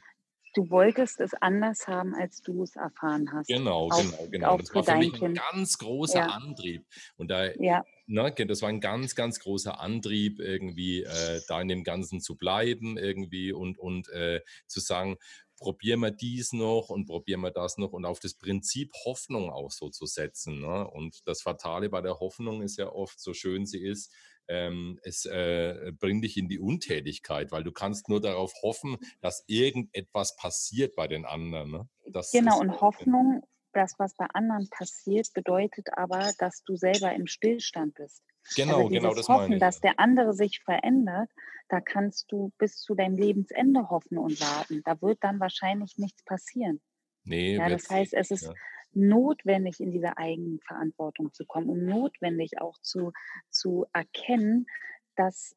Du 0.56 0.70
wolltest 0.70 1.20
es 1.20 1.34
anders 1.34 1.86
haben, 1.86 2.16
als 2.16 2.42
du 2.42 2.64
es 2.64 2.78
erfahren 2.78 3.30
hast. 3.34 3.48
Genau, 3.48 3.90
Auch, 3.92 4.02
genau, 4.02 4.28
genau. 4.32 4.58
Das 4.58 4.74
war 4.74 4.84
für 4.86 4.96
mich 4.96 5.22
ein 5.22 5.34
ganz 5.34 5.78
großer 5.78 6.20
Ja, 6.20 6.28
Antrieb. 6.28 6.86
Und 7.18 7.30
da, 7.30 7.52
ja, 7.56 7.84
ne, 8.08 8.34
das 8.34 8.62
war 8.62 8.70
ein 8.70 8.80
ganz, 8.80 9.16
ganz 9.16 9.40
großer 9.42 9.82
Antrieb, 9.82 10.40
irgendwie 10.40 11.04
äh, 11.04 11.42
da 11.50 11.60
in 11.60 11.68
dem 11.68 11.84
Ganzen 11.84 12.22
zu 12.22 12.38
bleiben, 12.38 12.98
irgendwie 12.98 13.52
und, 13.52 13.78
und 13.78 14.08
äh, 14.10 14.42
zu 14.68 14.80
sagen, 14.80 15.18
probieren 15.58 16.02
wir 16.02 16.12
dies 16.12 16.54
noch 16.54 16.90
und 16.90 17.06
probieren 17.06 17.42
wir 17.42 17.52
das 17.52 17.78
noch 17.78 17.94
und 17.94 18.06
auf 18.06 18.20
das 18.20 18.34
Prinzip 18.34 18.94
Hoffnung 19.06 19.50
auch 19.50 19.72
so 19.72 19.90
zu 19.90 20.06
setzen. 20.06 20.62
Ne? 20.62 20.88
Und 20.88 21.28
das 21.28 21.42
Fatale 21.42 21.90
bei 21.90 22.02
der 22.02 22.20
Hoffnung 22.20 22.62
ist 22.62 22.78
ja 22.78 22.92
oft, 22.92 23.20
so 23.20 23.34
schön 23.34 23.66
sie 23.66 23.84
ist, 23.84 24.14
ähm, 24.48 25.00
es 25.04 25.26
äh, 25.26 25.92
bringt 26.00 26.24
dich 26.24 26.38
in 26.38 26.48
die 26.48 26.60
Untätigkeit, 26.60 27.52
weil 27.52 27.64
du 27.64 27.72
kannst 27.72 28.10
nur 28.10 28.22
darauf 28.22 28.54
hoffen, 28.62 28.98
dass 29.22 29.44
irgendetwas 29.48 30.36
passiert 30.36 30.96
bei 30.96 31.08
den 31.08 31.26
anderen. 31.26 31.72
Ne? 31.72 31.90
Genau. 32.32 32.60
Und 32.60 32.82
Hoffnung, 32.82 33.42
das, 33.74 33.96
was 33.98 34.16
bei 34.16 34.26
anderen 34.34 34.70
passiert, 34.70 35.28
bedeutet 35.34 35.88
aber, 35.96 36.32
dass 36.38 36.64
du 36.64 36.76
selber 36.76 37.14
im 37.14 37.28
Stillstand 37.28 37.96
bist. 37.96 38.24
Also 38.66 38.84
genau, 38.84 38.90
genau, 38.90 39.14
dieses 39.14 39.16
das 39.16 39.30
meine 39.30 39.58
Hoffen, 39.58 39.60
ich. 39.60 39.66
dass 39.66 39.80
der 39.80 40.00
andere 40.00 40.34
sich 40.34 40.62
verändert, 40.64 41.32
da 41.70 41.82
kannst 41.82 42.32
du 42.32 42.52
bis 42.58 42.78
zu 42.82 42.96
deinem 42.96 43.18
Lebensende 43.18 43.90
hoffen 43.90 44.18
und 44.18 44.40
warten. 44.42 44.82
Da 44.84 45.02
wird 45.02 45.24
dann 45.24 45.40
wahrscheinlich 45.40 45.98
nichts 45.98 46.24
passieren. 46.24 46.82
Nee, 47.24 47.60
Ja, 47.60 47.70
das 47.70 47.90
heißt, 47.90 48.14
es 48.14 48.32
ist 48.32 48.52
Ja. 48.52 48.56
notwendig, 48.94 49.80
in 49.80 49.92
diese 49.92 50.18
Eigenverantwortung 50.18 51.34
zu 51.34 51.46
kommen 51.46 51.70
und 51.70 51.86
notwendig 51.86 52.62
auch 52.62 52.78
zu, 52.82 53.12
zu 53.50 53.86
erkennen, 53.94 54.68
dass 55.16 55.56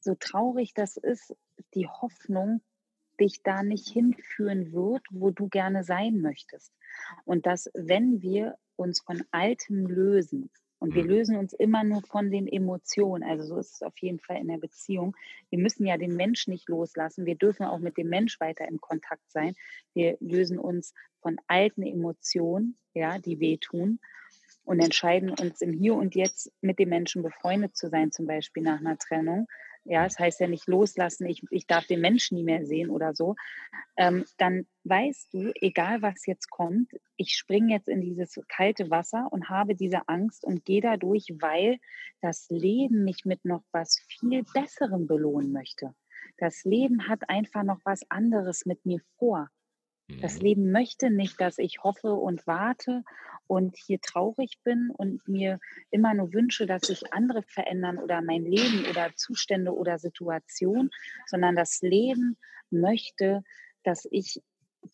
so 0.00 0.14
traurig 0.14 0.74
das 0.74 0.96
ist, 0.96 1.36
die 1.74 1.86
Hoffnung 1.88 2.62
dich 3.20 3.42
da 3.42 3.62
nicht 3.62 3.88
hinführen 3.88 4.72
wird, 4.72 5.02
wo 5.10 5.30
du 5.30 5.48
gerne 5.48 5.84
sein 5.84 6.20
möchtest. 6.20 6.72
Und 7.24 7.46
dass, 7.46 7.70
wenn 7.74 8.22
wir 8.22 8.56
uns 8.76 9.00
von 9.00 9.22
Altem 9.30 9.86
lösen, 9.86 10.50
und 10.78 10.94
wir 10.94 11.04
Mhm. 11.04 11.08
lösen 11.08 11.36
uns 11.36 11.52
immer 11.52 11.84
nur 11.84 12.02
von 12.02 12.30
den 12.30 12.46
Emotionen, 12.46 13.24
also 13.24 13.44
so 13.44 13.58
ist 13.58 13.74
es 13.74 13.82
auf 13.82 13.96
jeden 13.98 14.20
Fall 14.20 14.36
in 14.38 14.48
der 14.48 14.58
Beziehung. 14.58 15.16
Wir 15.50 15.58
müssen 15.58 15.86
ja 15.86 15.96
den 15.96 16.16
Mensch 16.16 16.46
nicht 16.48 16.68
loslassen. 16.68 17.26
Wir 17.26 17.36
dürfen 17.36 17.64
auch 17.66 17.78
mit 17.78 17.96
dem 17.96 18.08
Mensch 18.08 18.40
weiter 18.40 18.66
in 18.68 18.80
Kontakt 18.80 19.30
sein. 19.30 19.54
Wir 19.94 20.16
lösen 20.20 20.58
uns 20.58 20.92
von 21.20 21.36
alten 21.46 21.82
Emotionen, 21.82 22.78
ja, 22.94 23.18
die 23.18 23.40
wehtun 23.40 24.00
und 24.64 24.80
entscheiden 24.80 25.30
uns 25.30 25.60
im 25.60 25.72
Hier 25.72 25.94
und 25.94 26.14
Jetzt 26.14 26.52
mit 26.60 26.78
dem 26.78 26.88
Menschen 26.90 27.22
befreundet 27.22 27.76
zu 27.76 27.88
sein, 27.88 28.12
zum 28.12 28.26
Beispiel 28.26 28.62
nach 28.62 28.80
einer 28.80 28.98
Trennung. 28.98 29.46
Ja, 29.88 30.04
das 30.04 30.18
heißt 30.18 30.40
ja 30.40 30.48
nicht 30.48 30.66
loslassen, 30.66 31.26
ich, 31.26 31.42
ich 31.50 31.66
darf 31.66 31.86
den 31.86 32.00
Menschen 32.00 32.36
nie 32.36 32.42
mehr 32.42 32.66
sehen 32.66 32.90
oder 32.90 33.14
so. 33.14 33.36
Ähm, 33.96 34.24
dann 34.36 34.66
weißt 34.84 35.32
du, 35.32 35.52
egal 35.60 36.02
was 36.02 36.26
jetzt 36.26 36.50
kommt, 36.50 36.90
ich 37.16 37.36
springe 37.36 37.72
jetzt 37.72 37.88
in 37.88 38.00
dieses 38.00 38.40
kalte 38.48 38.90
Wasser 38.90 39.28
und 39.30 39.48
habe 39.48 39.76
diese 39.76 40.08
Angst 40.08 40.44
und 40.44 40.64
gehe 40.64 40.80
da 40.80 40.96
durch, 40.96 41.28
weil 41.40 41.78
das 42.20 42.48
Leben 42.50 43.04
mich 43.04 43.24
mit 43.24 43.44
noch 43.44 43.62
was 43.70 44.00
viel 44.08 44.42
Besserem 44.54 45.06
belohnen 45.06 45.52
möchte. 45.52 45.94
Das 46.38 46.64
Leben 46.64 47.08
hat 47.08 47.28
einfach 47.28 47.62
noch 47.62 47.80
was 47.84 48.02
anderes 48.10 48.66
mit 48.66 48.84
mir 48.84 49.00
vor. 49.18 49.48
Das 50.20 50.38
Mhm. 50.38 50.40
Leben 50.40 50.72
möchte 50.72 51.10
nicht, 51.10 51.40
dass 51.40 51.58
ich 51.58 51.82
hoffe 51.82 52.12
und 52.14 52.46
warte 52.46 53.04
und 53.46 53.76
hier 53.76 54.00
traurig 54.00 54.58
bin 54.64 54.90
und 54.90 55.26
mir 55.28 55.60
immer 55.90 56.14
nur 56.14 56.32
wünsche, 56.32 56.66
dass 56.66 56.86
sich 56.86 57.12
andere 57.12 57.42
verändern 57.42 57.98
oder 57.98 58.22
mein 58.22 58.44
Leben 58.44 58.86
oder 58.90 59.14
Zustände 59.16 59.74
oder 59.74 59.98
Situation, 59.98 60.90
sondern 61.26 61.56
das 61.56 61.80
Leben 61.82 62.38
möchte, 62.70 63.42
dass 63.84 64.06
ich 64.10 64.42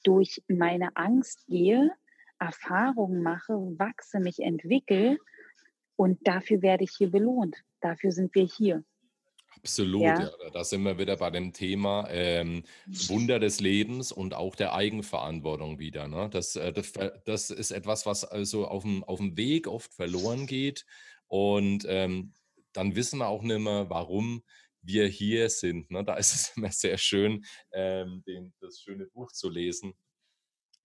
durch 0.04 0.42
meine 0.48 0.96
Angst 0.96 1.46
gehe, 1.46 1.92
Erfahrungen 2.38 3.22
mache, 3.22 3.54
wachse, 3.78 4.20
mich 4.20 4.40
entwickle 4.40 5.18
und 5.96 6.26
dafür 6.26 6.62
werde 6.62 6.84
ich 6.84 6.92
hier 6.96 7.10
belohnt. 7.10 7.56
Dafür 7.80 8.12
sind 8.12 8.34
wir 8.34 8.44
hier. 8.44 8.84
Absolut, 9.64 10.02
Ja, 10.02 10.20
ja. 10.20 10.50
Da 10.52 10.64
sind 10.64 10.82
wir 10.82 10.98
wieder 10.98 11.16
bei 11.16 11.30
dem 11.30 11.52
Thema 11.52 12.08
ähm, 12.10 12.64
Wunder 12.86 13.38
des 13.38 13.60
Lebens 13.60 14.10
und 14.10 14.34
auch 14.34 14.56
der 14.56 14.74
Eigenverantwortung 14.74 15.78
wieder. 15.78 16.08
Ne? 16.08 16.28
Das, 16.30 16.56
äh, 16.56 16.72
das, 16.72 16.92
das 17.24 17.50
ist 17.50 17.70
etwas, 17.70 18.04
was 18.04 18.24
also 18.24 18.66
auf 18.66 18.82
dem, 18.82 19.04
auf 19.04 19.20
dem 19.20 19.36
Weg 19.36 19.68
oft 19.68 19.94
verloren 19.94 20.48
geht. 20.48 20.84
Und 21.28 21.84
ähm, 21.88 22.32
dann 22.72 22.96
wissen 22.96 23.20
wir 23.20 23.28
auch 23.28 23.42
nicht 23.42 23.60
mehr, 23.60 23.88
warum 23.88 24.42
wir 24.82 25.06
hier 25.06 25.48
sind. 25.48 25.90
Ne? 25.92 26.02
Da 26.04 26.14
ist 26.18 26.34
es 26.34 26.56
immer 26.56 26.72
sehr 26.72 26.98
schön, 26.98 27.44
ähm, 27.72 28.24
den, 28.26 28.52
das 28.60 28.80
schöne 28.80 29.06
Buch 29.06 29.30
zu 29.30 29.48
lesen. 29.48 29.94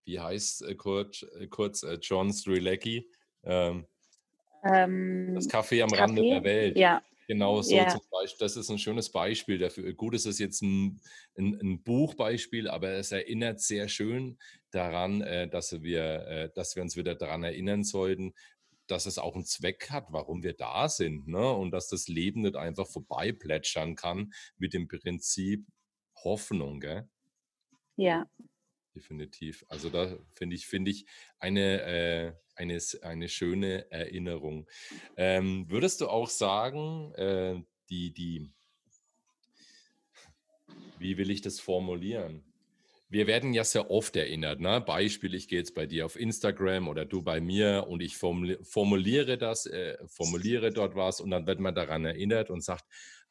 Wie 0.06 0.20
heißt 0.20 0.62
äh, 0.62 0.76
kurz, 0.76 1.24
äh, 1.24 1.48
kurz 1.48 1.82
äh, 1.82 1.98
John 2.00 2.32
Strilecki? 2.32 3.10
Ähm, 3.44 3.88
das 4.62 4.86
ähm, 4.86 5.38
Café 5.50 5.82
am 5.82 5.90
Rande 5.90 6.22
der 6.22 6.44
Welt. 6.44 6.78
ja, 6.78 7.02
Genau 7.28 7.62
so 7.62 7.76
ja, 7.76 7.90
zum 7.90 8.02
Beispiel. 8.10 8.40
Das 8.40 8.56
ist 8.56 8.70
ein 8.70 8.80
schönes 8.80 9.12
Beispiel 9.12 9.58
dafür. 9.58 9.94
Gut, 9.94 10.16
es 10.16 10.26
ist 10.26 10.40
jetzt 10.40 10.62
ein, 10.62 11.02
ein, 11.38 11.60
ein 11.62 11.84
Buchbeispiel, 11.84 12.70
aber 12.70 12.92
es 12.94 13.12
erinnert 13.12 13.60
sehr 13.60 13.90
schön 13.90 14.38
daran, 14.72 15.22
äh, 15.22 15.50
dass 15.50 15.84
wir, 15.84 16.28
äh, 16.28 16.50
dass 16.56 16.76
wir 16.78 16.84
uns 16.84 16.96
wieder 16.96 17.16
daran 17.16 17.44
erinnern 17.44 17.84
sollten, 17.84 18.34
dass 18.88 19.06
es 19.06 19.18
auch 19.18 19.36
einen 19.36 19.46
Zweck 19.46 19.90
hat, 19.90 20.08
warum 20.10 20.42
wir 20.42 20.54
da 20.54 20.88
sind. 20.88 21.28
Ne? 21.28 21.52
Und 21.52 21.72
dass 21.72 21.90
das 21.90 22.08
Leben 22.08 22.42
nicht 22.42 22.56
einfach 22.56 22.88
vorbei 22.88 23.34
plätschern 23.34 23.96
kann 23.96 24.32
mit 24.58 24.74
dem 24.74 24.88
Prinzip 24.88 25.68
Hoffnung. 26.24 26.80
Gell? 26.80 27.10
ja. 27.98 28.26
Definitiv. 28.98 29.64
Also 29.68 29.92
da 29.92 30.18
finde 30.34 30.56
ich, 30.56 30.66
finde 30.66 30.90
ich 30.90 31.06
eine, 31.38 31.82
äh, 31.84 32.34
eine, 32.56 32.80
eine 33.04 33.30
schöne 33.30 33.92
Erinnerung. 33.92 34.68
Ähm, 35.16 35.70
würdest 35.70 36.02
du 36.02 36.08
auch 36.08 36.30
sagen, 36.30 37.14
äh, 37.14 37.62
die, 37.92 38.12
die, 38.12 38.50
wie 40.98 41.18
will 41.20 41.30
ich 41.30 41.42
das 41.42 41.60
formulieren? 41.60 42.44
Wir 43.08 43.28
werden 43.28 43.54
ja 43.54 43.64
sehr 43.64 43.92
oft 43.92 44.16
erinnert. 44.16 44.60
Ne? 44.62 44.82
Beispiel, 44.82 45.36
ich 45.36 45.48
gehe 45.48 45.60
jetzt 45.60 45.76
bei 45.76 45.86
dir 45.86 46.08
auf 46.08 46.20
Instagram 46.20 46.88
oder 46.88 47.06
du 47.06 47.22
bei 47.22 47.40
mir 47.40 47.86
und 47.88 48.02
ich 48.02 48.16
formuli- 48.16 48.58
formuliere 48.66 49.38
das, 49.38 49.68
äh, 49.68 49.96
formuliere 50.08 50.72
dort 50.72 50.96
was 50.96 51.22
und 51.22 51.30
dann 51.30 51.46
wird 51.46 51.60
man 51.60 51.76
daran 51.76 52.04
erinnert 52.04 52.50
und 52.50 52.64
sagt, 52.64 52.86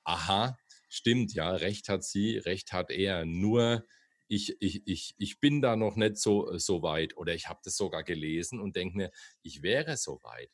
aha, 0.05 0.57
stimmt, 0.89 1.35
ja, 1.35 1.51
recht 1.51 1.89
hat 1.89 2.05
sie, 2.05 2.39
recht 2.39 2.73
hat 2.73 2.93
er. 2.93 3.25
Nur 3.27 3.85
ich, 4.29 4.57
ich, 4.61 4.87
ich, 4.87 5.15
ich 5.19 5.41
bin 5.41 5.63
da 5.63 5.77
noch 5.77 5.97
nicht 5.97 6.17
so, 6.17 6.57
so 6.59 6.83
weit 6.83 7.17
oder 7.17 7.35
ich 7.35 7.49
habe 7.49 7.61
das 7.65 7.77
sogar 7.77 8.03
gelesen 8.03 8.61
und 8.61 8.77
denke 8.77 8.97
mir, 8.97 9.11
ich 9.43 9.63
wäre 9.63 9.97
so 9.97 10.21
weit. 10.23 10.51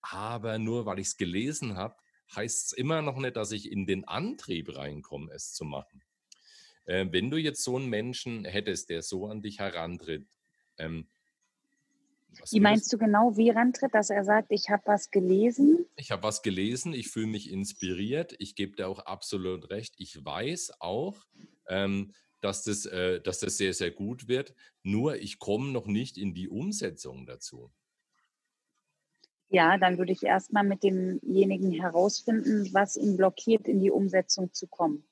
Aber 0.00 0.58
nur 0.58 0.86
weil 0.86 0.98
ich 0.98 1.08
es 1.08 1.16
gelesen 1.16 1.76
habe, 1.76 1.96
heißt 2.34 2.66
es 2.66 2.72
immer 2.72 3.02
noch 3.02 3.18
nicht, 3.18 3.36
dass 3.36 3.52
ich 3.52 3.70
in 3.70 3.86
den 3.86 4.06
Antrieb 4.06 4.74
reinkomme, 4.74 5.32
es 5.32 5.52
zu 5.52 5.64
machen. 5.64 6.02
Äh, 6.86 7.06
wenn 7.10 7.30
du 7.30 7.36
jetzt 7.36 7.62
so 7.62 7.76
einen 7.76 7.88
Menschen 7.88 8.44
hättest, 8.44 8.90
der 8.90 9.02
so 9.02 9.26
an 9.26 9.42
dich 9.42 9.58
herantritt, 9.58 10.26
ähm, 10.78 11.08
Wie 12.50 12.60
meinst 12.60 12.92
du 12.92 12.98
genau, 12.98 13.36
wie 13.36 13.50
rantritt, 13.50 13.92
dass 13.92 14.08
er 14.08 14.24
sagt, 14.24 14.52
ich 14.52 14.70
habe 14.70 14.82
was 14.86 15.10
gelesen? 15.10 15.84
ich 15.96 16.10
habe 16.10 16.22
was 16.22 16.42
gelesen, 16.42 16.94
ich 16.94 17.08
fühle 17.08 17.26
mich 17.26 17.50
inspiriert, 17.50 18.34
ich 18.38 18.54
gebe 18.54 18.76
dir 18.76 18.88
auch 18.88 19.00
absolut 19.00 19.70
recht. 19.70 19.94
Ich 19.98 20.24
weiß 20.24 20.80
auch, 20.80 21.26
ähm, 21.68 22.12
dass, 22.40 22.64
das, 22.64 22.86
äh, 22.86 23.20
dass 23.20 23.40
das 23.40 23.56
sehr, 23.56 23.74
sehr 23.74 23.90
gut 23.90 24.28
wird, 24.28 24.54
nur 24.82 25.16
ich 25.16 25.38
komme 25.38 25.70
noch 25.72 25.86
nicht 25.86 26.18
in 26.18 26.34
die 26.34 26.48
Umsetzung 26.48 27.26
dazu. 27.26 27.70
Ja, 29.48 29.78
dann 29.78 29.98
würde 29.98 30.12
ich 30.12 30.22
erstmal 30.22 30.62
mit 30.62 30.84
demjenigen 30.84 31.72
herausfinden, 31.72 32.72
was 32.72 32.96
ihn 32.96 33.16
blockiert, 33.16 33.66
in 33.66 33.80
die 33.80 33.90
Umsetzung 33.90 34.52
zu 34.52 34.68
kommen. 34.68 35.04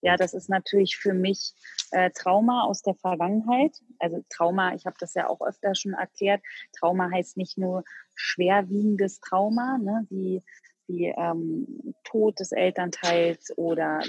Ja, 0.00 0.16
das 0.16 0.34
ist 0.34 0.48
natürlich 0.48 0.96
für 0.96 1.14
mich 1.14 1.52
äh, 1.92 2.10
Trauma 2.10 2.64
aus 2.64 2.82
der 2.82 2.94
Vergangenheit. 2.94 3.76
Also 4.00 4.24
Trauma, 4.30 4.74
ich 4.74 4.84
habe 4.84 4.96
das 4.98 5.14
ja 5.14 5.28
auch 5.28 5.40
öfter 5.40 5.76
schon 5.76 5.92
erklärt. 5.92 6.42
Trauma 6.76 7.10
heißt 7.10 7.36
nicht 7.36 7.56
nur 7.56 7.84
schwerwiegendes 8.16 9.20
Trauma, 9.20 9.78
ne, 9.78 10.06
wie, 10.10 10.42
wie 10.88 11.06
ähm, 11.06 11.94
Tod 12.02 12.40
des 12.40 12.50
Elternteils 12.50 13.56
oder 13.56 14.02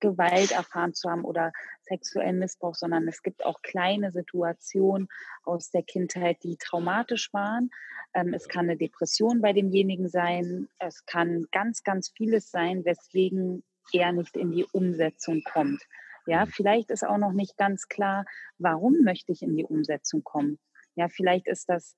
Gewalt 0.00 0.52
erfahren 0.52 0.94
zu 0.94 1.10
haben 1.10 1.24
oder 1.24 1.52
sexuellen 1.82 2.38
Missbrauch, 2.38 2.74
sondern 2.74 3.06
es 3.08 3.22
gibt 3.22 3.44
auch 3.44 3.62
kleine 3.62 4.12
Situationen 4.12 5.08
aus 5.44 5.70
der 5.70 5.82
Kindheit, 5.82 6.42
die 6.42 6.56
traumatisch 6.56 7.32
waren. 7.32 7.70
Ähm, 8.14 8.34
es 8.34 8.48
kann 8.48 8.66
eine 8.66 8.76
Depression 8.76 9.40
bei 9.40 9.52
demjenigen 9.52 10.08
sein. 10.08 10.68
Es 10.78 11.04
kann 11.06 11.46
ganz, 11.52 11.82
ganz 11.82 12.10
vieles 12.16 12.50
sein, 12.50 12.84
weswegen 12.84 13.64
er 13.92 14.12
nicht 14.12 14.36
in 14.36 14.52
die 14.52 14.66
Umsetzung 14.72 15.42
kommt. 15.44 15.82
Ja, 16.26 16.44
Mhm. 16.44 16.50
vielleicht 16.50 16.90
ist 16.90 17.06
auch 17.06 17.18
noch 17.18 17.32
nicht 17.32 17.56
ganz 17.56 17.88
klar, 17.88 18.24
warum 18.58 19.02
möchte 19.02 19.32
ich 19.32 19.42
in 19.42 19.56
die 19.56 19.64
Umsetzung 19.64 20.24
kommen. 20.24 20.58
Ja, 20.94 21.08
vielleicht 21.08 21.46
ist 21.46 21.68
das 21.68 21.96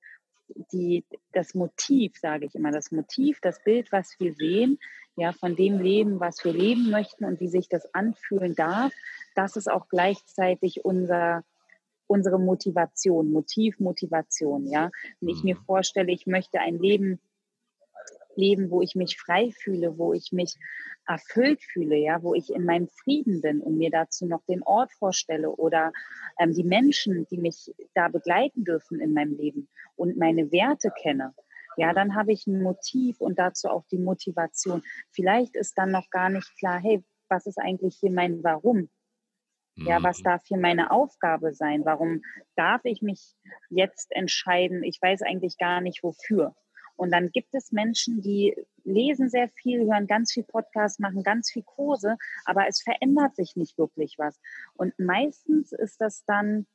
die, 0.71 1.05
das 1.31 1.53
Motiv, 1.53 2.13
sage 2.19 2.45
ich 2.45 2.55
immer, 2.55 2.71
das 2.71 2.91
Motiv, 2.91 3.39
das 3.41 3.63
Bild, 3.63 3.91
was 3.91 4.15
wir 4.19 4.33
sehen, 4.33 4.79
ja, 5.15 5.33
von 5.33 5.55
dem 5.55 5.79
Leben, 5.79 6.19
was 6.19 6.43
wir 6.43 6.53
leben 6.53 6.89
möchten 6.89 7.25
und 7.25 7.39
wie 7.39 7.49
sich 7.49 7.67
das 7.67 7.93
anfühlen 7.93 8.55
darf, 8.55 8.93
das 9.35 9.55
ist 9.55 9.69
auch 9.69 9.87
gleichzeitig 9.89 10.85
unser, 10.85 11.43
unsere 12.07 12.39
Motivation, 12.39 13.31
Motiv, 13.31 13.79
Motivation, 13.79 14.67
ja. 14.67 14.89
Wenn 15.19 15.29
ich 15.29 15.43
mir 15.43 15.55
mhm. 15.55 15.65
vorstelle, 15.65 16.11
ich 16.11 16.27
möchte 16.27 16.59
ein 16.59 16.79
Leben 16.79 17.19
leben, 18.35 18.71
wo 18.71 18.81
ich 18.81 18.95
mich 18.95 19.19
frei 19.19 19.51
fühle, 19.51 19.97
wo 19.97 20.13
ich 20.13 20.31
mich 20.31 20.57
erfüllt 21.07 21.61
fühle, 21.61 21.97
ja, 21.97 22.21
wo 22.23 22.33
ich 22.33 22.53
in 22.53 22.65
meinem 22.65 22.87
Frieden 22.87 23.41
bin 23.41 23.61
und 23.61 23.77
mir 23.77 23.89
dazu 23.89 24.25
noch 24.25 24.43
den 24.45 24.63
Ort 24.63 24.91
vorstelle 24.93 25.49
oder 25.49 25.91
ähm, 26.39 26.53
die 26.53 26.63
Menschen, 26.63 27.27
die 27.29 27.37
mich 27.37 27.73
da 27.93 28.07
begleiten 28.07 28.63
dürfen 28.63 28.99
in 28.99 29.13
meinem 29.13 29.35
Leben 29.35 29.67
und 29.95 30.17
meine 30.17 30.51
Werte 30.51 30.91
kenne, 31.01 31.33
ja, 31.77 31.93
dann 31.93 32.15
habe 32.15 32.31
ich 32.31 32.47
ein 32.47 32.61
Motiv 32.61 33.21
und 33.21 33.39
dazu 33.39 33.69
auch 33.69 33.85
die 33.91 33.97
Motivation. 33.97 34.83
Vielleicht 35.11 35.55
ist 35.55 35.77
dann 35.77 35.91
noch 35.91 36.09
gar 36.09 36.29
nicht 36.29 36.57
klar, 36.57 36.79
hey, 36.79 37.03
was 37.29 37.45
ist 37.45 37.57
eigentlich 37.57 37.97
hier 37.99 38.11
mein 38.11 38.43
Warum? 38.43 38.89
Ja, 39.75 40.03
was 40.03 40.19
mhm. 40.19 40.23
darf 40.23 40.43
hier 40.45 40.57
meine 40.57 40.91
Aufgabe 40.91 41.53
sein? 41.53 41.85
Warum 41.85 42.21
darf 42.55 42.81
ich 42.83 43.01
mich 43.01 43.35
jetzt 43.69 44.11
entscheiden? 44.11 44.83
Ich 44.83 45.01
weiß 45.01 45.21
eigentlich 45.21 45.57
gar 45.57 45.81
nicht 45.81 46.03
wofür. 46.03 46.55
Und 46.97 47.11
dann 47.11 47.31
gibt 47.31 47.55
es 47.55 47.71
Menschen, 47.71 48.21
die 48.21 48.55
lesen 48.83 49.29
sehr 49.29 49.49
viel, 49.49 49.87
hören 49.87 50.07
ganz 50.07 50.33
viel 50.33 50.43
Podcasts, 50.43 50.99
machen 50.99 51.23
ganz 51.23 51.49
viel 51.51 51.63
Kurse, 51.63 52.17
aber 52.45 52.67
es 52.67 52.81
verändert 52.81 53.35
sich 53.35 53.55
nicht 53.55 53.77
wirklich 53.77 54.15
was. 54.17 54.39
Und 54.73 54.97
meistens 54.99 55.71
ist 55.71 55.99
das 56.01 56.23
dann, 56.25 56.67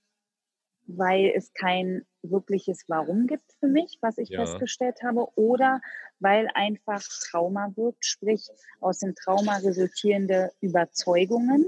weil 0.86 1.32
es 1.34 1.53
kein 1.53 2.07
wirkliches 2.31 2.85
Warum 2.89 3.27
gibt 3.27 3.53
für 3.61 3.68
mich, 3.68 3.99
was 4.01 4.18
ich 4.18 4.31
ja. 4.31 4.45
festgestellt 4.45 5.03
habe, 5.03 5.27
oder 5.37 5.81
weil 6.18 6.49
einfach 6.55 7.03
Trauma 7.29 7.72
wirkt, 7.77 8.05
sprich 8.05 8.49
aus 8.81 8.99
dem 8.99 9.14
Trauma 9.14 9.57
resultierende 9.59 10.53
Überzeugungen, 10.61 11.66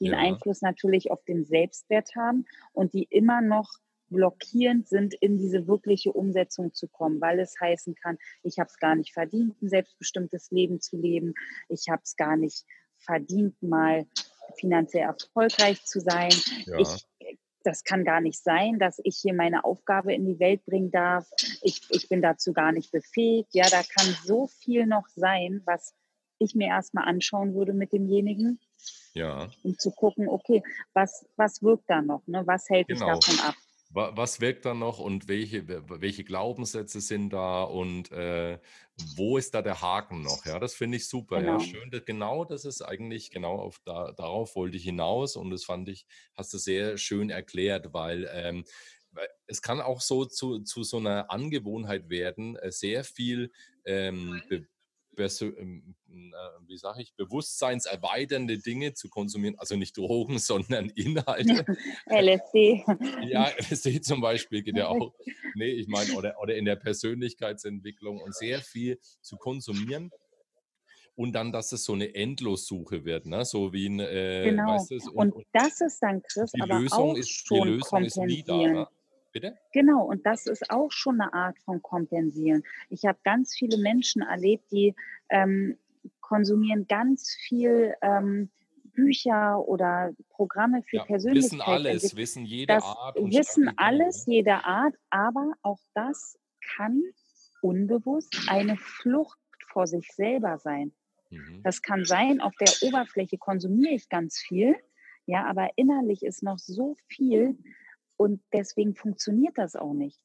die 0.00 0.06
ja. 0.06 0.16
einen 0.16 0.34
Einfluss 0.34 0.62
natürlich 0.62 1.10
auf 1.10 1.22
den 1.24 1.44
Selbstwert 1.44 2.14
haben 2.16 2.46
und 2.72 2.94
die 2.94 3.04
immer 3.04 3.40
noch 3.40 3.68
blockierend 4.10 4.88
sind, 4.88 5.14
in 5.14 5.38
diese 5.38 5.66
wirkliche 5.66 6.12
Umsetzung 6.12 6.74
zu 6.74 6.88
kommen, 6.88 7.20
weil 7.20 7.38
es 7.38 7.54
heißen 7.60 7.94
kann, 7.94 8.18
ich 8.42 8.58
habe 8.58 8.68
es 8.68 8.78
gar 8.78 8.96
nicht 8.96 9.12
verdient, 9.12 9.60
ein 9.62 9.68
selbstbestimmtes 9.68 10.50
Leben 10.50 10.80
zu 10.80 10.96
leben, 10.96 11.34
ich 11.68 11.88
habe 11.88 12.02
es 12.04 12.16
gar 12.16 12.36
nicht 12.36 12.64
verdient, 12.98 13.62
mal 13.62 14.06
finanziell 14.58 15.04
erfolgreich 15.04 15.84
zu 15.84 16.00
sein. 16.00 16.32
Ja. 16.66 16.78
Ich, 16.78 17.06
das 17.62 17.84
kann 17.84 18.04
gar 18.04 18.20
nicht 18.20 18.42
sein, 18.42 18.78
dass 18.78 19.00
ich 19.04 19.18
hier 19.20 19.34
meine 19.34 19.64
Aufgabe 19.64 20.14
in 20.14 20.26
die 20.26 20.38
Welt 20.38 20.64
bringen 20.64 20.90
darf. 20.90 21.28
Ich, 21.62 21.82
ich 21.90 22.08
bin 22.08 22.22
dazu 22.22 22.52
gar 22.52 22.72
nicht 22.72 22.90
befähigt. 22.92 23.50
Ja, 23.52 23.68
da 23.68 23.82
kann 23.82 24.14
so 24.24 24.46
viel 24.46 24.86
noch 24.86 25.06
sein, 25.08 25.62
was 25.64 25.94
ich 26.38 26.54
mir 26.54 26.68
erstmal 26.68 27.04
anschauen 27.04 27.54
würde 27.54 27.72
mit 27.72 27.92
demjenigen. 27.92 28.58
Ja. 29.12 29.50
Um 29.62 29.78
zu 29.78 29.90
gucken, 29.90 30.28
okay, 30.28 30.62
was, 30.94 31.26
was 31.36 31.62
wirkt 31.62 31.88
da 31.88 32.00
noch? 32.00 32.26
Ne? 32.26 32.46
Was 32.46 32.68
hält 32.70 32.88
genau. 32.88 33.10
mich 33.10 33.26
davon 33.26 33.46
ab? 33.46 33.54
Was 33.92 34.40
wirkt 34.40 34.64
da 34.64 34.74
noch 34.74 34.98
und 35.00 35.28
welche, 35.28 35.66
welche 35.66 36.24
Glaubenssätze 36.24 37.00
sind 37.00 37.30
da 37.30 37.64
und 37.64 38.10
äh, 38.12 38.58
wo 39.16 39.36
ist 39.36 39.54
da 39.54 39.62
der 39.62 39.80
Haken 39.80 40.22
noch? 40.22 40.46
Ja, 40.46 40.58
das 40.58 40.74
finde 40.74 40.98
ich 40.98 41.08
super. 41.08 41.40
Genau. 41.40 41.58
Ja, 41.58 41.60
schön. 41.60 41.90
Genau, 42.06 42.44
das 42.44 42.64
ist 42.64 42.82
eigentlich 42.82 43.30
genau 43.30 43.56
auf 43.56 43.80
da, 43.84 44.12
darauf 44.12 44.54
wollte 44.54 44.76
ich 44.76 44.84
hinaus 44.84 45.36
und 45.36 45.50
das 45.50 45.64
fand 45.64 45.88
ich, 45.88 46.06
hast 46.36 46.52
du 46.54 46.58
sehr 46.58 46.98
schön 46.98 47.30
erklärt, 47.30 47.92
weil 47.92 48.28
ähm, 48.32 48.64
es 49.46 49.62
kann 49.62 49.80
auch 49.80 50.00
so 50.00 50.24
zu, 50.24 50.60
zu 50.60 50.84
so 50.84 50.98
einer 50.98 51.30
Angewohnheit 51.30 52.08
werden, 52.10 52.56
äh, 52.56 52.70
sehr 52.70 53.04
viel 53.04 53.50
ähm, 53.84 54.42
be 54.48 54.66
wie 56.66 56.76
sage 56.76 57.02
ich, 57.02 57.14
bewusstseinserweiternde 57.14 58.58
Dinge 58.58 58.94
zu 58.94 59.08
konsumieren, 59.08 59.56
also 59.58 59.76
nicht 59.76 59.96
Drogen, 59.96 60.38
sondern 60.38 60.88
Inhalte. 60.90 61.64
LSD. 62.06 62.84
Ja, 63.28 63.48
LSD 63.58 64.00
zum 64.00 64.20
Beispiel 64.20 64.62
geht 64.62 64.76
ja 64.76 64.88
auch. 64.88 65.14
Nee, 65.54 65.70
ich 65.70 65.88
meine, 65.88 66.12
oder, 66.14 66.36
oder 66.40 66.54
in 66.56 66.64
der 66.64 66.76
Persönlichkeitsentwicklung 66.76 68.20
und 68.20 68.34
sehr 68.34 68.60
viel 68.60 68.98
zu 69.20 69.36
konsumieren 69.36 70.10
und 71.16 71.32
dann, 71.32 71.52
dass 71.52 71.72
es 71.72 71.84
so 71.84 71.92
eine 71.92 72.14
Endlossuche 72.14 73.04
wird, 73.04 73.26
ne? 73.26 73.44
so 73.44 73.72
wie 73.72 73.88
ein, 73.88 74.00
äh, 74.00 74.44
genau. 74.44 74.74
weißt 74.74 74.90
du, 74.90 75.12
und, 75.12 75.32
und, 75.32 75.46
das 75.52 75.80
ist 75.80 75.98
dann, 76.00 76.22
Chris, 76.22 76.52
aber 76.58 76.80
Lösung 76.80 77.10
auch 77.10 77.16
ist, 77.16 77.28
schon 77.30 77.62
die 77.62 77.68
Lösung 77.68 78.04
ist 78.04 78.16
nie 78.16 78.42
da. 78.42 78.56
Ne? 78.56 78.88
Bitte? 79.32 79.56
Genau, 79.72 80.04
und 80.04 80.26
das 80.26 80.46
ist 80.46 80.70
auch 80.70 80.90
schon 80.90 81.20
eine 81.20 81.32
Art 81.32 81.58
von 81.60 81.82
Kompensieren. 81.82 82.64
Ich 82.88 83.04
habe 83.04 83.18
ganz 83.22 83.54
viele 83.54 83.78
Menschen 83.78 84.22
erlebt, 84.22 84.70
die 84.72 84.94
ähm, 85.28 85.78
konsumieren 86.20 86.86
ganz 86.88 87.30
viel 87.30 87.94
ähm, 88.02 88.50
Bücher 88.92 89.66
oder 89.66 90.12
Programme 90.30 90.82
für 90.82 90.96
ja, 90.96 91.04
Persönlichkeit. 91.04 91.52
Wissen 91.52 91.60
alles, 91.60 92.16
wissen 92.16 92.44
jede 92.44 92.74
das 92.74 92.84
Art. 92.84 93.16
wissen 93.16 93.72
alles, 93.76 94.26
ne? 94.26 94.34
jede 94.34 94.64
Art, 94.64 94.94
aber 95.10 95.52
auch 95.62 95.80
das 95.94 96.38
kann 96.76 97.02
unbewusst 97.62 98.48
eine 98.48 98.76
Flucht 98.76 99.38
vor 99.72 99.86
sich 99.86 100.08
selber 100.12 100.58
sein. 100.58 100.92
Mhm. 101.30 101.62
Das 101.62 101.82
kann 101.82 102.04
sein, 102.04 102.40
auf 102.40 102.54
der 102.56 102.72
Oberfläche 102.82 103.38
konsumiere 103.38 103.94
ich 103.94 104.08
ganz 104.08 104.38
viel, 104.38 104.76
ja, 105.26 105.46
aber 105.46 105.70
innerlich 105.76 106.24
ist 106.24 106.42
noch 106.42 106.58
so 106.58 106.96
viel, 107.06 107.56
und 108.20 108.42
deswegen 108.52 108.94
funktioniert 108.94 109.56
das 109.56 109.76
auch 109.76 109.94
nicht. 109.94 110.22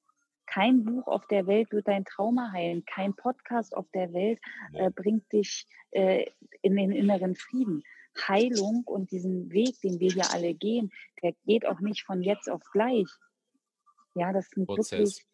Kein 0.47 0.83
Buch 0.83 1.07
auf 1.07 1.25
der 1.27 1.47
Welt 1.47 1.71
wird 1.71 1.87
dein 1.87 2.03
Trauma 2.03 2.51
heilen. 2.51 2.83
Kein 2.83 3.15
Podcast 3.15 3.73
auf 3.73 3.89
der 3.93 4.11
Welt 4.11 4.37
äh, 4.73 4.91
bringt 4.91 5.31
dich 5.31 5.65
äh, 5.91 6.25
in 6.61 6.75
den 6.75 6.91
inneren 6.91 7.37
Frieden. 7.37 7.83
Heilung 8.27 8.83
und 8.85 9.11
diesen 9.11 9.49
Weg, 9.49 9.79
den 9.79 10.01
wir 10.01 10.11
hier 10.11 10.29
alle 10.33 10.53
gehen, 10.53 10.91
der 11.23 11.35
geht 11.45 11.65
auch 11.65 11.79
nicht 11.79 12.03
von 12.03 12.21
jetzt 12.21 12.49
auf 12.49 12.61
gleich. 12.73 13.07
Ja, 14.13 14.33
das 14.33 14.49
sind 14.49 14.65
Prozess. 14.65 14.91
wirklich 14.91 15.25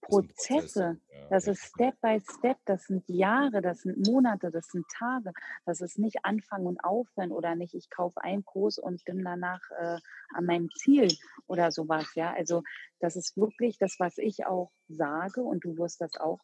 Prozesse. 0.00 1.00
Das 1.28 1.46
ist 1.46 1.62
Step 1.62 2.00
by 2.00 2.20
Step, 2.20 2.58
das 2.64 2.84
sind 2.84 3.08
Jahre, 3.08 3.62
das 3.62 3.82
sind 3.82 4.06
Monate, 4.06 4.50
das 4.50 4.66
sind 4.68 4.84
Tage. 4.88 5.32
Das 5.64 5.80
ist 5.80 5.98
nicht 5.98 6.24
Anfangen 6.24 6.66
und 6.66 6.82
Aufhören 6.82 7.30
oder 7.30 7.54
nicht, 7.54 7.74
ich 7.74 7.88
kaufe 7.90 8.20
einen 8.22 8.44
Kurs 8.44 8.78
und 8.78 9.04
bin 9.04 9.24
danach 9.24 9.60
äh, 9.78 9.98
an 10.34 10.44
meinem 10.46 10.70
Ziel 10.70 11.08
oder 11.46 11.70
sowas. 11.70 12.14
Ja, 12.14 12.32
also 12.32 12.62
das 12.98 13.16
ist 13.16 13.36
wirklich 13.36 13.78
das, 13.78 13.96
was 13.98 14.18
ich 14.18 14.46
auch 14.46 14.72
sage 14.88 15.42
und 15.42 15.64
du 15.64 15.76
wirst 15.76 16.00
das 16.00 16.16
auch 16.16 16.40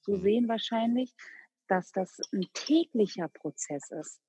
so 0.00 0.16
mhm. 0.16 0.22
sehen 0.22 0.48
wahrscheinlich, 0.48 1.14
dass 1.68 1.90
das 1.92 2.20
ein 2.32 2.46
täglicher 2.52 3.28
Prozess 3.28 3.90
ist. 3.90 4.20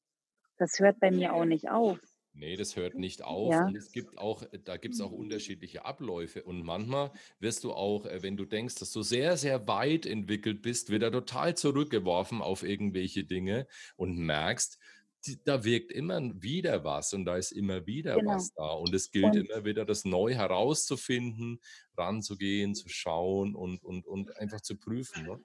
Das 0.57 0.79
hört 0.79 0.99
bei 0.99 1.11
mir 1.11 1.33
auch 1.33 1.45
nicht 1.45 1.69
auf. 1.69 1.99
Nee, 2.37 2.55
das 2.55 2.75
hört 2.75 2.95
nicht 2.95 3.23
auf. 3.23 3.51
Ja. 3.51 3.65
Und 3.65 3.75
es 3.75 3.91
gibt 3.91 4.17
auch, 4.19 4.43
da 4.63 4.77
gibt 4.77 4.93
es 4.93 5.01
auch 5.01 5.11
unterschiedliche 5.11 5.85
Abläufe. 5.85 6.43
Und 6.43 6.63
manchmal 6.63 7.11
wirst 7.39 7.63
du 7.63 7.73
auch, 7.73 8.05
äh, 8.05 8.21
wenn 8.21 8.37
du 8.37 8.45
denkst, 8.45 8.75
dass 8.75 8.91
du 8.91 9.01
sehr, 9.01 9.37
sehr 9.37 9.67
weit 9.67 10.05
entwickelt 10.05 10.61
bist, 10.61 10.91
wieder 10.91 11.11
total 11.11 11.57
zurückgeworfen 11.57 12.41
auf 12.41 12.63
irgendwelche 12.63 13.23
Dinge 13.23 13.67
und 13.95 14.17
merkst, 14.17 14.77
da 15.43 15.63
wirkt 15.63 15.91
immer 15.91 16.21
wieder 16.41 16.83
was 16.83 17.13
und 17.13 17.25
da 17.25 17.37
ist 17.37 17.51
immer 17.51 17.85
wieder 17.87 18.15
genau. 18.15 18.35
was 18.35 18.53
da. 18.53 18.69
Und 18.69 18.93
es 18.93 19.11
gilt 19.11 19.35
und 19.35 19.49
immer 19.49 19.65
wieder, 19.65 19.83
das 19.83 20.05
neu 20.05 20.35
herauszufinden, 20.35 21.59
ranzugehen, 21.97 22.75
zu 22.75 22.87
schauen 22.87 23.55
und, 23.55 23.83
und, 23.83 24.05
und 24.05 24.37
einfach 24.37 24.61
zu 24.61 24.77
prüfen. 24.77 25.25
Ne? 25.25 25.39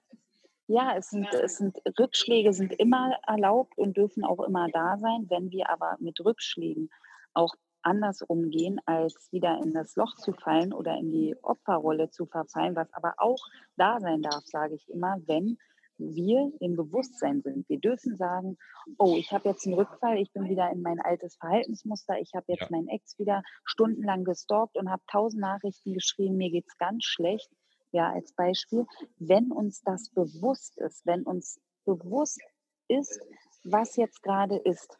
Ja, 0.67 0.95
es 0.95 1.09
sind, 1.09 1.27
es 1.33 1.57
sind 1.57 1.77
Rückschläge 1.99 2.53
sind 2.53 2.73
immer 2.73 3.17
erlaubt 3.27 3.77
und 3.77 3.97
dürfen 3.97 4.23
auch 4.23 4.41
immer 4.43 4.67
da 4.69 4.97
sein. 4.97 5.25
Wenn 5.29 5.51
wir 5.51 5.69
aber 5.69 5.97
mit 5.99 6.19
Rückschlägen 6.23 6.89
auch 7.33 7.53
anders 7.81 8.21
umgehen, 8.21 8.79
als 8.85 9.27
wieder 9.31 9.59
in 9.61 9.73
das 9.73 9.95
Loch 9.97 10.15
zu 10.15 10.31
fallen 10.31 10.71
oder 10.73 10.97
in 10.97 11.11
die 11.11 11.35
Opferrolle 11.41 12.09
zu 12.09 12.25
verfallen, 12.25 12.77
was 12.77 12.91
aber 12.93 13.13
auch 13.17 13.39
da 13.75 13.99
sein 13.99 14.21
darf, 14.21 14.43
sage 14.45 14.75
ich 14.75 14.87
immer, 14.89 15.17
wenn 15.25 15.57
wir 15.97 16.51
im 16.59 16.75
Bewusstsein 16.75 17.41
sind. 17.41 17.67
Wir 17.69 17.79
dürfen 17.79 18.17
sagen, 18.17 18.57
oh, 18.97 19.15
ich 19.17 19.31
habe 19.31 19.49
jetzt 19.49 19.65
einen 19.65 19.75
Rückfall, 19.75 20.17
ich 20.17 20.31
bin 20.31 20.49
wieder 20.49 20.71
in 20.71 20.81
mein 20.81 20.99
altes 20.99 21.35
Verhaltensmuster, 21.35 22.19
ich 22.19 22.31
habe 22.33 22.45
jetzt 22.47 22.61
ja. 22.61 22.67
meinen 22.71 22.87
Ex 22.87 23.17
wieder 23.19 23.43
stundenlang 23.65 24.23
gestalkt 24.23 24.77
und 24.77 24.89
habe 24.89 25.03
tausend 25.11 25.41
Nachrichten 25.41 25.93
geschrieben, 25.93 26.37
mir 26.37 26.49
geht 26.49 26.65
es 26.67 26.77
ganz 26.77 27.03
schlecht 27.03 27.51
ja, 27.93 28.11
als 28.11 28.33
Beispiel, 28.33 28.85
wenn 29.19 29.51
uns 29.51 29.81
das 29.83 30.09
bewusst 30.09 30.77
ist, 30.77 31.05
wenn 31.05 31.23
uns 31.23 31.59
bewusst 31.85 32.41
ist, 32.87 33.19
was 33.63 33.95
jetzt 33.95 34.21
gerade 34.23 34.57
ist. 34.57 34.97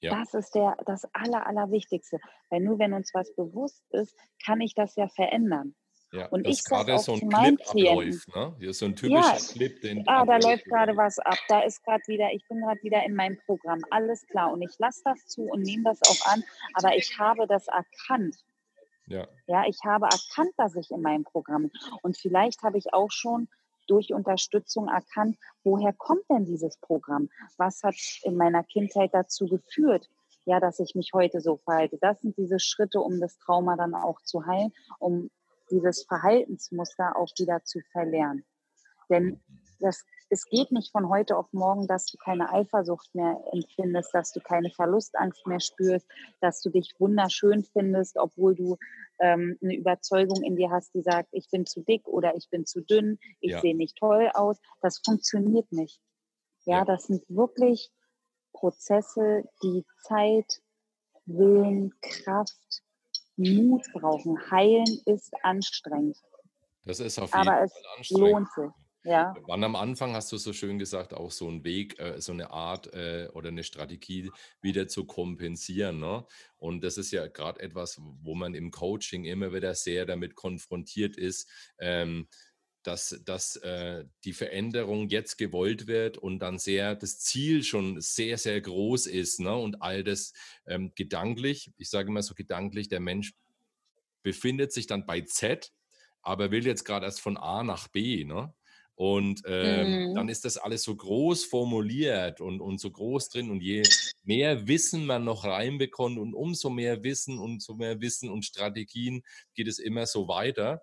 Ja. 0.00 0.18
Das 0.18 0.34
ist 0.34 0.54
der, 0.54 0.76
das 0.86 1.06
Aller, 1.12 1.46
Allerwichtigste. 1.46 2.18
Weil 2.48 2.60
nur 2.60 2.78
wenn 2.78 2.92
uns 2.92 3.12
was 3.12 3.34
bewusst 3.34 3.82
ist, 3.90 4.16
kann 4.44 4.60
ich 4.60 4.74
das 4.74 4.96
ja 4.96 5.08
verändern. 5.08 5.74
Ja, 6.12 6.26
und 6.26 6.46
ich 6.46 6.64
gerade 6.64 6.98
so 6.98 7.12
ein 7.12 7.20
Clip 7.20 7.60
abläuft, 7.68 8.34
ne? 8.34 8.56
Hier 8.58 8.70
ist 8.70 8.80
so 8.80 8.86
ein 8.86 8.96
typischer 8.96 9.32
ja, 9.32 9.52
Clip, 9.52 9.80
den. 9.80 10.02
Ah, 10.08 10.24
da 10.24 10.38
läuft 10.38 10.64
gerade 10.64 10.96
was 10.96 11.20
ab. 11.20 11.38
Da 11.48 11.60
ist 11.60 11.84
gerade 11.84 12.02
wieder, 12.08 12.32
ich 12.32 12.44
bin 12.48 12.60
gerade 12.60 12.82
wieder 12.82 13.04
in 13.04 13.14
meinem 13.14 13.38
Programm. 13.46 13.80
Alles 13.90 14.26
klar. 14.26 14.52
Und 14.52 14.60
ich 14.62 14.76
lasse 14.78 15.02
das 15.04 15.24
zu 15.26 15.42
und 15.42 15.62
nehme 15.62 15.84
das 15.84 16.00
auch 16.02 16.26
an. 16.26 16.42
Aber 16.74 16.96
ich 16.96 17.16
habe 17.18 17.46
das 17.46 17.68
erkannt. 17.68 18.36
Ja. 19.10 19.26
ja, 19.46 19.64
ich 19.66 19.80
habe 19.84 20.06
erkannt, 20.06 20.52
dass 20.56 20.76
ich 20.76 20.90
in 20.92 21.02
meinem 21.02 21.24
Programm 21.24 21.70
und 22.02 22.16
vielleicht 22.16 22.62
habe 22.62 22.78
ich 22.78 22.94
auch 22.94 23.10
schon 23.10 23.48
durch 23.88 24.14
Unterstützung 24.14 24.88
erkannt, 24.88 25.36
woher 25.64 25.92
kommt 25.92 26.22
denn 26.30 26.44
dieses 26.44 26.76
Programm? 26.76 27.28
Was 27.56 27.82
hat 27.82 27.96
in 28.22 28.36
meiner 28.36 28.62
Kindheit 28.62 29.10
dazu 29.12 29.46
geführt? 29.46 30.08
Ja, 30.44 30.60
dass 30.60 30.78
ich 30.78 30.94
mich 30.94 31.10
heute 31.12 31.40
so 31.40 31.56
verhalte. 31.56 31.98
Das 32.00 32.20
sind 32.20 32.36
diese 32.36 32.60
Schritte, 32.60 33.00
um 33.00 33.20
das 33.20 33.36
Trauma 33.38 33.76
dann 33.76 33.94
auch 33.94 34.20
zu 34.22 34.46
heilen, 34.46 34.72
um 35.00 35.28
dieses 35.72 36.04
Verhaltensmuster 36.04 37.16
auch 37.16 37.30
wieder 37.36 37.64
zu 37.64 37.80
verlernen. 37.90 38.44
Denn 39.08 39.40
das, 39.80 40.04
es 40.30 40.44
geht 40.44 40.70
nicht 40.70 40.92
von 40.92 41.08
heute 41.08 41.36
auf 41.36 41.52
morgen, 41.52 41.88
dass 41.88 42.06
du 42.06 42.16
keine 42.16 42.50
Eifersucht 42.52 43.12
mehr 43.14 43.42
empfindest, 43.52 44.14
dass 44.14 44.32
du 44.32 44.40
keine 44.40 44.70
Verlustangst 44.70 45.44
mehr 45.46 45.58
spürst, 45.58 46.06
dass 46.40 46.62
du 46.62 46.70
dich 46.70 46.94
wunderschön 46.98 47.64
findest, 47.64 48.16
obwohl 48.16 48.54
du 48.54 48.76
ähm, 49.18 49.58
eine 49.60 49.74
Überzeugung 49.74 50.42
in 50.44 50.54
dir 50.54 50.70
hast, 50.70 50.94
die 50.94 51.02
sagt, 51.02 51.28
ich 51.32 51.50
bin 51.50 51.66
zu 51.66 51.82
dick 51.82 52.06
oder 52.06 52.36
ich 52.36 52.48
bin 52.48 52.64
zu 52.64 52.80
dünn, 52.80 53.18
ich 53.40 53.52
ja. 53.52 53.60
sehe 53.60 53.76
nicht 53.76 53.96
toll 53.96 54.30
aus. 54.32 54.58
Das 54.80 55.00
funktioniert 55.04 55.70
nicht. 55.72 56.00
Ja, 56.64 56.78
ja, 56.78 56.84
das 56.84 57.04
sind 57.04 57.24
wirklich 57.28 57.90
Prozesse, 58.52 59.44
die 59.62 59.84
Zeit, 60.02 60.62
Willen, 61.26 61.92
Kraft, 62.02 62.82
Mut 63.36 63.84
brauchen. 63.92 64.38
Heilen 64.50 65.00
ist 65.06 65.32
anstrengend. 65.42 66.16
Das 66.84 67.00
ist 67.00 67.18
auf 67.18 67.34
jeden 67.34 67.48
Aber 67.48 67.68
Fall 67.68 67.68
es 68.00 68.10
lohnt 68.10 68.48
sich. 68.52 68.70
Ja. 69.02 69.34
Wann 69.46 69.64
am 69.64 69.76
Anfang 69.76 70.14
hast 70.14 70.30
du 70.30 70.36
so 70.36 70.52
schön 70.52 70.78
gesagt, 70.78 71.14
auch 71.14 71.30
so 71.30 71.48
ein 71.48 71.64
Weg, 71.64 71.98
äh, 71.98 72.20
so 72.20 72.32
eine 72.32 72.50
Art 72.50 72.92
äh, 72.92 73.28
oder 73.32 73.48
eine 73.48 73.64
Strategie 73.64 74.30
wieder 74.60 74.88
zu 74.88 75.06
kompensieren. 75.06 76.00
Ne? 76.00 76.26
Und 76.58 76.84
das 76.84 76.98
ist 76.98 77.10
ja 77.10 77.26
gerade 77.26 77.60
etwas, 77.60 77.98
wo 77.98 78.34
man 78.34 78.54
im 78.54 78.70
Coaching 78.70 79.24
immer 79.24 79.54
wieder 79.54 79.74
sehr 79.74 80.04
damit 80.04 80.34
konfrontiert 80.34 81.16
ist. 81.16 81.48
Ähm, 81.78 82.28
dass, 82.82 83.20
dass 83.24 83.56
äh, 83.56 84.06
die 84.24 84.32
Veränderung 84.32 85.08
jetzt 85.08 85.36
gewollt 85.36 85.86
wird 85.86 86.16
und 86.16 86.38
dann 86.38 86.58
sehr 86.58 86.94
das 86.94 87.18
Ziel 87.18 87.62
schon 87.62 88.00
sehr, 88.00 88.38
sehr 88.38 88.60
groß 88.60 89.06
ist 89.06 89.40
ne? 89.40 89.54
und 89.54 89.82
all 89.82 90.02
das 90.02 90.32
ähm, 90.66 90.92
gedanklich, 90.94 91.72
ich 91.76 91.90
sage 91.90 92.08
immer 92.08 92.22
so 92.22 92.34
gedanklich, 92.34 92.88
der 92.88 93.00
Mensch 93.00 93.34
befindet 94.22 94.72
sich 94.72 94.86
dann 94.86 95.04
bei 95.06 95.20
Z, 95.20 95.72
aber 96.22 96.50
will 96.50 96.66
jetzt 96.66 96.84
gerade 96.84 97.06
erst 97.06 97.20
von 97.20 97.36
A 97.36 97.62
nach 97.62 97.88
B. 97.88 98.24
Ne? 98.24 98.54
Und 99.00 99.44
ähm, 99.46 100.10
mhm. 100.10 100.14
dann 100.14 100.28
ist 100.28 100.44
das 100.44 100.58
alles 100.58 100.82
so 100.82 100.94
groß 100.94 101.46
formuliert 101.46 102.42
und, 102.42 102.60
und 102.60 102.78
so 102.78 102.90
groß 102.90 103.30
drin. 103.30 103.50
Und 103.50 103.62
je 103.62 103.82
mehr 104.24 104.68
Wissen 104.68 105.06
man 105.06 105.24
noch 105.24 105.44
reinbekommt 105.44 106.18
und 106.18 106.34
umso 106.34 106.68
mehr 106.68 107.02
Wissen 107.02 107.38
und 107.38 107.52
umso 107.52 107.76
mehr 107.76 108.02
Wissen 108.02 108.28
und 108.28 108.44
Strategien 108.44 109.22
geht 109.54 109.68
es 109.68 109.78
immer 109.78 110.04
so 110.04 110.28
weiter. 110.28 110.82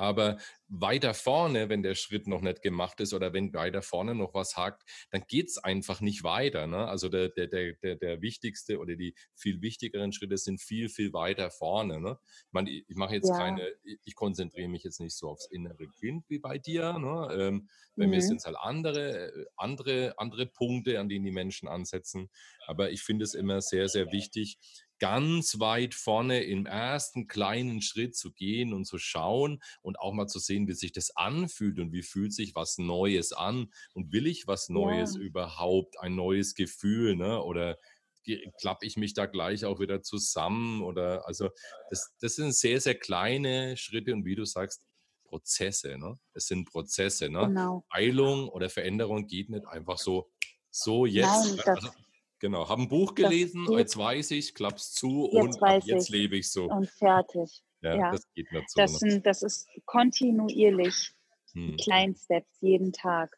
Aber 0.00 0.38
weiter 0.66 1.12
vorne, 1.12 1.68
wenn 1.68 1.82
der 1.82 1.94
Schritt 1.94 2.26
noch 2.26 2.40
nicht 2.40 2.62
gemacht 2.62 3.00
ist 3.00 3.12
oder 3.12 3.34
wenn 3.34 3.52
weiter 3.52 3.82
vorne 3.82 4.14
noch 4.14 4.32
was 4.32 4.56
hakt, 4.56 4.82
dann 5.10 5.24
geht 5.28 5.48
es 5.48 5.58
einfach 5.58 6.00
nicht 6.00 6.24
weiter. 6.24 6.66
Ne? 6.66 6.88
Also 6.88 7.10
der, 7.10 7.28
der, 7.28 7.48
der, 7.48 7.96
der 7.96 8.22
wichtigste 8.22 8.78
oder 8.78 8.96
die 8.96 9.14
viel 9.34 9.60
wichtigeren 9.60 10.14
Schritte 10.14 10.38
sind 10.38 10.58
viel, 10.58 10.88
viel 10.88 11.12
weiter 11.12 11.50
vorne. 11.50 12.00
Ne? 12.00 12.18
Ich, 12.46 12.52
meine, 12.52 12.70
ich 12.70 12.96
mache 12.96 13.14
jetzt 13.14 13.28
ja. 13.28 13.36
keine, 13.36 13.68
ich 13.84 14.14
konzentriere 14.14 14.68
mich 14.68 14.84
jetzt 14.84 15.00
nicht 15.00 15.14
so 15.14 15.28
aufs 15.28 15.50
innere 15.50 15.86
Kind 15.98 16.24
wie 16.28 16.38
bei 16.38 16.56
dir. 16.56 16.98
Ne? 16.98 17.28
Ähm, 17.38 17.68
bei 17.94 18.06
mhm. 18.06 18.10
mir 18.10 18.22
sind 18.22 18.38
es 18.38 18.46
halt 18.46 18.56
andere, 18.58 19.32
äh, 19.32 19.46
andere, 19.58 20.14
andere 20.16 20.46
Punkte, 20.46 20.98
an 20.98 21.10
denen 21.10 21.26
die 21.26 21.30
Menschen 21.30 21.68
ansetzen. 21.68 22.30
Aber 22.66 22.90
ich 22.90 23.02
finde 23.02 23.24
es 23.24 23.34
immer 23.34 23.60
sehr, 23.60 23.88
sehr 23.88 24.12
wichtig, 24.12 24.56
ganz 25.00 25.58
weit 25.58 25.94
vorne 25.94 26.44
im 26.44 26.66
ersten 26.66 27.26
kleinen 27.26 27.82
Schritt 27.82 28.14
zu 28.14 28.32
gehen 28.32 28.72
und 28.72 28.84
zu 28.84 28.98
schauen 28.98 29.60
und 29.82 29.98
auch 29.98 30.12
mal 30.12 30.28
zu 30.28 30.38
sehen, 30.38 30.68
wie 30.68 30.74
sich 30.74 30.92
das 30.92 31.16
anfühlt 31.16 31.80
und 31.80 31.92
wie 31.92 32.02
fühlt 32.02 32.32
sich 32.32 32.54
was 32.54 32.78
Neues 32.78 33.32
an 33.32 33.72
und 33.94 34.12
will 34.12 34.26
ich 34.26 34.46
was 34.46 34.68
Neues 34.68 35.16
ja. 35.16 35.20
überhaupt, 35.20 35.98
ein 35.98 36.14
neues 36.14 36.54
Gefühl, 36.54 37.16
ne? 37.16 37.42
Oder 37.42 37.78
klappe 38.60 38.86
ich 38.86 38.96
mich 38.96 39.14
da 39.14 39.26
gleich 39.26 39.64
auch 39.64 39.80
wieder 39.80 40.02
zusammen 40.02 40.82
oder 40.82 41.26
also 41.26 41.48
das, 41.88 42.14
das 42.20 42.36
sind 42.36 42.54
sehr, 42.54 42.80
sehr 42.80 42.94
kleine 42.94 43.76
Schritte 43.76 44.12
und 44.12 44.24
wie 44.24 44.36
du 44.36 44.44
sagst, 44.44 44.84
Prozesse, 45.24 45.96
ne? 45.96 46.18
Es 46.34 46.46
sind 46.46 46.68
Prozesse, 46.68 47.30
ne? 47.30 47.46
Genau. 47.46 47.84
Heilung 47.92 48.48
oder 48.48 48.68
Veränderung 48.68 49.26
geht 49.26 49.48
nicht 49.48 49.66
einfach 49.66 49.96
so, 49.96 50.28
so 50.70 51.06
jetzt. 51.06 51.56
Nein, 51.56 51.60
also, 51.64 51.88
Genau, 52.40 52.68
habe 52.68 52.82
ein 52.82 52.88
Buch 52.88 53.14
gelesen, 53.14 53.66
jetzt 53.70 53.98
weiß 53.98 54.30
ich, 54.32 54.54
klapp's 54.54 54.92
zu 54.92 55.28
jetzt 55.30 55.60
und 55.60 55.84
jetzt 55.84 56.08
lebe 56.08 56.38
ich 56.38 56.50
so. 56.50 56.64
Und 56.70 56.88
fertig. 56.88 57.62
Ja, 57.82 57.96
ja. 57.96 58.10
das 58.12 58.26
geht 58.34 58.50
nicht 58.50 58.70
so. 58.70 58.80
Das, 58.80 58.98
sind, 58.98 59.26
das 59.26 59.42
ist 59.42 59.68
kontinuierlich, 59.84 61.12
hm. 61.52 61.76
kleinen 61.76 62.16
Steps 62.16 62.50
jeden 62.60 62.92
Tag. 62.92 63.36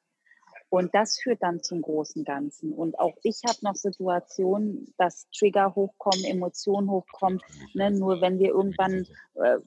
Und 0.68 0.94
das 0.94 1.18
führt 1.20 1.42
dann 1.42 1.62
zum 1.62 1.82
großen 1.82 2.24
Ganzen. 2.24 2.72
Und 2.72 2.98
auch 2.98 3.14
ich 3.24 3.42
habe 3.46 3.58
noch 3.60 3.74
Situationen, 3.74 4.94
dass 4.96 5.28
Trigger 5.36 5.74
hochkommen, 5.74 6.24
Emotionen 6.24 6.88
hochkommen. 6.88 7.42
Ne? 7.74 7.90
Nur 7.90 8.22
wenn 8.22 8.38
wir 8.38 8.50
irgendwann 8.50 9.06
äh, 9.34 9.58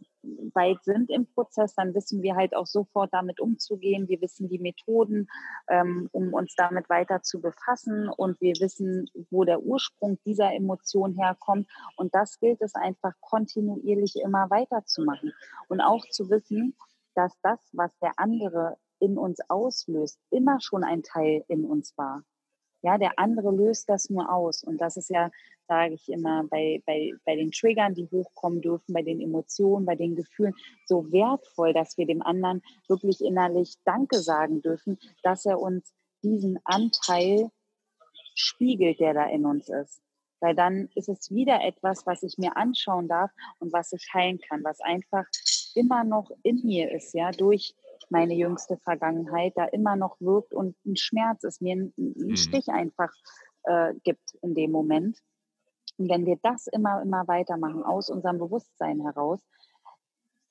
weit 0.54 0.84
sind 0.84 1.10
im 1.10 1.26
Prozess, 1.28 1.76
dann 1.76 1.94
wissen 1.94 2.22
wir 2.22 2.36
halt 2.36 2.56
auch 2.56 2.68
sofort 2.68 3.14
damit 3.14 3.40
umzugehen. 3.40 4.08
Wir 4.08 4.22
wissen 4.22 4.50
die 4.50 4.60
Methoden, 4.60 5.28
ähm, 5.70 6.10
um 6.12 6.34
uns 6.34 6.56
damit 6.56 6.90
weiter 6.90 7.22
zu 7.22 7.42
befassen. 7.42 8.10
Und 8.10 8.40
wir 8.42 8.54
wissen, 8.60 9.06
wo 9.30 9.44
der 9.44 9.62
Ursprung 9.62 10.20
dieser 10.26 10.54
Emotion 10.54 11.14
herkommt. 11.14 11.70
Und 11.98 12.14
das 12.16 12.40
gilt 12.40 12.62
es 12.62 12.76
einfach 12.76 13.14
kontinuierlich 13.22 14.16
immer 14.24 14.50
weiterzumachen. 14.50 15.34
Und 15.68 15.82
auch 15.82 16.06
zu 16.10 16.30
wissen, 16.30 16.76
dass 17.16 17.34
das, 17.42 17.60
was 17.74 17.92
der 18.00 18.14
andere 18.18 18.78
in 19.00 19.18
uns 19.18 19.40
auslöst, 19.50 20.20
immer 20.30 20.60
schon 20.62 20.84
ein 20.84 21.04
Teil 21.04 21.44
in 21.48 21.66
uns 21.66 21.98
war. 21.98 22.24
Ja, 22.86 23.00
der 23.00 23.18
andere 23.18 23.50
löst 23.50 23.90
das 23.90 24.12
nur 24.12 24.32
aus. 24.32 24.64
Und 24.64 24.80
das 24.80 24.96
ist 24.96 25.10
ja, 25.10 25.32
sage 25.68 25.96
ich 25.96 26.08
immer, 26.08 26.44
bei, 26.44 26.84
bei, 26.86 27.14
bei 27.26 27.36
den 27.36 27.50
Triggern, 27.50 27.96
die 27.96 28.08
hochkommen 28.12 28.62
dürfen, 28.62 28.94
bei 28.94 29.02
den 29.02 29.20
Emotionen, 29.20 29.88
bei 29.88 29.96
den 29.96 30.16
Gefühlen, 30.16 30.54
so 30.86 31.12
wertvoll, 31.12 31.74
dass 31.74 31.98
wir 31.98 32.06
dem 32.06 32.22
anderen 32.22 32.62
wirklich 32.88 33.22
innerlich 33.22 33.74
Danke 33.86 34.20
sagen 34.20 34.62
dürfen, 34.62 35.00
dass 35.24 35.48
er 35.48 35.60
uns 35.60 35.96
diesen 36.22 36.60
Anteil 36.64 37.50
spiegelt, 38.36 39.00
der 39.00 39.16
da 39.16 39.26
in 39.30 39.48
uns 39.48 39.68
ist. 39.68 40.04
Weil 40.40 40.54
dann 40.54 40.88
ist 40.94 41.10
es 41.10 41.32
wieder 41.32 41.64
etwas, 41.64 42.06
was 42.06 42.22
ich 42.22 42.38
mir 42.38 42.56
anschauen 42.56 43.08
darf 43.08 43.32
und 43.58 43.74
was 43.74 43.94
ich 43.94 44.08
heilen 44.14 44.38
kann, 44.48 44.64
was 44.64 44.80
einfach 44.82 45.26
immer 45.74 46.04
noch 46.04 46.30
in 46.44 46.62
mir 46.64 46.92
ist, 46.92 47.16
ja, 47.16 47.32
durch 47.32 47.74
meine 48.12 48.34
jüngste 48.34 48.78
Vergangenheit 48.78 49.54
da 49.56 49.66
immer 49.66 49.96
noch 49.96 50.20
wirkt 50.20 50.54
und 50.54 50.76
ein 50.86 50.96
Schmerz 50.96 51.44
ist, 51.44 51.62
mir 51.62 51.74
einen, 51.74 51.94
mhm. 51.96 52.36
Stich 52.36 52.70
einfach 52.70 53.12
äh, 53.64 53.94
gibt 54.04 54.36
in 54.42 54.54
dem 54.54 54.72
Moment. 54.72 55.20
Und 55.98 56.10
wenn 56.10 56.26
wir 56.26 56.38
das 56.42 56.68
immer, 56.68 57.02
immer 57.02 57.28
weitermachen 57.28 57.84
aus 57.84 58.10
unserem 58.10 58.38
Bewusstsein 58.40 59.02
heraus, 59.02 59.40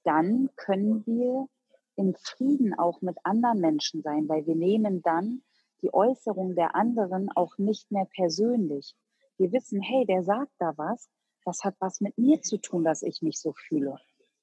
dann 0.05 0.51
können 0.57 1.05
wir 1.07 1.49
in 1.97 2.15
Frieden 2.15 2.75
auch 2.75 3.01
mit 3.03 3.17
anderen 3.25 3.61
Menschen 3.61 4.03
sein, 4.03 4.29
weil 4.29 4.47
wir 4.47 4.57
nehmen 4.57 5.03
dann 5.03 5.43
die 5.83 5.93
Äußerung 5.93 6.55
der 6.55 6.75
anderen 6.75 7.31
auch 7.35 7.59
nicht 7.59 7.91
mehr 7.91 8.07
persönlich. 8.07 8.95
Wir 9.37 9.53
wissen, 9.53 9.81
hey, 9.81 10.07
der 10.07 10.23
sagt 10.23 10.53
da 10.59 10.73
was, 10.77 11.09
das 11.45 11.63
hat 11.63 11.77
was 11.79 12.01
mit 12.01 12.17
mir 12.17 12.41
zu 12.41 12.59
tun, 12.59 12.85
dass 12.85 13.03
ich 13.03 13.21
mich 13.23 13.39
so 13.39 13.53
fühle. 13.53 13.99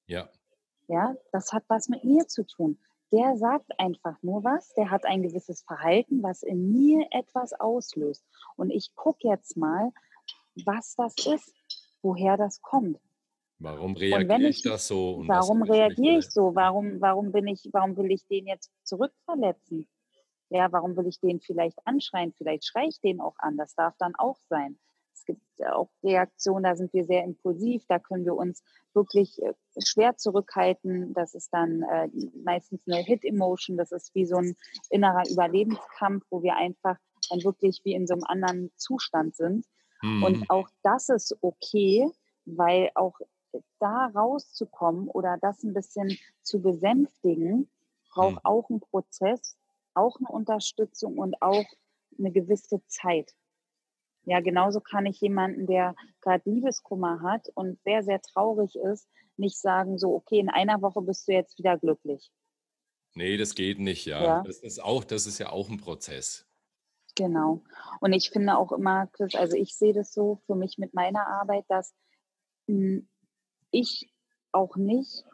Ja. 0.05 0.29
Ja, 0.87 1.15
das 1.31 1.51
hat 1.51 1.63
was 1.67 1.89
mit 1.89 2.03
mir 2.03 2.27
zu 2.27 2.43
tun 2.45 2.77
der 3.11 3.37
sagt 3.37 3.77
einfach 3.77 4.21
nur 4.21 4.43
was, 4.43 4.73
der 4.73 4.89
hat 4.89 5.05
ein 5.05 5.23
gewisses 5.23 5.61
Verhalten, 5.63 6.23
was 6.23 6.43
in 6.43 6.71
mir 6.71 7.07
etwas 7.11 7.53
auslöst. 7.53 8.23
Und 8.55 8.69
ich 8.69 8.95
gucke 8.95 9.27
jetzt 9.27 9.57
mal, 9.57 9.91
was 10.65 10.95
das 10.95 11.15
ist, 11.25 11.53
woher 12.01 12.37
das 12.37 12.61
kommt. 12.61 12.99
Warum 13.59 13.95
reagiere 13.95 14.49
ich, 14.49 14.57
ich, 14.57 14.63
das 14.63 14.87
so? 14.87 15.23
warum 15.27 15.61
reagiere 15.61 16.17
ich 16.17 16.29
so? 16.31 16.55
Warum, 16.55 16.99
warum 16.99 17.31
bin 17.31 17.47
ich, 17.47 17.69
warum 17.71 17.95
will 17.95 18.11
ich 18.11 18.25
den 18.25 18.47
jetzt 18.47 18.71
zurückverletzen? 18.83 19.87
Ja, 20.49 20.71
warum 20.71 20.97
will 20.97 21.07
ich 21.07 21.19
den 21.19 21.39
vielleicht 21.39 21.77
anschreien? 21.85 22.33
Vielleicht 22.33 22.65
schreie 22.65 22.87
ich 22.87 22.99
den 23.01 23.21
auch 23.21 23.35
an. 23.37 23.57
Das 23.57 23.75
darf 23.75 23.95
dann 23.99 24.15
auch 24.15 24.37
sein. 24.49 24.79
Es 25.13 25.25
gibt 25.25 25.41
auch 25.71 25.89
Reaktionen, 26.03 26.63
da 26.63 26.75
sind 26.75 26.93
wir 26.93 27.03
sehr 27.03 27.23
impulsiv, 27.23 27.83
da 27.87 27.99
können 27.99 28.25
wir 28.25 28.35
uns 28.35 28.63
wirklich 28.93 29.41
äh, 29.41 29.53
schwer 29.83 30.17
zurückhalten. 30.17 31.13
Das 31.13 31.35
ist 31.35 31.49
dann 31.53 31.83
äh, 31.83 32.09
meistens 32.43 32.81
eine 32.87 32.97
Hit-Emotion, 32.97 33.77
das 33.77 33.91
ist 33.91 34.13
wie 34.15 34.25
so 34.25 34.37
ein 34.37 34.55
innerer 34.89 35.23
Überlebenskampf, 35.29 36.25
wo 36.29 36.43
wir 36.43 36.55
einfach 36.55 36.97
dann 37.29 37.43
wirklich 37.43 37.81
wie 37.83 37.93
in 37.93 38.07
so 38.07 38.13
einem 38.13 38.23
anderen 38.23 38.71
Zustand 38.77 39.35
sind. 39.35 39.65
Mhm. 40.01 40.23
Und 40.23 40.49
auch 40.49 40.69
das 40.83 41.09
ist 41.09 41.37
okay, 41.41 42.09
weil 42.45 42.89
auch 42.95 43.19
da 43.79 44.07
rauszukommen 44.15 45.07
oder 45.07 45.37
das 45.41 45.63
ein 45.63 45.73
bisschen 45.73 46.17
zu 46.41 46.61
besänftigen, 46.61 47.69
braucht 48.13 48.35
mhm. 48.35 48.39
auch 48.43 48.69
einen 48.69 48.79
Prozess, 48.79 49.57
auch 49.93 50.17
eine 50.17 50.29
Unterstützung 50.29 51.17
und 51.17 51.41
auch 51.41 51.65
eine 52.17 52.31
gewisse 52.31 52.85
Zeit. 52.87 53.33
Ja, 54.23 54.39
genauso 54.39 54.81
kann 54.81 55.05
ich 55.05 55.19
jemanden, 55.19 55.65
der 55.65 55.95
gerade 56.21 56.47
Liebeskummer 56.49 57.21
hat 57.21 57.49
und 57.55 57.81
sehr, 57.83 58.03
sehr 58.03 58.21
traurig 58.21 58.75
ist, 58.75 59.07
nicht 59.37 59.59
sagen, 59.59 59.97
so, 59.97 60.13
okay, 60.13 60.39
in 60.39 60.49
einer 60.49 60.81
Woche 60.81 61.01
bist 61.01 61.27
du 61.27 61.33
jetzt 61.33 61.57
wieder 61.57 61.77
glücklich. 61.77 62.31
Nee, 63.15 63.37
das 63.37 63.55
geht 63.55 63.79
nicht, 63.79 64.05
ja. 64.05 64.23
ja. 64.23 64.43
Das 64.43 64.59
ist 64.59 64.81
auch, 64.81 65.03
das 65.03 65.25
ist 65.25 65.39
ja 65.39 65.49
auch 65.49 65.69
ein 65.69 65.77
Prozess. 65.77 66.45
Genau. 67.15 67.63
Und 67.99 68.13
ich 68.13 68.29
finde 68.29 68.57
auch 68.57 68.71
immer, 68.71 69.07
Chris, 69.07 69.35
also 69.35 69.57
ich 69.57 69.75
sehe 69.75 69.93
das 69.93 70.13
so 70.13 70.39
für 70.45 70.55
mich 70.55 70.77
mit 70.77 70.93
meiner 70.93 71.27
Arbeit, 71.27 71.65
dass 71.67 71.93
hm, 72.67 73.09
ich 73.71 74.13
auch 74.51 74.77
nicht 74.77 75.25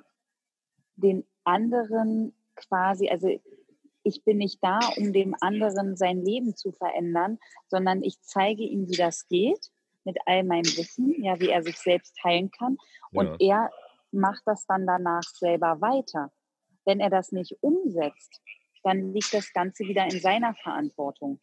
den 0.96 1.26
anderen 1.44 2.34
quasi, 2.56 3.10
also 3.10 3.40
ich 4.08 4.24
bin 4.24 4.38
nicht 4.38 4.60
da, 4.64 4.80
um 4.98 5.12
dem 5.12 5.36
anderen 5.42 5.98
sein 5.98 6.24
Leben 6.24 6.56
zu 6.56 6.72
verändern, 6.72 7.40
sondern 7.68 8.04
ich 8.04 8.22
zeige 8.22 8.64
ihm, 8.64 8.88
wie 8.88 8.96
das 8.96 9.28
geht 9.28 9.72
mit 10.06 10.18
all 10.26 10.44
meinem 10.44 10.66
Wissen, 10.78 11.22
ja, 11.22 11.40
wie 11.40 11.50
er 11.50 11.62
sich 11.62 11.78
selbst 11.78 12.18
heilen 12.24 12.50
kann. 12.50 12.78
Und 13.12 13.42
ja. 13.42 13.66
er 13.66 13.72
macht 14.12 14.42
das 14.46 14.66
dann 14.66 14.88
danach 14.88 15.24
selber 15.24 15.82
weiter. 15.82 16.32
Wenn 16.86 17.02
er 17.02 17.10
das 17.10 17.34
nicht 17.34 17.58
umsetzt, 17.62 18.42
dann 18.84 19.14
liegt 19.14 19.34
das 19.34 19.52
Ganze 19.52 19.84
wieder 19.84 20.06
in 20.06 20.22
seiner 20.22 20.56
Verantwortung. 20.56 21.42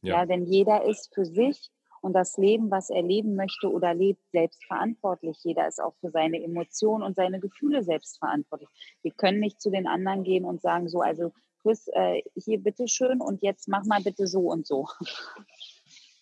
Ja. 0.00 0.18
ja, 0.18 0.26
denn 0.26 0.44
jeder 0.44 0.84
ist 0.84 1.12
für 1.12 1.24
sich 1.24 1.70
und 2.00 2.12
das 2.12 2.36
Leben, 2.36 2.70
was 2.70 2.90
er 2.90 3.02
leben 3.02 3.34
möchte 3.34 3.68
oder 3.68 3.94
lebt, 3.94 4.22
selbst 4.30 4.64
verantwortlich. 4.64 5.36
Jeder 5.42 5.66
ist 5.66 5.82
auch 5.82 5.94
für 6.00 6.10
seine 6.10 6.40
Emotionen 6.40 7.02
und 7.02 7.16
seine 7.16 7.40
Gefühle 7.40 7.82
selbst 7.82 8.18
verantwortlich. 8.18 8.68
Wir 9.02 9.10
können 9.10 9.40
nicht 9.40 9.60
zu 9.60 9.70
den 9.70 9.88
anderen 9.88 10.22
gehen 10.22 10.44
und 10.44 10.60
sagen, 10.60 10.88
so, 10.88 11.00
also 11.00 11.32
Chris, 11.62 11.88
äh, 11.88 12.22
hier 12.34 12.58
bitteschön 12.58 13.20
und 13.20 13.42
jetzt 13.42 13.68
mach 13.68 13.84
mal 13.84 14.00
bitte 14.02 14.26
so 14.26 14.40
und 14.40 14.66
so. 14.66 14.86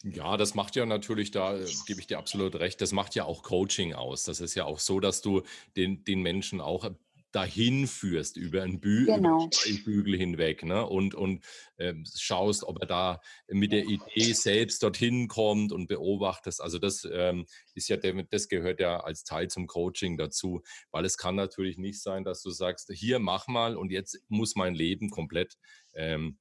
Ja, 0.03 0.37
das 0.37 0.55
macht 0.55 0.77
ja 0.77 0.87
natürlich, 0.87 1.31
da 1.31 1.57
äh, 1.57 1.67
gebe 1.87 2.01
ich 2.01 2.07
dir 2.07 2.19
absolut 2.19 2.55
recht, 2.57 2.81
das 2.81 2.93
macht 2.93 3.15
ja 3.15 3.25
auch 3.25 3.43
Coaching 3.43 3.95
aus. 3.95 4.25
Das 4.25 4.41
ist 4.41 4.55
ja 4.55 4.65
auch 4.65 4.79
so, 4.79 5.01
dass 5.01 5.21
du 5.21 5.43
den, 5.77 6.05
den 6.05 6.23
Menschen 6.23 6.61
auch 6.61 6.89
dahin 7.37 7.87
führst 7.87 8.39
über 8.39 8.63
einen, 8.63 8.81
Bü 8.81 9.05
genau. 9.05 9.51
über 9.67 9.85
Bügel 9.85 10.17
hinweg 10.17 10.65
ne? 10.65 10.87
und, 10.87 11.15
und 11.15 11.45
äh, 11.77 11.93
schaust, 12.17 12.65
ob 12.65 12.81
er 12.81 12.87
da 12.87 13.21
mit 13.47 13.73
der 13.73 13.85
Idee 13.85 14.33
selbst 14.33 14.83
dorthin 14.83 15.29
kommt 15.29 15.71
und 15.71 15.87
beobachtest. 15.87 16.63
Also 16.63 16.79
das 16.79 17.07
ähm, 17.13 17.45
ist 17.75 17.89
ja, 17.89 17.99
das 17.99 18.49
gehört 18.49 18.81
ja 18.81 19.01
als 19.01 19.25
Teil 19.25 19.49
zum 19.49 19.67
Coaching 19.67 20.17
dazu, 20.17 20.63
weil 20.91 21.05
es 21.05 21.19
kann 21.19 21.35
natürlich 21.35 21.77
nicht 21.77 22.03
sein, 22.03 22.25
dass 22.25 22.41
du 22.41 22.51
sagst, 22.51 22.91
hier 22.95 23.19
mach 23.19 23.49
mal 23.49 23.77
und 23.77 23.93
jetzt 23.93 24.19
muss 24.29 24.57
mein 24.57 24.75
Leben 24.75 25.11
komplett 25.11 25.59
ähm, 25.93 26.39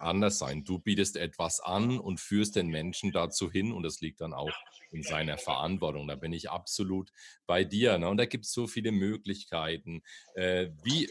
anders 0.00 0.38
sein. 0.38 0.64
Du 0.64 0.78
bietest 0.78 1.16
etwas 1.16 1.60
an 1.60 1.98
und 1.98 2.20
führst 2.20 2.56
den 2.56 2.68
Menschen 2.68 3.12
dazu 3.12 3.50
hin 3.50 3.72
und 3.72 3.82
das 3.82 4.00
liegt 4.00 4.20
dann 4.20 4.32
auch 4.32 4.52
in 4.90 5.02
seiner 5.02 5.38
Verantwortung. 5.38 6.08
Da 6.08 6.14
bin 6.14 6.32
ich 6.32 6.50
absolut 6.50 7.12
bei 7.46 7.64
dir. 7.64 7.98
Ne? 7.98 8.08
Und 8.08 8.16
da 8.16 8.26
gibt 8.26 8.46
es 8.46 8.52
so 8.52 8.66
viele 8.66 8.92
Möglichkeiten, 8.92 10.02
äh, 10.34 10.70
wie, 10.82 11.08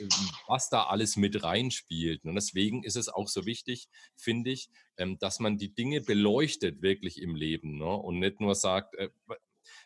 was 0.47 0.69
da 0.69 0.83
alles 0.83 1.15
mit 1.17 1.43
reinspielt. 1.43 2.25
Und 2.25 2.35
deswegen 2.35 2.83
ist 2.83 2.95
es 2.95 3.09
auch 3.09 3.27
so 3.27 3.45
wichtig, 3.45 3.87
finde 4.15 4.51
ich, 4.51 4.69
ähm, 4.97 5.17
dass 5.19 5.39
man 5.39 5.57
die 5.57 5.73
Dinge 5.73 6.01
beleuchtet 6.01 6.81
wirklich 6.81 7.21
im 7.21 7.35
Leben 7.35 7.77
ne? 7.77 7.85
und 7.85 8.19
nicht 8.19 8.39
nur 8.39 8.55
sagt, 8.55 8.95
äh, 8.95 9.09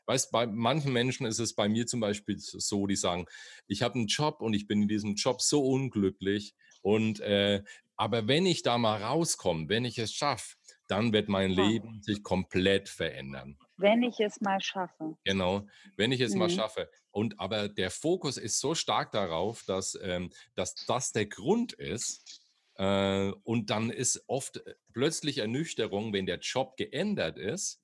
Weißt, 0.06 0.32
bei 0.32 0.48
manchen 0.48 0.94
Menschen 0.94 1.26
ist 1.26 1.40
es 1.40 1.54
bei 1.54 1.70
mir 1.70 1.86
zum 1.88 2.00
Beispiel 2.00 2.36
so, 2.38 2.88
die 2.88 2.96
sagen, 2.96 3.26
ich 3.68 3.82
habe 3.82 3.96
einen 3.96 4.08
Job 4.08 4.42
und 4.42 4.54
ich 4.54 4.68
bin 4.68 4.84
in 4.84 4.88
diesem 4.88 5.16
Job 5.16 5.42
so 5.42 5.64
unglücklich 5.64 6.56
und 6.82 7.20
äh, 7.22 7.64
aber 8.02 8.28
wenn 8.28 8.48
ich 8.48 8.64
da 8.64 8.80
mal 8.80 9.04
rauskomme, 9.04 9.70
wenn 9.70 9.86
ich 9.86 10.00
es 10.00 10.12
schaffe, 10.12 10.56
dann 10.88 11.14
wird 11.14 11.30
mein 11.30 11.52
ja. 11.52 11.68
Leben 11.68 12.02
sich 12.02 12.24
komplett 12.24 12.90
verändern. 12.90 13.60
Wenn 13.78 14.02
ich 14.02 14.20
es 14.20 14.42
mal 14.42 14.60
schaffe. 14.60 15.18
Genau, 15.24 15.68
wenn 15.98 16.12
ich 16.12 16.20
es 16.20 16.34
mhm. 16.34 16.40
mal 16.40 16.50
schaffe. 16.50 16.90
Und 17.12 17.40
aber 17.40 17.70
der 17.70 17.92
Fokus 17.92 18.38
ist 18.38 18.60
so 18.60 18.74
stark 18.74 19.12
darauf, 19.12 19.64
dass, 19.68 19.96
ähm, 20.02 20.32
dass 20.56 20.74
das 20.88 21.12
der 21.12 21.28
Grund 21.28 21.74
ist. 21.74 22.42
Äh, 22.74 23.34
und 23.44 23.70
dann 23.70 23.92
ist 23.92 24.24
oft 24.26 24.58
äh, 24.58 24.74
plötzlich 24.94 25.38
Ernüchterung, 25.38 26.12
wenn 26.12 26.26
der 26.26 26.40
Job 26.40 26.78
geändert 26.78 27.38
ist 27.38 27.81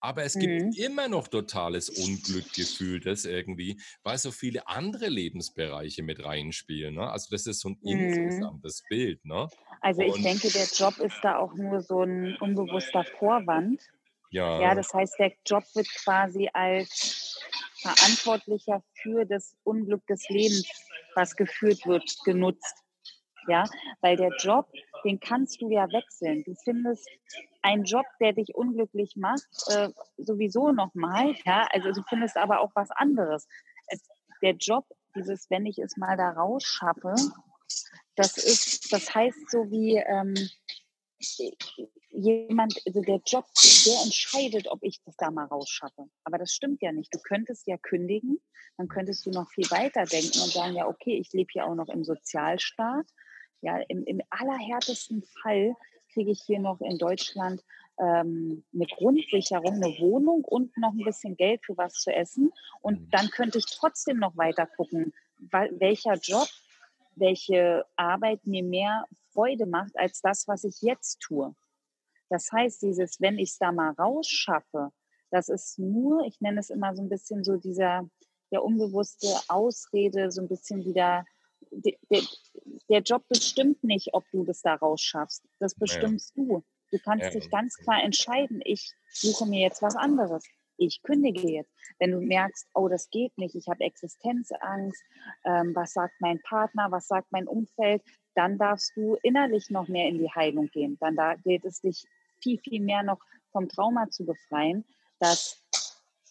aber 0.00 0.24
es 0.24 0.34
gibt 0.34 0.62
mhm. 0.62 0.72
immer 0.72 1.08
noch 1.08 1.28
totales 1.28 1.88
Unglück 1.88 2.52
gefühltes 2.52 3.24
irgendwie, 3.24 3.80
weil 4.02 4.18
so 4.18 4.30
viele 4.30 4.68
andere 4.68 5.08
Lebensbereiche 5.08 6.02
mit 6.02 6.24
reinspielen. 6.24 6.94
Ne? 6.94 7.10
Also 7.10 7.28
das 7.30 7.46
ist 7.46 7.60
so 7.60 7.70
ein 7.70 7.78
mhm. 7.82 7.98
insgesamtes 7.98 8.82
Bild. 8.88 9.24
Ne? 9.24 9.48
Also 9.80 10.02
ich 10.02 10.14
Und, 10.14 10.24
denke, 10.24 10.48
der 10.48 10.66
Job 10.66 10.98
ist 10.98 11.18
da 11.22 11.38
auch 11.38 11.54
nur 11.54 11.80
so 11.80 12.02
ein 12.02 12.36
unbewusster 12.38 13.04
Vorwand. 13.18 13.82
Ja. 14.30 14.60
ja, 14.60 14.74
das 14.74 14.92
heißt, 14.92 15.18
der 15.18 15.32
Job 15.46 15.64
wird 15.74 15.88
quasi 16.04 16.50
als 16.52 17.40
Verantwortlicher 17.80 18.82
für 19.02 19.24
das 19.24 19.56
Unglück 19.62 20.06
des 20.06 20.28
Lebens, 20.28 20.68
was 21.14 21.36
geführt 21.36 21.86
wird, 21.86 22.04
genutzt. 22.24 22.82
Ja, 23.48 23.64
weil 24.00 24.16
der 24.16 24.30
Job, 24.40 24.66
den 25.06 25.20
kannst 25.20 25.60
du 25.62 25.70
ja 25.70 25.90
wechseln. 25.92 26.42
Du 26.44 26.54
findest 26.64 27.08
einen 27.62 27.84
Job, 27.84 28.04
der 28.20 28.32
dich 28.32 28.54
unglücklich 28.54 29.14
macht, 29.16 29.46
äh, 29.68 29.90
sowieso 30.16 30.72
nochmal. 30.72 31.34
Ja, 31.44 31.68
also 31.70 31.92
du 31.92 32.02
findest 32.08 32.36
aber 32.36 32.60
auch 32.60 32.72
was 32.74 32.90
anderes. 32.90 33.46
Es, 33.86 34.02
der 34.42 34.54
Job, 34.56 34.84
dieses, 35.14 35.48
wenn 35.48 35.64
ich 35.64 35.78
es 35.78 35.96
mal 35.96 36.16
da 36.16 36.30
rausschaffe, 36.30 37.14
das 38.16 38.36
ist, 38.36 38.92
das 38.92 39.14
heißt 39.14 39.50
so 39.50 39.70
wie 39.70 39.96
ähm, 39.96 40.34
jemand, 42.10 42.74
also 42.86 43.00
der 43.02 43.20
Job, 43.26 43.44
der 43.86 44.02
entscheidet, 44.02 44.68
ob 44.68 44.82
ich 44.82 45.00
das 45.04 45.16
da 45.16 45.30
mal 45.30 45.44
rausschaffe. 45.44 46.08
Aber 46.24 46.38
das 46.38 46.52
stimmt 46.52 46.82
ja 46.82 46.90
nicht. 46.90 47.14
Du 47.14 47.18
könntest 47.20 47.66
ja 47.66 47.76
kündigen, 47.76 48.40
dann 48.76 48.88
könntest 48.88 49.24
du 49.24 49.30
noch 49.30 49.48
viel 49.50 49.70
weiter 49.70 50.04
denken 50.04 50.40
und 50.40 50.50
sagen, 50.50 50.74
ja, 50.74 50.86
okay, 50.88 51.16
ich 51.16 51.32
lebe 51.32 51.50
hier 51.52 51.66
auch 51.66 51.74
noch 51.74 51.88
im 51.88 52.04
Sozialstaat 52.04 53.06
ja, 53.60 53.78
im, 53.88 54.04
im 54.04 54.20
allerhärtesten 54.30 55.22
Fall 55.22 55.74
kriege 56.12 56.30
ich 56.30 56.42
hier 56.42 56.60
noch 56.60 56.80
in 56.80 56.98
Deutschland 56.98 57.62
ähm, 57.98 58.64
eine 58.74 58.86
Grundsicherung, 58.86 59.74
eine 59.74 59.98
Wohnung 59.98 60.44
und 60.44 60.76
noch 60.76 60.92
ein 60.92 61.04
bisschen 61.04 61.36
Geld 61.36 61.64
für 61.64 61.76
was 61.76 61.94
zu 61.94 62.12
essen. 62.12 62.52
Und 62.80 63.00
mhm. 63.00 63.10
dann 63.10 63.28
könnte 63.30 63.58
ich 63.58 63.66
trotzdem 63.66 64.18
noch 64.18 64.36
weiter 64.36 64.66
gucken, 64.66 65.12
welcher 65.38 66.14
Job, 66.14 66.48
welche 67.14 67.84
Arbeit 67.96 68.46
mir 68.46 68.62
mehr 68.62 69.04
Freude 69.32 69.66
macht 69.66 69.96
als 69.98 70.20
das, 70.20 70.48
was 70.48 70.64
ich 70.64 70.80
jetzt 70.82 71.20
tue. 71.20 71.54
Das 72.28 72.50
heißt, 72.52 72.82
dieses, 72.82 73.20
wenn 73.20 73.38
ich 73.38 73.50
es 73.50 73.58
da 73.58 73.72
mal 73.72 73.92
rausschaffe, 73.92 74.90
das 75.30 75.48
ist 75.48 75.78
nur, 75.78 76.24
ich 76.24 76.40
nenne 76.40 76.60
es 76.60 76.70
immer 76.70 76.94
so 76.94 77.02
ein 77.02 77.08
bisschen 77.08 77.44
so 77.44 77.56
dieser 77.56 78.08
der 78.52 78.62
unbewusste 78.62 79.28
Ausrede, 79.48 80.30
so 80.30 80.40
ein 80.40 80.48
bisschen 80.48 80.84
wieder 80.84 81.24
der, 81.84 82.22
der 82.88 83.00
Job 83.00 83.22
bestimmt 83.28 83.82
nicht, 83.84 84.14
ob 84.14 84.24
du 84.30 84.44
das 84.44 84.62
da 84.62 84.74
rausschaffst. 84.74 85.44
Das 85.58 85.74
bestimmst 85.74 86.32
ja. 86.36 86.44
du. 86.44 86.64
Du 86.90 86.98
kannst 86.98 87.24
ja. 87.24 87.30
dich 87.30 87.50
ganz 87.50 87.76
klar 87.76 88.02
entscheiden, 88.02 88.60
ich 88.64 88.92
suche 89.10 89.46
mir 89.46 89.60
jetzt 89.60 89.82
was 89.82 89.96
anderes. 89.96 90.44
Ich 90.78 91.02
kündige 91.02 91.50
jetzt. 91.50 91.72
Wenn 91.98 92.12
du 92.12 92.20
merkst, 92.20 92.68
oh, 92.74 92.88
das 92.88 93.08
geht 93.10 93.36
nicht, 93.38 93.54
ich 93.54 93.66
habe 93.68 93.82
Existenzangst, 93.82 95.02
ähm, 95.44 95.74
was 95.74 95.92
sagt 95.92 96.14
mein 96.20 96.40
Partner, 96.42 96.90
was 96.90 97.06
sagt 97.06 97.32
mein 97.32 97.48
Umfeld, 97.48 98.02
dann 98.34 98.58
darfst 98.58 98.92
du 98.94 99.16
innerlich 99.22 99.70
noch 99.70 99.88
mehr 99.88 100.08
in 100.08 100.18
die 100.18 100.30
Heilung 100.30 100.68
gehen. 100.68 100.98
Dann 101.00 101.16
da 101.16 101.34
gilt 101.34 101.64
es 101.64 101.80
dich 101.80 102.04
viel, 102.42 102.58
viel 102.60 102.82
mehr 102.82 103.02
noch 103.02 103.18
vom 103.52 103.68
Trauma 103.68 104.10
zu 104.10 104.26
befreien, 104.26 104.84
dass 105.18 105.65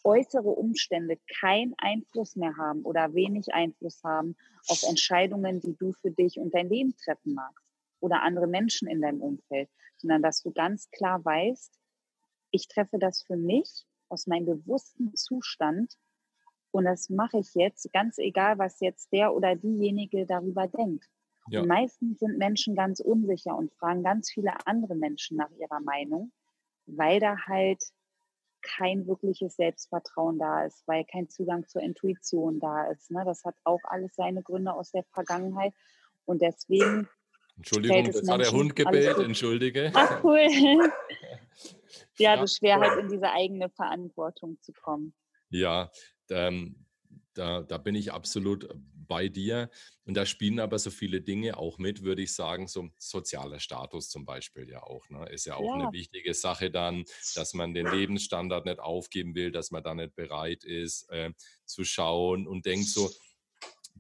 äußere 0.06 0.50
Umstände 0.50 1.18
keinen 1.40 1.74
Einfluss 1.78 2.36
mehr 2.36 2.56
haben 2.58 2.84
oder 2.84 3.14
wenig 3.14 3.54
Einfluss 3.54 4.04
haben 4.04 4.36
auf 4.68 4.84
Entscheidungen, 4.88 5.60
die 5.60 5.76
du 5.76 5.94
für 5.94 6.12
dich 6.12 6.40
und 6.40 6.54
dein 6.54 6.70
Leben 6.70 6.96
treffen 6.96 7.34
magst 7.34 7.66
oder 8.00 8.22
andere 8.22 8.48
Menschen 8.48 8.88
in 8.88 9.02
deinem 9.02 9.22
Umfeld, 9.22 9.70
sondern 9.98 10.22
dass 10.22 10.42
du 10.44 10.52
ganz 10.52 10.90
klar 10.92 11.26
weißt, 11.26 11.80
ich 12.52 12.68
treffe 12.68 13.00
das 13.00 13.24
für 13.24 13.36
mich 13.36 13.86
aus 14.10 14.28
meinem 14.28 14.46
bewussten 14.46 15.16
Zustand 15.16 15.98
und 16.72 16.84
das 16.84 17.10
mache 17.10 17.40
ich 17.40 17.56
jetzt, 17.56 17.92
ganz 17.94 18.18
egal, 18.18 18.58
was 18.58 18.82
jetzt 18.82 19.12
der 19.14 19.34
oder 19.34 19.56
diejenige 19.56 20.26
darüber 20.26 20.68
denkt. 20.68 21.10
Ja. 21.48 21.62
Und 21.62 21.70
meistens 21.70 22.20
sind 22.20 22.38
Menschen 22.38 22.76
ganz 22.76 23.00
unsicher 23.00 23.56
und 23.56 23.72
fragen 23.76 24.04
ganz 24.04 24.30
viele 24.30 24.52
andere 24.66 24.96
Menschen 24.96 25.38
nach 25.38 25.52
ihrer 25.52 25.80
Meinung, 25.80 26.34
weil 26.86 27.22
da 27.22 27.38
halt 27.48 27.82
kein 28.78 29.08
wirkliches 29.08 29.56
Selbstvertrauen 29.56 30.40
da 30.40 30.66
ist, 30.66 30.84
weil 30.88 31.06
kein 31.06 31.30
Zugang 31.30 31.68
zur 31.68 31.82
Intuition 31.82 32.60
da 32.60 32.90
ist. 32.92 33.12
Ne? 33.12 33.24
Das 33.26 33.44
hat 33.44 33.56
auch 33.64 33.82
alles 33.84 34.16
seine 34.16 34.42
Gründe 34.42 34.74
aus 34.74 34.92
der 34.92 35.04
Vergangenheit. 35.14 35.74
Und 36.26 36.42
deswegen. 36.42 37.08
Entschuldigung, 37.58 38.06
jetzt 38.06 38.30
hat 38.30 38.42
der 38.42 38.52
Hund 38.52 38.76
gebellt, 38.76 39.18
entschuldige. 39.18 39.92
Ach 39.94 40.24
cool. 40.24 40.40
ja, 42.18 42.38
so 42.38 42.48
schwer 42.48 42.80
halt 42.80 43.00
in 43.00 43.10
diese 43.10 43.32
eigene 43.32 43.70
Verantwortung 43.70 44.58
zu 44.62 44.74
kommen. 44.74 45.14
Ja, 45.50 45.90
ähm, 46.30 46.86
da, 47.34 47.62
da 47.62 47.78
bin 47.78 47.96
ich 47.96 48.12
absolut 48.12 48.68
bei 49.08 49.30
dir. 49.30 49.70
Und 50.06 50.16
da 50.16 50.26
spielen 50.26 50.60
aber 50.60 50.80
so 50.80 50.92
viele 50.92 51.22
Dinge 51.22 51.58
auch 51.58 51.78
mit, 51.78 52.04
würde 52.04 52.22
ich 52.22 52.34
sagen, 52.34 52.68
so 52.68 52.90
sozialer 52.98 53.60
Status 53.60 54.10
zum 54.10 54.26
Beispiel 54.26 54.70
ja 54.70 54.84
auch. 54.84 55.10
Ne? 55.10 55.28
Ist 55.30 55.46
ja 55.46 55.56
auch 55.56 55.78
ja. 55.78 55.84
eine 55.84 55.92
wichtige 55.92 56.34
Sache 56.34 56.72
dann, 56.72 57.06
dass 57.36 57.54
man 57.54 57.74
den 57.74 57.88
Lebensstandard 57.88 58.66
nicht 58.66 58.80
aufgeben 58.80 59.36
will, 59.36 59.52
dass 59.52 59.72
man 59.72 59.84
da 59.84 59.94
nicht 59.94 60.16
bereit 60.16 60.64
ist 60.64 61.10
äh, 61.10 61.32
zu 61.66 61.84
schauen 61.84 62.48
und 62.48 62.66
denkt 62.66 62.88
so, 62.88 63.10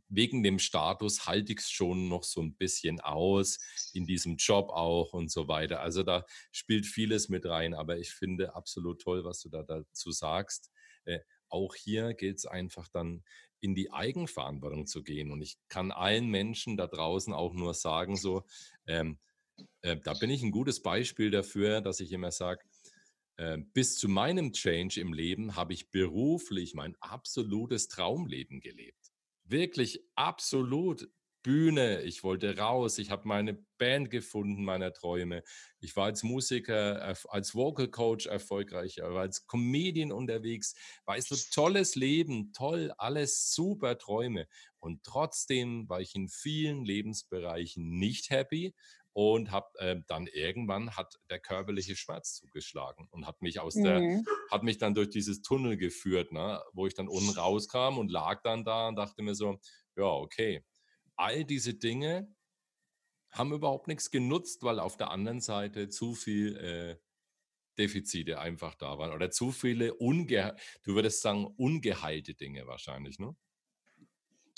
wegen 0.09 0.43
dem 0.43 0.59
Status 0.59 1.25
halte 1.25 1.53
ich 1.53 1.59
es 1.59 1.69
schon 1.69 2.07
noch 2.07 2.23
so 2.23 2.41
ein 2.41 2.55
bisschen 2.55 2.99
aus, 3.01 3.59
in 3.93 4.05
diesem 4.05 4.35
Job 4.37 4.69
auch 4.69 5.13
und 5.13 5.31
so 5.31 5.47
weiter. 5.47 5.81
Also 5.81 6.03
da 6.03 6.25
spielt 6.51 6.85
vieles 6.85 7.29
mit 7.29 7.45
rein, 7.45 7.73
aber 7.73 7.97
ich 7.97 8.11
finde 8.11 8.55
absolut 8.55 9.01
toll, 9.01 9.23
was 9.23 9.41
du 9.41 9.49
da 9.49 9.63
dazu 9.63 10.11
sagst. 10.11 10.71
Äh, 11.05 11.19
auch 11.49 11.75
hier 11.75 12.13
gilt 12.13 12.39
es 12.39 12.45
einfach 12.45 12.87
dann 12.87 13.23
in 13.61 13.75
die 13.75 13.91
Eigenverantwortung 13.91 14.87
zu 14.87 15.03
gehen. 15.03 15.31
Und 15.31 15.41
ich 15.41 15.57
kann 15.69 15.91
allen 15.91 16.27
Menschen 16.29 16.77
da 16.77 16.87
draußen 16.87 17.33
auch 17.33 17.53
nur 17.53 17.73
sagen, 17.73 18.17
so, 18.17 18.43
ähm, 18.87 19.19
äh, 19.81 19.97
da 19.97 20.13
bin 20.13 20.29
ich 20.29 20.43
ein 20.43 20.51
gutes 20.51 20.81
Beispiel 20.81 21.31
dafür, 21.31 21.81
dass 21.81 21.99
ich 21.99 22.11
immer 22.11 22.31
sage, 22.31 22.63
äh, 23.37 23.57
bis 23.73 23.97
zu 23.97 24.07
meinem 24.07 24.53
Change 24.53 24.99
im 25.01 25.13
Leben 25.13 25.55
habe 25.55 25.73
ich 25.73 25.91
beruflich 25.91 26.73
mein 26.73 26.95
absolutes 27.01 27.87
Traumleben 27.87 28.61
gelebt. 28.61 29.11
Wirklich 29.43 30.01
absolut. 30.15 31.09
Bühne, 31.45 32.01
ich 32.01 32.23
wollte 32.23 32.57
raus, 32.57 32.97
ich 32.97 33.11
habe 33.11 33.27
meine 33.27 33.53
Band 33.77 34.09
gefunden, 34.09 34.65
meiner 34.65 34.91
Träume. 34.93 35.43
Ich 35.79 35.95
war 35.95 36.05
als 36.05 36.23
Musiker, 36.23 37.15
als 37.29 37.53
Vocal 37.53 37.87
Coach 37.87 38.25
erfolgreich, 38.25 38.97
war 38.97 39.21
als 39.21 39.45
Comedian 39.45 40.11
unterwegs, 40.11 40.73
weißt 41.05 41.29
du, 41.29 41.35
tolles 41.53 41.93
Leben, 41.93 42.51
toll, 42.51 42.91
alles 42.97 43.53
super 43.53 43.99
Träume. 43.99 44.47
Und 44.79 45.03
trotzdem 45.03 45.87
war 45.87 46.01
ich 46.01 46.15
in 46.15 46.29
vielen 46.29 46.83
Lebensbereichen 46.83 47.91
nicht 47.91 48.31
happy 48.31 48.73
und 49.13 49.51
habe 49.51 49.67
äh, 49.77 50.01
dann 50.07 50.25
irgendwann 50.25 50.97
hat 50.97 51.19
der 51.29 51.39
körperliche 51.39 51.95
Schmerz 51.95 52.33
zugeschlagen 52.33 53.07
und 53.11 53.27
hat 53.27 53.43
mich 53.43 53.59
aus 53.59 53.75
mhm. 53.75 53.83
der 53.83 54.23
hat 54.49 54.63
mich 54.63 54.79
dann 54.79 54.95
durch 54.95 55.09
dieses 55.09 55.43
Tunnel 55.43 55.77
geführt, 55.77 56.31
ne, 56.31 56.59
wo 56.73 56.87
ich 56.87 56.95
dann 56.95 57.07
unten 57.07 57.37
rauskam 57.37 57.99
und 57.99 58.09
lag 58.09 58.41
dann 58.41 58.63
da 58.63 58.87
und 58.87 58.95
dachte 58.95 59.21
mir 59.21 59.35
so, 59.35 59.59
ja, 59.95 60.05
okay. 60.05 60.65
All 61.15 61.45
diese 61.45 61.73
Dinge 61.73 62.33
haben 63.31 63.53
überhaupt 63.53 63.87
nichts 63.87 64.11
genutzt, 64.11 64.63
weil 64.63 64.79
auf 64.79 64.97
der 64.97 65.11
anderen 65.11 65.41
Seite 65.41 65.89
zu 65.89 66.13
viel 66.13 66.57
äh, 66.57 66.97
Defizite 67.77 68.39
einfach 68.39 68.75
da 68.75 68.97
waren 68.97 69.11
oder 69.13 69.29
zu 69.29 69.51
viele 69.51 69.93
unge 69.95 70.55
du 70.83 70.95
würdest 70.95 71.21
sagen 71.21 71.45
ungeheilte 71.57 72.33
Dinge 72.33 72.65
wahrscheinlich, 72.67 73.19
ne? 73.19 73.35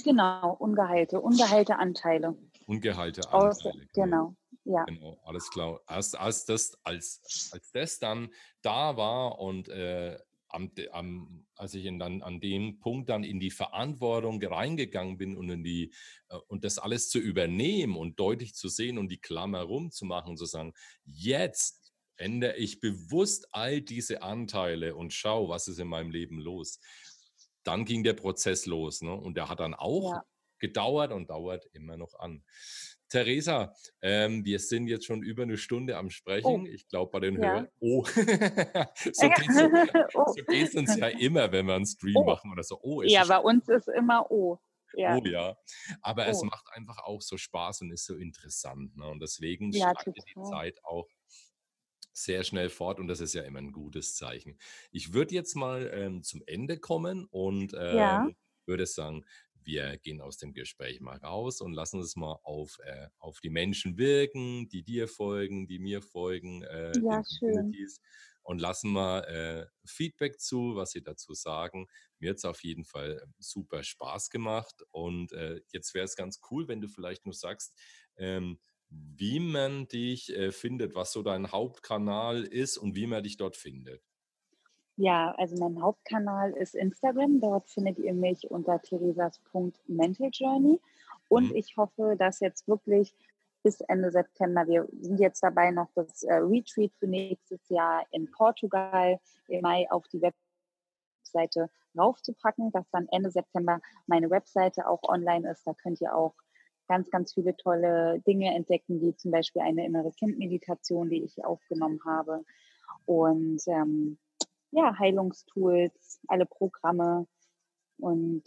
Genau, 0.03 0.53
ungeheilte, 0.53 1.19
ungeheilte 1.19 1.79
Anteile. 1.79 2.37
Ungeheilte 2.67 3.27
Anteile. 3.31 3.87
Genau. 3.93 4.35
genau. 4.35 4.35
Ja. 4.63 4.83
Genau, 4.83 5.19
alles 5.23 5.49
klar. 5.49 5.81
Als, 5.87 6.13
als, 6.13 6.45
das, 6.45 6.77
als, 6.83 7.49
als 7.51 7.71
das 7.71 7.99
dann 7.99 8.29
da 8.61 8.95
war 8.95 9.39
und 9.39 9.69
äh, 9.69 10.19
am, 10.49 10.71
am, 10.91 11.45
als 11.55 11.73
ich 11.73 11.85
dann 11.85 12.21
an 12.21 12.39
dem 12.39 12.79
Punkt 12.79 13.09
dann 13.09 13.23
in 13.23 13.39
die 13.39 13.51
Verantwortung 13.51 14.41
reingegangen 14.43 15.17
bin 15.17 15.35
und 15.35 15.49
in 15.49 15.63
die 15.63 15.93
äh, 16.29 16.37
und 16.47 16.63
das 16.63 16.77
alles 16.77 17.09
zu 17.09 17.19
übernehmen 17.19 17.95
und 17.95 18.19
deutlich 18.19 18.53
zu 18.55 18.69
sehen 18.69 18.97
und 18.97 19.09
die 19.09 19.19
Klammer 19.19 19.61
rumzumachen 19.61 20.31
und 20.31 20.37
zu 20.37 20.45
sagen, 20.45 20.73
jetzt 21.05 21.93
ändere 22.15 22.55
ich 22.57 22.79
bewusst 22.79 23.47
all 23.51 23.81
diese 23.81 24.21
Anteile 24.21 24.95
und 24.95 25.13
schau, 25.13 25.49
was 25.49 25.67
ist 25.67 25.79
in 25.79 25.87
meinem 25.87 26.11
Leben 26.11 26.39
los. 26.39 26.79
Dann 27.63 27.85
ging 27.85 28.03
der 28.03 28.13
Prozess 28.13 28.65
los, 28.65 29.01
ne? 29.01 29.13
Und 29.13 29.35
der 29.35 29.49
hat 29.49 29.59
dann 29.59 29.73
auch 29.73 30.13
ja. 30.13 30.23
gedauert 30.59 31.11
und 31.11 31.29
dauert 31.29 31.65
immer 31.73 31.97
noch 31.97 32.15
an. 32.15 32.43
Theresa, 33.09 33.73
ähm, 34.01 34.43
wir 34.43 34.59
sind 34.59 34.87
jetzt 34.87 35.05
schon 35.05 35.23
über 35.23 35.43
eine 35.43 35.57
Stunde 35.57 35.97
am 35.97 36.07
oh. 36.07 36.09
Sprechen. 36.09 36.61
Oh. 36.63 36.65
Ich 36.65 36.87
glaube, 36.87 37.11
bei 37.11 37.19
den 37.21 37.41
ja. 37.41 37.41
Hörern. 37.41 37.67
Oh, 37.79 38.03
so 38.05 39.27
geht 39.29 39.49
es 39.49 39.61
oh. 40.13 40.33
so 40.71 40.79
uns 40.79 40.97
ja 40.97 41.07
immer, 41.07 41.51
wenn 41.51 41.65
wir 41.65 41.75
einen 41.75 41.85
Stream 41.85 42.17
oh. 42.17 42.25
machen 42.25 42.51
oder 42.51 42.63
so. 42.63 42.79
Oh, 42.81 43.01
ja, 43.01 43.25
bei 43.25 43.39
uns 43.39 43.67
ist 43.69 43.87
immer 43.87 44.29
Oh. 44.29 44.59
Ja. 44.93 45.17
Oh 45.17 45.25
ja. 45.25 45.55
Aber 46.01 46.25
oh. 46.27 46.29
es 46.29 46.41
macht 46.43 46.67
einfach 46.71 46.99
auch 46.99 47.21
so 47.21 47.37
Spaß 47.37 47.81
und 47.81 47.91
ist 47.91 48.05
so 48.05 48.15
interessant. 48.15 48.95
Ne? 48.95 49.07
Und 49.07 49.21
deswegen 49.21 49.71
ja, 49.71 49.91
schreitet 49.93 50.23
die 50.35 50.41
Zeit 50.43 50.83
auch 50.83 51.07
sehr 52.13 52.43
schnell 52.43 52.69
fort 52.69 52.99
und 52.99 53.07
das 53.07 53.19
ist 53.19 53.33
ja 53.33 53.43
immer 53.43 53.59
ein 53.59 53.71
gutes 53.71 54.15
Zeichen. 54.15 54.57
Ich 54.91 55.13
würde 55.13 55.35
jetzt 55.35 55.55
mal 55.55 55.91
ähm, 55.93 56.23
zum 56.23 56.41
Ende 56.47 56.79
kommen 56.79 57.25
und 57.29 57.73
ähm, 57.73 57.97
ja. 57.97 58.29
würde 58.65 58.85
sagen, 58.87 59.23
wir 59.68 59.97
gehen 59.97 60.22
aus 60.22 60.38
dem 60.38 60.53
Gespräch 60.53 61.01
mal 61.01 61.18
raus 61.18 61.61
und 61.61 61.74
lassen 61.74 61.99
es 61.99 62.15
mal 62.15 62.39
auf, 62.43 62.80
äh, 62.86 63.09
auf 63.20 63.41
die 63.41 63.49
Menschen 63.49 63.97
wirken, 63.97 64.70
die 64.70 64.82
dir 64.82 65.07
folgen, 65.07 65.68
die 65.68 65.78
mir 65.78 66.01
folgen, 66.01 66.63
äh, 66.63 66.93
ja, 66.99 67.22
schön. 67.38 67.76
und 68.43 68.59
lassen 68.59 68.93
mal 68.93 69.20
äh, 69.26 69.68
Feedback 69.86 70.39
zu, 70.39 70.78
was 70.78 70.91
sie 70.91 71.03
dazu 71.03 71.34
sagen. 71.34 71.88
Mir 72.20 72.30
hat 72.30 72.38
es 72.38 72.45
auf 72.45 72.63
jeden 72.63 72.86
Fall 72.86 73.20
ähm, 73.22 73.34
super 73.39 73.84
Spaß 73.84 74.30
gemacht 74.30 74.84
und 74.91 75.34
äh, 75.34 75.59
jetzt 75.74 75.93
wäre 75.93 76.05
es 76.05 76.15
ganz 76.15 76.39
cool, 76.49 76.70
wenn 76.70 76.80
du 76.80 76.88
vielleicht 76.88 77.26
nur 77.26 77.34
sagst, 77.34 77.78
ähm, 78.15 78.59
wie 78.89 79.41
man 79.41 79.89
dich 79.89 80.34
äh, 80.34 80.53
findet, 80.53 80.95
was 80.95 81.11
so 81.11 81.24
dein 81.24 81.51
Hauptkanal 81.51 82.45
ist 82.45 82.78
und 82.78 82.95
wie 82.95 83.07
man 83.07 83.22
dich 83.22 83.36
dort 83.36 83.57
findet. 83.57 84.01
Ja, 84.97 85.33
also 85.37 85.55
mein 85.57 85.81
Hauptkanal 85.81 86.51
ist 86.53 86.73
Instagram. 86.73 87.39
Dort 87.39 87.69
findet 87.69 87.99
ihr 87.99 88.15
mich 88.15 88.49
unter 88.49 88.81
theresas.mentaljourney. 88.81 90.81
Und 91.29 91.51
mhm. 91.51 91.55
ich 91.55 91.77
hoffe, 91.77 92.15
dass 92.17 92.39
jetzt 92.39 92.67
wirklich 92.67 93.13
bis 93.61 93.79
Ende 93.81 94.09
September, 94.11 94.65
wir 94.65 94.87
sind 94.99 95.19
jetzt 95.19 95.43
dabei, 95.43 95.69
noch 95.69 95.91
das 95.93 96.23
äh, 96.23 96.33
Retreat 96.35 96.91
für 96.97 97.05
nächstes 97.05 97.69
Jahr 97.69 98.07
in 98.11 98.31
Portugal 98.31 99.19
im 99.47 99.61
Mai 99.61 99.85
auf 99.91 100.07
die 100.07 100.21
Webseite 100.21 101.69
raufzupacken, 101.95 102.71
dass 102.71 102.89
dann 102.91 103.07
Ende 103.11 103.29
September 103.29 103.79
meine 104.07 104.31
Webseite 104.31 104.87
auch 104.87 105.03
online 105.03 105.51
ist. 105.51 105.67
Da 105.67 105.75
könnt 105.75 106.01
ihr 106.01 106.15
auch 106.15 106.33
ganz, 106.87 107.11
ganz 107.11 107.33
viele 107.33 107.55
tolle 107.55 108.19
Dinge 108.21 108.55
entdecken, 108.55 108.99
wie 109.01 109.15
zum 109.15 109.29
Beispiel 109.29 109.61
eine 109.61 109.85
innere 109.85 110.11
Kindmeditation, 110.11 111.09
die 111.09 111.23
ich 111.23 111.45
aufgenommen 111.45 111.99
habe. 112.03 112.43
Und 113.05 113.61
ähm, 113.67 114.17
ja, 114.78 114.97
Heilungstools, 114.97 116.19
alle 116.28 116.45
Programme 116.45 117.28
und 117.97 118.43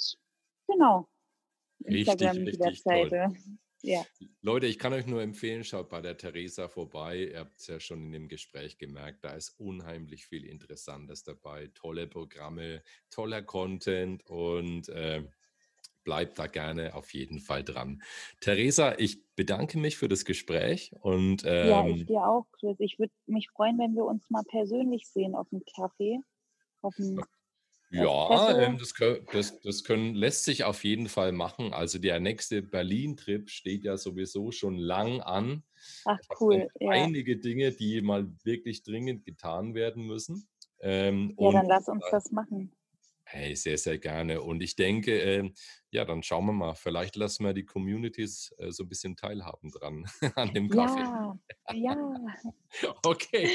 genau. 0.69 1.09
Instagram, 1.85 2.37
richtig, 2.37 2.55
die 2.55 2.61
Webseite. 2.61 3.33
Ja. 3.83 4.05
Leute, 4.43 4.67
ich 4.67 4.79
kann 4.79 4.93
euch 4.93 5.07
nur 5.07 5.23
empfehlen, 5.23 5.65
schaut 5.65 5.89
bei 5.89 6.03
der 6.03 6.19
Theresa 6.19 6.69
vorbei. 6.69 7.31
Ihr 7.33 7.39
habt 7.39 7.59
es 7.59 7.67
ja 7.67 7.81
schon 7.81 8.05
in 8.05 8.13
dem 8.13 8.29
Gespräch 8.29 8.77
gemerkt, 8.77 9.25
da 9.25 9.33
ist 9.33 9.59
unheimlich 9.59 10.27
viel 10.27 10.45
Interessantes 10.45 11.23
dabei. 11.23 11.69
Tolle 11.69 12.07
Programme, 12.07 12.83
toller 13.09 13.41
Content 13.41 14.23
und 14.27 14.91
äh, 14.91 15.25
bleibt 16.05 16.39
da 16.39 16.47
gerne 16.47 16.95
auf 16.95 17.13
jeden 17.13 17.41
Fall 17.41 17.65
dran. 17.65 18.03
Theresa, 18.41 18.95
ich 18.99 19.25
bedanke 19.35 19.79
mich 19.79 19.97
für 19.97 20.09
das 20.09 20.25
Gespräch 20.25 20.93
und 21.01 21.45
ähm, 21.45 21.69
ja, 21.69 21.87
ich 21.87 22.01
ähm 22.01 22.07
dir 22.07 22.27
auch, 22.27 22.47
Chris. 22.53 22.77
Ich 22.81 22.99
würde 22.99 23.13
mich 23.27 23.49
freuen, 23.51 23.79
wenn 23.79 23.95
wir 23.95 24.05
uns 24.05 24.29
mal 24.31 24.43
persönlich 24.49 25.09
sehen 25.09 25.35
auf 25.35 25.49
dem 25.51 25.63
Kaffee. 25.75 26.19
Auf 26.83 26.97
dem 26.97 27.21
ja, 27.93 28.57
ähm, 28.57 28.79
das, 28.79 28.95
das, 29.33 29.61
das 29.61 29.85
können, 29.85 30.15
lässt 30.15 30.45
sich 30.45 30.63
auf 30.63 30.85
jeden 30.85 31.09
Fall 31.09 31.33
machen. 31.33 31.73
Also 31.73 31.99
der 31.99 32.21
nächste 32.21 32.63
Berlin-Trip 32.63 33.51
steht 33.51 33.85
ja 33.85 33.97
sowieso 33.97 34.53
schon 34.53 34.77
lang 34.79 35.21
an. 35.21 35.65
Ach 36.05 36.19
cool. 36.41 36.69
Ja. 36.79 36.91
Einige 36.91 37.39
Dinge, 37.39 37.73
die 37.73 38.01
mal 38.01 38.31
wirklich 38.45 38.85
dringend 38.85 39.25
getan 39.25 39.75
werden 39.75 40.07
müssen. 40.07 40.49
Ähm, 40.81 41.35
ja, 41.37 41.51
dann 41.51 41.67
lass 41.67 41.89
uns 41.89 42.05
das 42.13 42.31
machen. 42.31 42.73
Hey, 43.33 43.55
sehr, 43.55 43.79
sehr 43.79 43.97
gerne. 43.97 44.43
Und 44.43 44.61
ich 44.61 44.75
denke, 44.75 45.23
äh, 45.23 45.53
ja, 45.93 46.05
dann 46.05 46.25
schauen 46.25 46.47
wir 46.47 46.53
mal. 46.53 46.75
Vielleicht 46.75 47.15
lassen 47.15 47.45
wir 47.45 47.53
die 47.53 47.65
Communities 47.65 48.53
äh, 48.59 48.73
so 48.73 48.83
ein 48.83 48.89
bisschen 48.89 49.15
teilhaben 49.15 49.71
dran 49.71 50.05
an 50.35 50.53
dem 50.53 50.69
Kaffee. 50.69 50.99
Ja, 51.01 51.37
ja. 52.83 52.95
okay, 53.07 53.49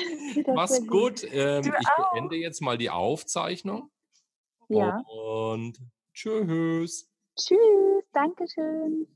mach's 0.56 0.88
gut. 0.88 1.26
Ähm, 1.30 1.64
ich 1.66 1.88
auch. 1.98 2.14
beende 2.14 2.38
jetzt 2.38 2.62
mal 2.62 2.78
die 2.78 2.90
Aufzeichnung. 2.90 3.92
Ja. 4.70 5.00
Und 5.10 5.78
tschüss. 6.14 7.12
Tschüss, 7.36 8.06
Dankeschön. 8.14 9.08